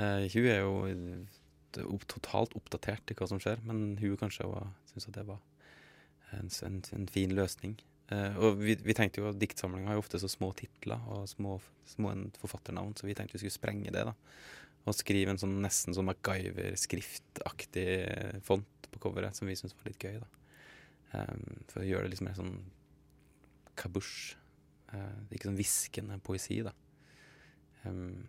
Uh, 0.00 0.24
hun 0.32 0.46
er 0.48 0.62
jo 0.62 0.74
eh, 0.88 1.98
totalt 2.08 2.54
oppdatert 2.56 3.12
i 3.12 3.16
hva 3.18 3.26
som 3.28 3.40
skjer, 3.42 3.60
men 3.68 3.98
hun 4.00 4.16
kanskje 4.16 4.48
syns 4.88 5.08
at 5.10 5.18
det 5.18 5.26
var 5.28 5.42
en, 6.38 6.48
en, 6.48 6.78
en 6.96 7.08
fin 7.12 7.34
løsning. 7.36 7.76
Uh, 8.10 8.32
og 8.40 8.56
vi, 8.62 8.78
vi 8.80 8.96
tenkte 8.96 9.20
jo 9.20 9.28
at 9.28 9.38
diktsamlinga 9.38 9.92
har 9.92 9.98
jo 9.98 10.04
ofte 10.06 10.18
så 10.22 10.30
små 10.32 10.48
titler 10.56 11.04
og 11.12 11.28
små, 11.30 11.58
små 11.92 12.14
forfatternavn, 12.40 12.96
så 12.96 13.06
vi 13.06 13.14
tenkte 13.18 13.36
vi 13.36 13.44
skulle 13.44 13.58
sprenge 13.58 13.92
det, 13.92 14.08
da. 14.08 14.16
Og 14.88 14.96
skrive 14.96 15.34
en 15.34 15.42
sånn 15.42 15.60
nesten 15.60 15.92
sånn 15.92 16.08
MacGyver-skriftaktig 16.08 17.88
font 18.48 18.88
på 18.90 19.04
coveret, 19.04 19.36
som 19.36 19.44
vi 19.46 19.58
syntes 19.60 19.76
var 19.76 19.92
litt 19.92 20.00
gøy, 20.00 20.16
da. 20.24 20.28
Um, 21.10 21.60
for 21.68 21.84
å 21.84 21.88
gjøre 21.90 22.08
det 22.08 22.16
litt 22.16 22.24
mer 22.24 22.38
sånn 22.38 22.56
kabusj. 23.76 24.39
Uh, 24.90 25.20
ikke 25.30 25.46
sånn 25.50 25.58
hviskende 25.58 26.16
poesi, 26.26 26.60
da. 26.66 26.72
Um, 27.86 28.24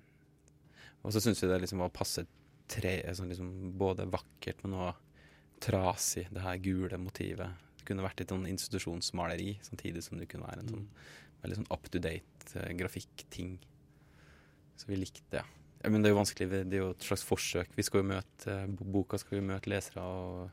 og 1.02 1.14
så 1.16 1.22
syns 1.24 1.42
vi 1.42 1.48
det 1.50 1.58
liksom 1.64 1.82
var 1.82 1.90
passe 1.96 2.24
tre, 2.72 3.00
sånn 3.18 3.32
liksom 3.34 3.50
både 3.82 4.06
vakkert, 4.14 4.62
men 4.64 4.76
òg 4.78 5.00
trasig, 5.62 6.28
det 6.34 6.44
her 6.46 6.60
gule 6.62 6.98
motivet. 7.02 7.58
Det 7.80 7.88
kunne 7.90 8.06
vært 8.06 8.22
et 8.22 8.30
sånn 8.34 8.46
institusjonsmaleri, 8.50 9.56
samtidig 9.66 10.04
som 10.06 10.20
det 10.22 10.30
kunne 10.30 10.46
være 10.48 10.62
en 10.64 10.70
sånn 10.76 10.86
veldig 11.42 11.58
sånn 11.58 11.72
up 11.74 11.90
to 11.90 11.98
date 12.02 12.54
uh, 12.62 12.70
grafikkting. 12.78 13.56
Så 14.78 14.86
vi 14.90 15.00
likte 15.02 15.26
det. 15.34 15.44
Ja, 15.82 15.90
men 15.90 16.04
det 16.06 16.12
er 16.12 16.14
jo 16.14 16.20
vanskelig, 16.22 16.48
det 16.54 16.78
er 16.78 16.84
jo 16.84 16.92
et 16.94 17.06
slags 17.08 17.26
forsøk. 17.26 17.74
Vi 17.74 17.84
skal 17.88 18.04
jo 18.04 18.10
møte 18.12 18.54
eh, 18.54 18.68
bo- 18.70 18.86
boka 19.00 19.18
skal 19.18 19.40
jo 19.40 19.48
møte 19.50 19.70
lesere 19.74 20.04
og 20.06 20.52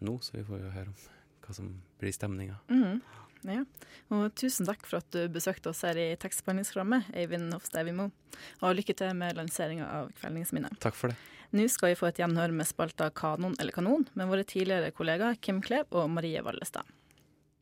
nå, 0.00 0.14
så 0.24 0.38
vi 0.38 0.44
får 0.48 0.62
jo 0.62 0.70
høre 0.72 0.92
om 0.94 0.96
hva 1.44 1.54
som 1.60 1.68
blir 2.00 2.14
stemninga. 2.16 2.56
Mhm. 2.72 3.02
Ja. 3.46 3.62
Og 4.14 4.28
tusen 4.38 4.68
takk 4.68 4.84
for 4.86 5.00
at 5.00 5.08
du 5.14 5.24
besøkte 5.32 5.70
oss 5.72 5.82
her 5.86 5.98
i 5.98 6.10
tekstbehandlingsprogrammet, 6.20 7.08
Eivind 7.16 7.54
Hofstad 7.54 7.84
Evimo. 7.84 8.10
Og 8.62 8.76
lykke 8.78 8.94
til 8.96 9.14
med 9.18 9.38
lanseringa 9.38 9.88
av 10.00 10.12
Kveldingsminnet. 10.20 10.78
Takk 10.82 10.98
for 10.98 11.12
det. 11.12 11.18
Nå 11.56 11.66
skal 11.70 11.92
vi 11.92 11.98
få 11.98 12.08
et 12.10 12.18
gjenhør 12.20 12.52
med 12.54 12.66
spalta 12.66 13.08
Kanon 13.14 13.54
eller 13.62 13.74
kanon 13.74 14.06
med 14.18 14.28
våre 14.28 14.44
tidligere 14.46 14.90
kollegaer 14.94 15.38
Kim 15.40 15.60
Klev 15.64 15.86
og 15.94 16.08
Marie 16.10 16.42
Vallestad. 16.42 16.86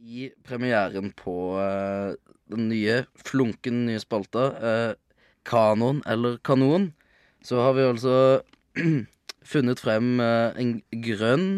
I 0.01 0.31
premieren 0.45 1.13
på 1.17 1.35
uh, 1.57 2.17
den 2.51 2.69
nye, 2.73 3.03
flunken 3.25 3.85
nye 3.89 4.01
spalta, 4.03 4.49
uh, 4.57 5.27
Kanon 5.45 6.01
eller 6.09 6.39
kanon, 6.45 6.91
så 7.45 7.61
har 7.61 7.77
vi 7.77 7.85
altså 7.85 8.17
funnet 9.53 9.85
frem 9.85 10.17
uh, 10.21 10.57
en 10.57 10.79
grønn 11.05 11.49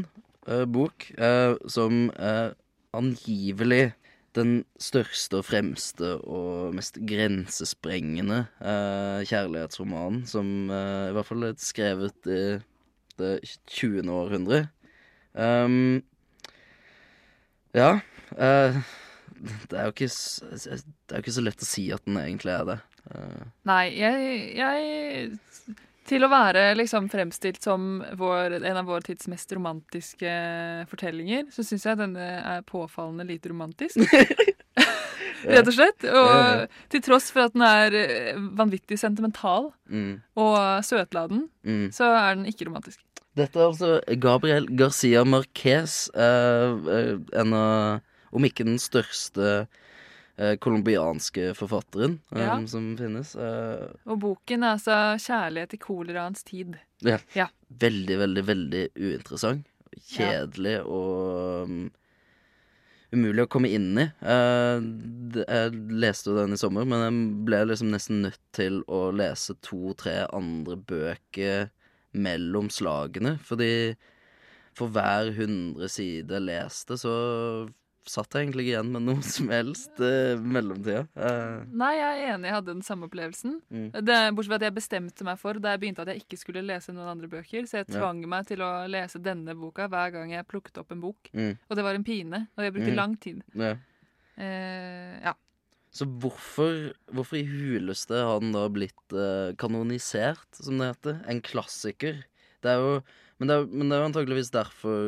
bok 0.47 1.09
eh, 1.19 1.57
som 1.67 2.05
angivelig 2.95 3.89
den 4.37 4.53
største 4.81 5.41
og 5.41 5.47
fremste 5.49 6.13
og 6.23 6.75
mest 6.77 6.99
grensesprengende 7.09 8.43
eh, 8.61 9.25
kjærlighetsromanen 9.29 10.27
som 10.29 10.71
eh, 10.71 11.09
i 11.11 11.15
hvert 11.17 11.29
fall 11.29 11.49
er 11.49 11.57
skrevet 11.61 12.29
i 12.31 12.43
det 13.17 13.33
20. 13.73 14.05
århundre. 14.13 14.67
Um, 15.33 16.03
ja. 17.77 17.99
eh, 18.37 18.77
det 19.71 19.79
er 19.79 19.91
ikke 19.93 20.09
Det 20.09 21.13
er 21.13 21.19
jo 21.19 21.25
ikke 21.25 21.37
så 21.39 21.45
lett 21.45 21.65
å 21.65 21.69
si 21.69 21.89
at 21.93 22.05
den 22.09 22.21
egentlig 22.21 22.55
er 22.55 22.69
det. 22.71 22.79
Eh, 23.13 23.43
Nei, 23.69 23.85
jeg, 23.97 24.39
jeg 24.57 25.77
Til 26.07 26.23
å 26.23 26.29
være 26.31 26.69
liksom 26.79 27.09
fremstilt 27.11 27.65
som 27.67 28.01
vår, 28.19 28.61
en 28.61 28.77
av 28.79 28.87
vår 28.87 29.03
tids 29.09 29.27
mest 29.29 29.51
romantiske 29.57 30.35
fortellinger, 30.91 31.49
så 31.51 31.65
syns 31.67 31.87
jeg 31.89 31.99
denne 31.99 32.27
er 32.47 32.63
påfallende 32.69 33.27
lite 33.27 33.51
romantisk. 33.51 33.99
Rett 35.47 35.67
og 35.69 35.75
slett. 35.75 36.05
Og 36.07 36.71
til 36.93 37.03
tross 37.05 37.31
for 37.35 37.47
at 37.47 37.55
den 37.57 37.65
er 37.67 37.97
eh, 37.99 38.39
vanvittig 38.59 38.99
sentimental 39.03 39.73
Mm. 39.87 40.21
og 40.37 40.83
søtladen, 40.83 41.45
Mm. 41.65 41.91
så 41.95 42.09
er 42.11 42.35
den 42.35 42.47
ikke 42.51 42.67
romantisk. 42.67 42.99
Dette 43.37 43.59
er 43.61 43.67
altså 43.69 44.01
Gabriel 44.19 44.67
Garcia 44.79 45.23
Marquez, 45.25 46.09
eh, 46.15 46.73
eh, 46.91 47.19
en 47.41 47.53
av 47.55 48.01
Om 48.37 48.45
ikke 48.45 48.65
den 48.67 48.77
største 48.83 49.45
eh, 49.63 49.67
colombianske 50.61 51.55
forfatteren 51.57 52.19
eh, 52.35 52.43
Ja. 52.45 52.57
som 52.69 52.91
finnes. 52.99 53.35
Eh, 53.37 53.87
Og 54.07 54.19
boken 54.21 54.63
er 54.65 54.75
altså 54.77 55.17
'Kjærlighet 55.19 55.75
i 55.75 55.79
koleraens 55.79 56.43
tid'. 56.45 56.77
ja. 57.03 57.19
Ja. 57.35 57.47
Veldig, 57.71 58.19
veldig, 58.19 58.45
veldig 58.47 58.89
uinteressant. 58.97 59.67
Kjedelig 60.07 60.85
og 60.87 61.63
um, 61.65 61.91
umulig 63.13 63.43
å 63.47 63.49
komme 63.49 63.71
inn 63.73 63.97
i. 63.99 64.05
Eh, 64.23 64.81
jeg 65.47 65.73
leste 65.91 66.31
jo 66.31 66.37
den 66.37 66.53
i 66.53 66.57
sommer, 66.61 66.85
men 66.85 67.01
jeg 67.07 67.45
ble 67.49 67.63
liksom 67.71 67.91
nesten 67.95 68.21
nødt 68.27 68.39
til 68.53 68.83
å 68.89 69.11
lese 69.17 69.55
to-tre 69.63 70.27
andre 70.37 70.77
bøker 70.77 71.71
mellom 72.13 72.69
slagene. 72.71 73.39
Fordi 73.43 73.97
for 74.77 74.89
hver 74.93 75.33
hundre 75.39 75.89
side 75.89 76.39
leste, 76.45 76.99
så 77.01 77.15
satt 78.07 78.35
jeg 78.37 78.47
egentlig 78.47 78.69
igjen 78.69 78.91
med 78.95 79.03
noe 79.07 79.23
som 79.27 79.49
helst 79.51 79.99
uh, 80.01 80.39
mellomtida. 80.39 81.05
Uh. 81.19 81.65
Nei, 81.75 81.93
jeg 81.99 82.21
er 82.23 82.35
enig, 82.35 82.49
jeg 82.51 82.55
hadde 82.57 82.75
den 82.77 82.85
samme 82.87 83.09
opplevelsen. 83.09 83.57
Mm. 83.71 83.89
Det, 84.07 84.19
bortsett 84.37 84.53
fra 84.53 84.59
at 84.61 84.67
jeg 84.69 84.77
bestemte 84.77 85.27
meg 85.27 85.41
for 85.43 85.59
da 85.63 85.73
jeg 85.75 85.83
begynte 85.83 86.05
at 86.05 86.13
jeg 86.13 86.23
ikke 86.25 86.39
skulle 86.41 86.63
lese 86.67 86.95
noen 86.95 87.11
andre 87.15 87.31
bøker, 87.33 87.67
så 87.67 87.81
jeg 87.81 87.89
Ja. 87.89 87.99
tvang 87.99 88.23
meg 88.29 88.47
til 88.47 88.63
å 88.63 88.71
lese 88.91 89.19
denne 89.23 89.57
boka 89.59 89.89
hver 89.91 90.13
gang 90.15 90.31
jeg 90.37 90.47
plukket 90.47 90.79
opp 90.79 90.93
en 90.95 91.01
bok. 91.03 91.31
Mm. 91.35 91.59
Og 91.69 91.77
det 91.77 91.85
var 91.89 91.95
en 91.99 92.05
pine, 92.07 92.49
og 92.57 92.65
jeg 92.65 92.73
brukte 92.77 92.93
Mm. 92.95 92.97
lang 93.03 93.17
tid. 93.21 93.43
ja. 93.55 93.75
Uh, 94.39 95.17
ja. 95.25 95.35
Så 95.97 96.05
hvorfor, 96.05 96.93
hvorfor 97.09 97.39
i 97.41 97.47
huleste 97.49 98.13
har 98.21 98.41
den 98.43 98.53
da 98.53 98.67
blitt 98.69 99.15
kanonisert, 99.57 100.45
som 100.53 100.77
det 100.79 100.91
heter? 100.95 101.23
En 101.31 101.41
klassiker. 101.41 102.25
Det 102.63 102.71
er 102.75 102.83
jo 102.83 102.99
men 103.39 103.49
det 103.51 103.57
er, 103.57 103.67
men 103.69 103.89
det 103.91 103.97
er 103.97 104.01
jo 104.01 104.09
antageligvis 104.09 104.49
derfor 104.51 105.01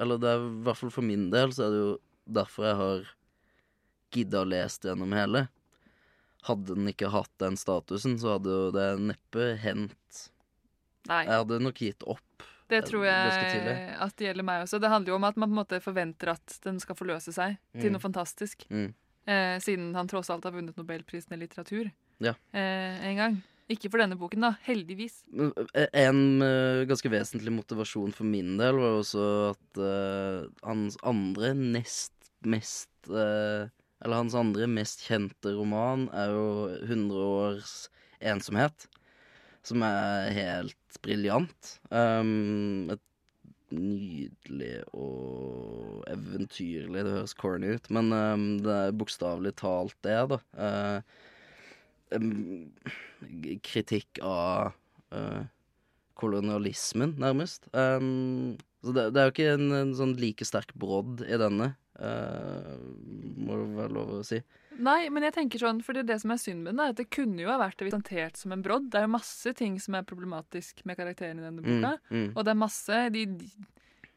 Eller 0.00 0.16
det 0.16 0.28
er 0.30 0.44
i 0.46 0.62
hvert 0.64 0.78
fall 0.80 0.92
for 0.94 1.04
min 1.04 1.26
del 1.32 1.52
så 1.52 1.66
er 1.66 1.74
det 1.74 1.80
jo 1.82 1.90
derfor 2.26 2.66
jeg 2.68 2.76
har 2.80 3.06
gidda 4.16 4.42
å 4.42 4.48
lese 4.48 4.88
gjennom 4.88 5.12
hele. 5.16 5.46
Hadde 6.46 6.76
den 6.76 6.86
ikke 6.92 7.10
hatt 7.10 7.32
den 7.42 7.56
statusen, 7.58 8.18
så 8.22 8.36
hadde 8.36 8.52
jo 8.54 8.68
det 8.74 8.86
neppe 9.02 9.48
hendt. 9.62 10.20
Nei. 11.10 11.24
Jeg 11.26 11.40
hadde 11.42 11.58
nok 11.62 11.80
gitt 11.82 12.06
opp. 12.06 12.22
Det 12.70 12.80
tror 12.88 13.04
jeg 13.06 13.96
at 14.02 14.14
det 14.18 14.26
gjelder 14.26 14.42
meg 14.46 14.64
også. 14.64 14.80
Det 14.82 14.90
handler 14.90 15.12
jo 15.12 15.18
om 15.20 15.26
at 15.28 15.36
man 15.38 15.48
på 15.48 15.54
en 15.54 15.60
måte 15.60 15.78
forventer 15.82 16.32
at 16.32 16.56
den 16.64 16.80
skal 16.82 16.96
forløse 16.98 17.30
seg 17.34 17.58
til 17.78 17.90
Mm. 17.90 17.92
noe 17.94 18.02
fantastisk. 18.02 18.64
Mm. 18.70 18.88
Eh, 19.26 19.58
siden 19.62 19.94
han 19.94 20.06
tross 20.08 20.30
alt 20.30 20.44
har 20.44 20.52
vunnet 20.52 20.76
Nobelprisen 20.76 21.32
i 21.34 21.36
litteratur 21.46 21.90
Ja. 22.20 22.34
eh, 22.52 23.06
en 23.10 23.16
gang. 23.16 23.42
Ikke 23.68 23.90
for 23.90 23.98
denne 23.98 24.16
boken, 24.18 24.40
da. 24.40 24.52
Heldigvis. 24.64 25.24
Eh, 25.74 25.86
En 25.92 26.40
uh, 26.42 26.84
ganske 26.86 27.10
vesentlig 27.10 27.50
motivasjon 27.50 28.12
for 28.14 28.24
min 28.24 28.56
del 28.56 28.74
var 28.78 29.00
også 29.02 29.50
at 29.50 29.78
uh, 29.82 30.48
hans 30.62 30.96
andre 31.02 31.52
nest 31.54 32.12
mest 32.46 33.10
eh, 33.10 33.68
Eller 34.04 34.20
hans 34.20 34.36
andre 34.36 34.68
mest 34.68 35.06
kjente 35.06 35.54
roman 35.56 36.06
er 36.12 36.34
jo 36.34 36.48
100 36.84 37.26
års 37.26 37.74
ensomhet. 38.20 38.88
Som 39.66 39.82
er 39.82 40.30
helt 40.36 40.98
briljant. 41.02 41.72
Um, 41.90 42.92
et 42.92 43.02
nydelig 43.74 44.84
og 44.94 46.04
eventyrlig 46.10 47.02
Det 47.02 47.14
høres 47.16 47.34
corny 47.34 47.72
ut, 47.74 47.88
men 47.90 48.12
um, 48.14 48.46
det 48.62 48.76
er 48.76 48.94
bokstavelig 49.00 49.56
talt 49.58 49.96
det, 50.06 50.18
da. 50.30 50.38
Uh, 50.54 51.00
um, 52.14 52.70
kritikk 53.66 54.20
av 54.22 54.76
uh, 55.16 55.42
kolonialismen, 56.16 57.16
nærmest. 57.20 57.66
Um, 57.74 58.54
så 58.84 58.94
det, 58.94 59.08
det 59.14 59.20
er 59.20 59.28
jo 59.28 59.34
ikke 59.34 59.50
en, 59.56 59.68
en 59.80 59.96
sånn 59.98 60.14
like 60.20 60.46
sterk 60.46 60.72
brodd 60.78 61.24
i 61.26 61.40
denne. 61.40 61.72
Eh, 61.98 62.76
må 63.46 63.56
det 63.60 63.76
være 63.76 63.92
lov 63.96 64.10
å 64.18 64.24
si. 64.26 64.40
Nei, 64.78 65.08
men 65.08 65.22
jeg 65.24 65.32
tenker 65.32 65.58
sånn, 65.62 65.78
for 65.84 65.96
det, 65.96 66.04
er 66.04 66.10
det 66.12 66.20
som 66.20 66.30
er 66.34 66.40
synd 66.42 66.62
med 66.62 66.74
den, 66.74 66.80
er 66.84 66.92
at 66.92 66.98
det 67.00 67.08
kunne 67.10 67.40
jo 67.40 67.48
ha 67.48 67.56
vært 67.58 67.78
presentert 67.80 68.36
som 68.36 68.52
en 68.52 68.62
brodd. 68.64 68.90
Det 68.92 69.00
er 69.00 69.06
jo 69.06 69.12
masse 69.14 69.52
ting 69.56 69.78
som 69.80 69.94
er 69.96 70.02
problematisk 70.04 70.82
med 70.84 70.98
karakteren 70.98 71.40
i 71.40 71.46
denne 71.46 71.64
boka. 71.64 71.94
Mm, 72.10 72.16
mm. 72.18 72.30
Og 72.36 72.44
det 72.44 72.52
er 72.52 72.60
masse 72.60 72.98
De, 73.14 73.24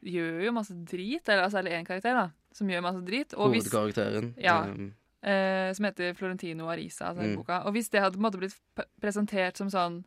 gjør 0.00 0.44
jo 0.46 0.52
masse 0.56 0.74
drit, 0.88 1.28
eller 1.28 1.44
altså, 1.46 1.58
særlig 1.58 1.74
én 1.76 1.86
karakter, 1.88 2.14
da, 2.16 2.28
som 2.56 2.68
gjør 2.72 2.84
masse 2.86 3.02
drit. 3.04 3.32
Hvis- 3.36 3.68
Hovedkarakteren. 3.68 4.34
Ja. 4.40 4.62
um, 4.68 4.92
eh, 5.22 5.72
som 5.76 5.84
heter 5.84 6.14
Florentino 6.16 6.68
Arisa, 6.72 7.08
altså 7.10 7.20
den 7.22 7.32
Mm. 7.34 7.36
boka. 7.42 7.62
Og 7.66 7.72
hvis 7.74 7.90
det 7.90 8.00
hadde 8.00 8.16
på 8.16 8.20
en 8.24 8.28
måte 8.30 8.38
blitt 8.40 8.56
presentert 9.00 9.56
som 9.56 9.68
sånn 9.68 10.04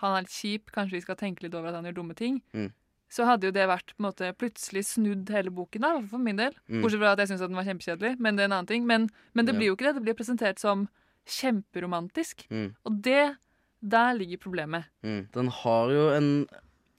Han 0.00 0.16
er 0.16 0.22
litt 0.22 0.30
kjip, 0.32 0.70
kanskje 0.72 0.92
vi 0.96 1.00
skal 1.02 1.16
tenke 1.16 1.42
litt 1.42 1.54
over 1.54 1.68
at 1.68 1.74
han 1.74 1.84
gjør 1.84 1.94
dumme 1.98 2.14
ting. 2.16 2.40
Mm. 2.54 2.72
Så 3.10 3.24
hadde 3.26 3.48
jo 3.48 3.50
det 3.52 3.64
vært 3.66 3.90
på 3.96 3.98
en 4.04 4.06
måte 4.06 4.28
plutselig 4.38 4.84
snudd 4.86 5.28
hele 5.34 5.50
boken, 5.50 5.82
da, 5.82 5.96
for 6.06 6.22
min 6.22 6.38
del. 6.38 6.54
Mm. 6.70 6.80
Bortsett 6.84 7.00
fra 7.02 7.12
at 7.16 7.18
jeg 7.24 7.32
syns 7.32 7.40
den 7.42 7.56
var 7.58 7.66
kjempekjedelig, 7.66 8.12
men 8.22 8.36
det 8.38 8.44
er 8.44 8.50
en 8.52 8.54
annen 8.60 8.68
ting. 8.70 8.84
Men, 8.86 9.08
men 9.34 9.46
det 9.48 9.54
Ja. 9.54 9.58
blir 9.58 9.66
jo 9.72 9.74
ikke 9.76 9.88
det. 9.88 9.94
Det 9.98 10.04
blir 10.06 10.14
presentert 10.20 10.58
som 10.62 10.86
kjemperomantisk. 11.26 12.46
Mm. 12.50 12.74
Og 12.86 13.02
det 13.02 13.36
Der 13.82 14.12
ligger 14.12 14.36
problemet. 14.36 14.84
Mm. 15.02 15.28
Den 15.32 15.48
har 15.48 15.90
jo 15.90 16.08
en, 16.12 16.46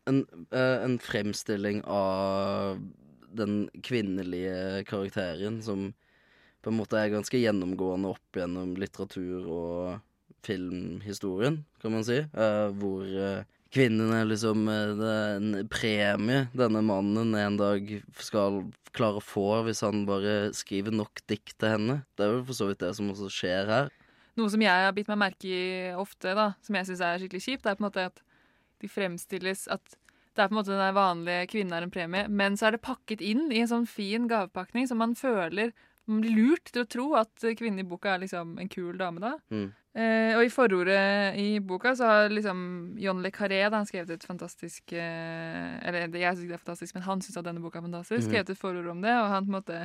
en, 0.10 0.24
eh, 0.52 0.84
en 0.84 0.96
fremstilling 0.98 1.84
av 1.86 2.80
den 3.38 3.70
kvinnelige 3.86 4.84
karakteren 4.90 5.62
som 5.62 5.94
på 6.64 6.72
en 6.72 6.78
måte 6.80 6.98
er 6.98 7.12
ganske 7.14 7.38
gjennomgående 7.38 8.10
opp 8.10 8.34
gjennom 8.34 8.74
litteratur 8.82 9.46
og 9.46 10.02
filmhistorien, 10.42 11.64
kan 11.82 11.92
man 11.94 12.04
si. 12.04 12.18
Eh, 12.18 12.68
hvor 12.82 13.06
kvinnen 13.72 14.12
er 14.16 14.28
liksom 14.28 14.68
eh, 14.72 15.04
en 15.38 15.54
premie 15.72 16.46
denne 16.58 16.84
mannen 16.86 17.36
en 17.38 17.58
dag 17.60 17.88
skal 18.20 18.66
klare 18.96 19.22
å 19.22 19.24
få 19.24 19.62
hvis 19.68 19.84
han 19.86 20.04
bare 20.08 20.52
skriver 20.56 20.96
nok 20.96 21.24
dikt 21.32 21.56
til 21.62 21.76
henne. 21.78 22.02
Det 22.16 22.26
er 22.26 22.36
jo 22.36 22.46
for 22.50 22.58
så 22.58 22.68
vidt 22.70 22.84
det 22.84 22.92
som 22.98 23.12
også 23.14 23.32
skjer 23.32 23.72
her. 23.72 23.92
Noe 24.40 24.52
som 24.52 24.64
jeg 24.64 24.86
har 24.86 24.94
bitt 24.96 25.10
meg 25.12 25.20
merke 25.20 25.48
i 25.48 25.64
ofte, 26.00 26.36
da, 26.38 26.52
som 26.64 26.78
jeg 26.78 26.88
syns 26.90 27.04
er 27.04 27.22
skikkelig 27.22 27.44
kjipt, 27.46 27.66
er 27.68 27.78
på 27.78 27.84
en 27.84 27.88
måte 27.90 28.08
at 28.12 28.22
de 28.82 28.90
fremstilles 28.92 29.68
at 29.72 29.98
det 30.32 30.46
er 30.46 30.48
på 30.48 30.56
en 30.56 30.60
måte 30.62 30.76
den 30.80 30.96
vanlige 30.96 31.48
kvinnen 31.52 31.76
er 31.76 31.86
en 31.86 31.92
premie, 31.92 32.28
men 32.32 32.56
så 32.56 32.70
er 32.70 32.78
det 32.78 32.86
pakket 32.86 33.24
inn 33.24 33.50
i 33.52 33.60
en 33.64 33.72
sånn 33.72 33.88
fin 33.90 34.30
gavepakning 34.32 34.88
som 34.88 35.02
man 35.04 35.18
føler 35.20 35.74
Man 36.10 36.24
blir 36.24 36.34
lurt 36.34 36.72
til 36.74 36.82
å 36.82 36.88
tro 36.90 37.04
at 37.20 37.44
kvinnen 37.60 37.84
i 37.84 37.88
boka 37.88 38.16
er 38.16 38.24
liksom 38.24 38.56
en 38.60 38.70
kul 38.72 38.98
dame, 38.98 39.22
da. 39.22 39.36
Mm. 39.54 39.68
Eh, 39.92 40.38
og 40.38 40.46
i 40.46 40.52
forordet 40.52 41.36
i 41.42 41.48
boka 41.68 41.92
så 42.00 42.08
har 42.08 42.30
liksom 42.32 42.60
John 43.02 43.20
Le 43.20 43.32
Carré 43.36 43.66
da, 43.66 43.82
han 43.82 43.88
skrevet 43.90 44.14
et 44.16 44.24
fantastisk 44.24 44.94
uh, 44.96 45.74
Eller 45.84 46.06
jeg 46.08 46.38
syns 46.38 46.48
det 46.48 46.56
er 46.56 46.62
fantastisk, 46.62 46.96
men 46.96 47.04
han 47.04 47.24
syns 47.26 47.42
at 47.42 47.50
denne 47.50 47.64
boka 47.64 47.82
er 47.82 47.88
fantastisk. 47.90 48.24
Mm. 48.24 48.30
Skrevet 48.30 48.54
et 48.54 48.62
forord 48.62 48.88
om 48.94 49.04
det, 49.04 49.18
og 49.20 49.28
han 49.34 49.50
på 49.50 49.52
en 49.52 49.58
måte 49.58 49.82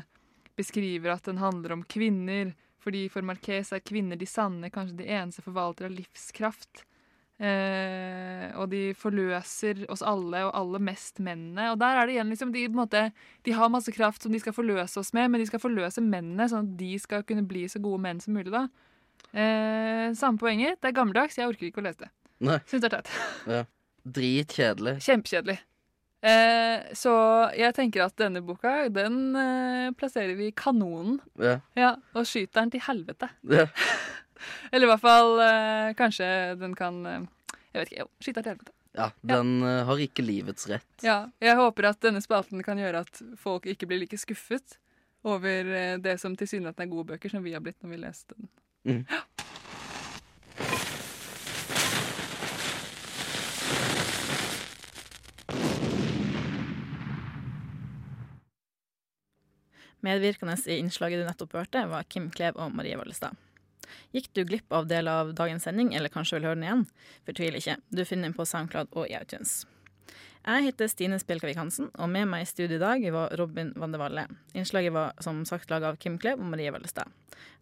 beskriver 0.56 1.16
at 1.16 1.26
den 1.26 1.42
handler 1.42 1.74
om 1.74 1.82
kvinner. 1.90 2.54
Fordi 2.86 3.08
for 3.10 3.26
Marquez 3.26 3.72
er 3.74 3.82
kvinner 3.82 4.18
de 4.18 4.28
sanne, 4.30 4.70
kanskje 4.70 5.00
de 5.00 5.10
eneste 5.10 5.42
forvaltere 5.42 5.90
av 5.90 5.96
livskraft. 5.96 6.86
Uh, 7.36 8.54
og 8.62 8.70
de 8.70 8.94
forløser 8.96 9.82
oss 9.92 10.06
alle, 10.06 10.46
og 10.46 10.54
aller 10.56 10.86
mest 10.86 11.18
mennene. 11.18 11.72
Og 11.74 11.80
der 11.82 11.98
er 11.98 12.06
det 12.06 12.14
igjen 12.14 12.30
liksom, 12.30 12.54
de, 12.54 12.62
måte, 12.72 13.08
de 13.42 13.58
har 13.58 13.74
masse 13.74 13.90
kraft 13.92 14.22
som 14.22 14.32
de 14.32 14.38
skal 14.40 14.54
forløse 14.54 15.02
oss 15.02 15.10
med, 15.18 15.32
men 15.32 15.42
de 15.42 15.50
skal 15.50 15.60
forløse 15.66 16.04
mennene, 16.04 16.46
sånn 16.46 16.70
at 16.70 16.78
de 16.78 16.94
skal 17.02 17.26
kunne 17.26 17.44
bli 17.50 17.66
så 17.68 17.82
gode 17.82 18.06
menn 18.06 18.22
som 18.22 18.38
mulig. 18.38 18.54
da. 18.54 18.68
Eh, 19.36 20.12
samme 20.16 20.40
poenget. 20.40 20.80
Det 20.80 20.90
er 20.90 20.96
gammeldags. 20.96 21.38
Jeg 21.38 21.48
orker 21.50 21.68
ikke 21.68 21.82
å 21.82 21.86
lese 21.86 22.06
det. 22.06 22.12
Nei. 22.46 22.58
Syns 22.68 22.84
det 22.84 22.92
er 22.92 22.98
teit. 22.98 23.16
Ja. 23.56 23.62
Dritkjedelig. 24.06 25.00
Kjempekjedelig. 25.02 25.56
Eh, 26.26 26.92
så 26.96 27.12
jeg 27.58 27.74
tenker 27.76 28.06
at 28.06 28.14
denne 28.18 28.40
boka, 28.46 28.86
den 28.90 29.18
eh, 29.38 29.90
plasserer 29.98 30.36
vi 30.38 30.50
i 30.50 30.54
kanonen. 30.56 31.18
Ja. 31.42 31.58
Ja, 31.78 31.92
og 32.14 32.26
skyter 32.28 32.62
den 32.62 32.72
til 32.76 32.84
helvete. 32.86 33.30
Ja. 33.50 33.66
Eller 34.72 34.86
i 34.86 34.90
hvert 34.92 35.02
fall 35.02 35.40
eh, 35.42 35.90
kanskje 35.98 36.28
den 36.60 36.74
kan 36.78 37.00
eh, 37.08 37.28
Jeg 37.72 37.80
vet 37.80 37.92
ikke. 37.92 38.00
Jo, 38.04 38.10
skyter 38.22 38.40
den 38.40 38.46
til 38.46 38.54
helvete. 38.54 38.76
Ja, 38.96 39.10
den 39.28 39.50
ja. 39.60 39.72
har 39.84 40.00
ikke 40.00 40.24
livets 40.24 40.70
rett. 40.70 40.88
Ja, 41.04 41.18
jeg 41.44 41.58
håper 41.58 41.90
at 41.90 42.00
denne 42.00 42.22
spalten 42.24 42.62
kan 42.64 42.78
gjøre 42.80 43.02
at 43.04 43.20
folk 43.36 43.66
ikke 43.68 43.90
blir 43.90 44.00
like 44.00 44.16
skuffet 44.16 44.78
over 45.26 45.72
eh, 45.74 45.96
det 46.00 46.16
som 46.22 46.36
tilsynelatende 46.38 46.86
er 46.86 46.94
gode 46.94 47.10
bøker, 47.12 47.32
som 47.32 47.44
vi 47.44 47.52
har 47.52 47.64
blitt 47.64 47.82
når 47.82 47.92
vi 47.92 48.00
leste 48.06 48.38
den. 48.38 48.48
Mm. 48.86 49.04
Medvirkende 60.00 60.54
i 60.66 60.78
innslaget 60.78 61.18
du 61.18 61.26
nettopp 61.26 61.52
hørte, 61.58 61.82
var 61.90 62.06
Kim 62.06 62.30
Klev 62.30 62.54
og 62.62 62.74
Marie 62.78 62.94
Vallestad. 62.98 63.34
Gikk 64.14 64.30
du 64.38 64.44
glipp 64.46 64.72
av 64.72 64.86
deler 64.86 65.24
av 65.24 65.32
dagens 65.34 65.66
sending, 65.66 65.94
eller 65.94 66.12
kanskje 66.12 66.38
vil 66.38 66.46
høre 66.46 66.58
den 66.60 66.68
igjen? 66.68 66.90
Fortvil 67.26 67.58
ikke, 67.58 67.80
du 67.90 68.04
finner 68.04 68.30
den 68.30 68.38
på 68.38 68.46
SoundCloud 68.46 68.94
og 68.94 69.08
i 69.10 69.18
iTunes. 69.18 69.64
Jeg 70.46 70.62
heter 70.62 70.86
Stine 70.86 71.16
Spjelkavik 71.18 71.56
Hansen, 71.58 71.88
og 71.98 72.06
med 72.06 72.28
meg 72.30 72.44
i 72.44 72.46
studio 72.46 72.76
i 72.76 72.82
dag 72.82 73.02
var 73.10 73.32
Robin 73.40 73.72
Vandevalle. 73.74 74.28
Innslaget 74.54 74.94
var 74.94 75.16
som 75.18 75.40
sagt 75.48 75.72
laga 75.72 75.90
av 75.90 75.98
Kim 75.98 76.20
Klev 76.22 76.38
og 76.38 76.46
Marie 76.52 76.70
Vellestad. 76.70 77.10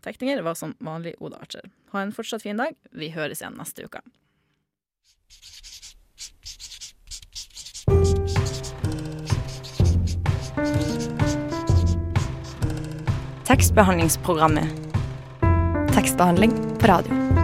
Tekninger 0.04 0.42
var 0.44 0.58
som 0.60 0.74
vanlig 0.84 1.14
Oda 1.16 1.40
Archer. 1.40 1.64
Ha 1.94 2.02
en 2.04 2.12
fortsatt 2.12 2.44
fin 2.44 2.60
dag. 2.60 2.76
Vi 2.92 3.08
høres 3.16 3.40
igjen 3.40 3.56
neste 3.56 3.88
uke. 3.88 4.04
Tekstbehandlingsprogrammet. 13.48 14.68
Tekstbehandling 15.96 16.52
på 16.76 16.92
radio. 16.92 17.43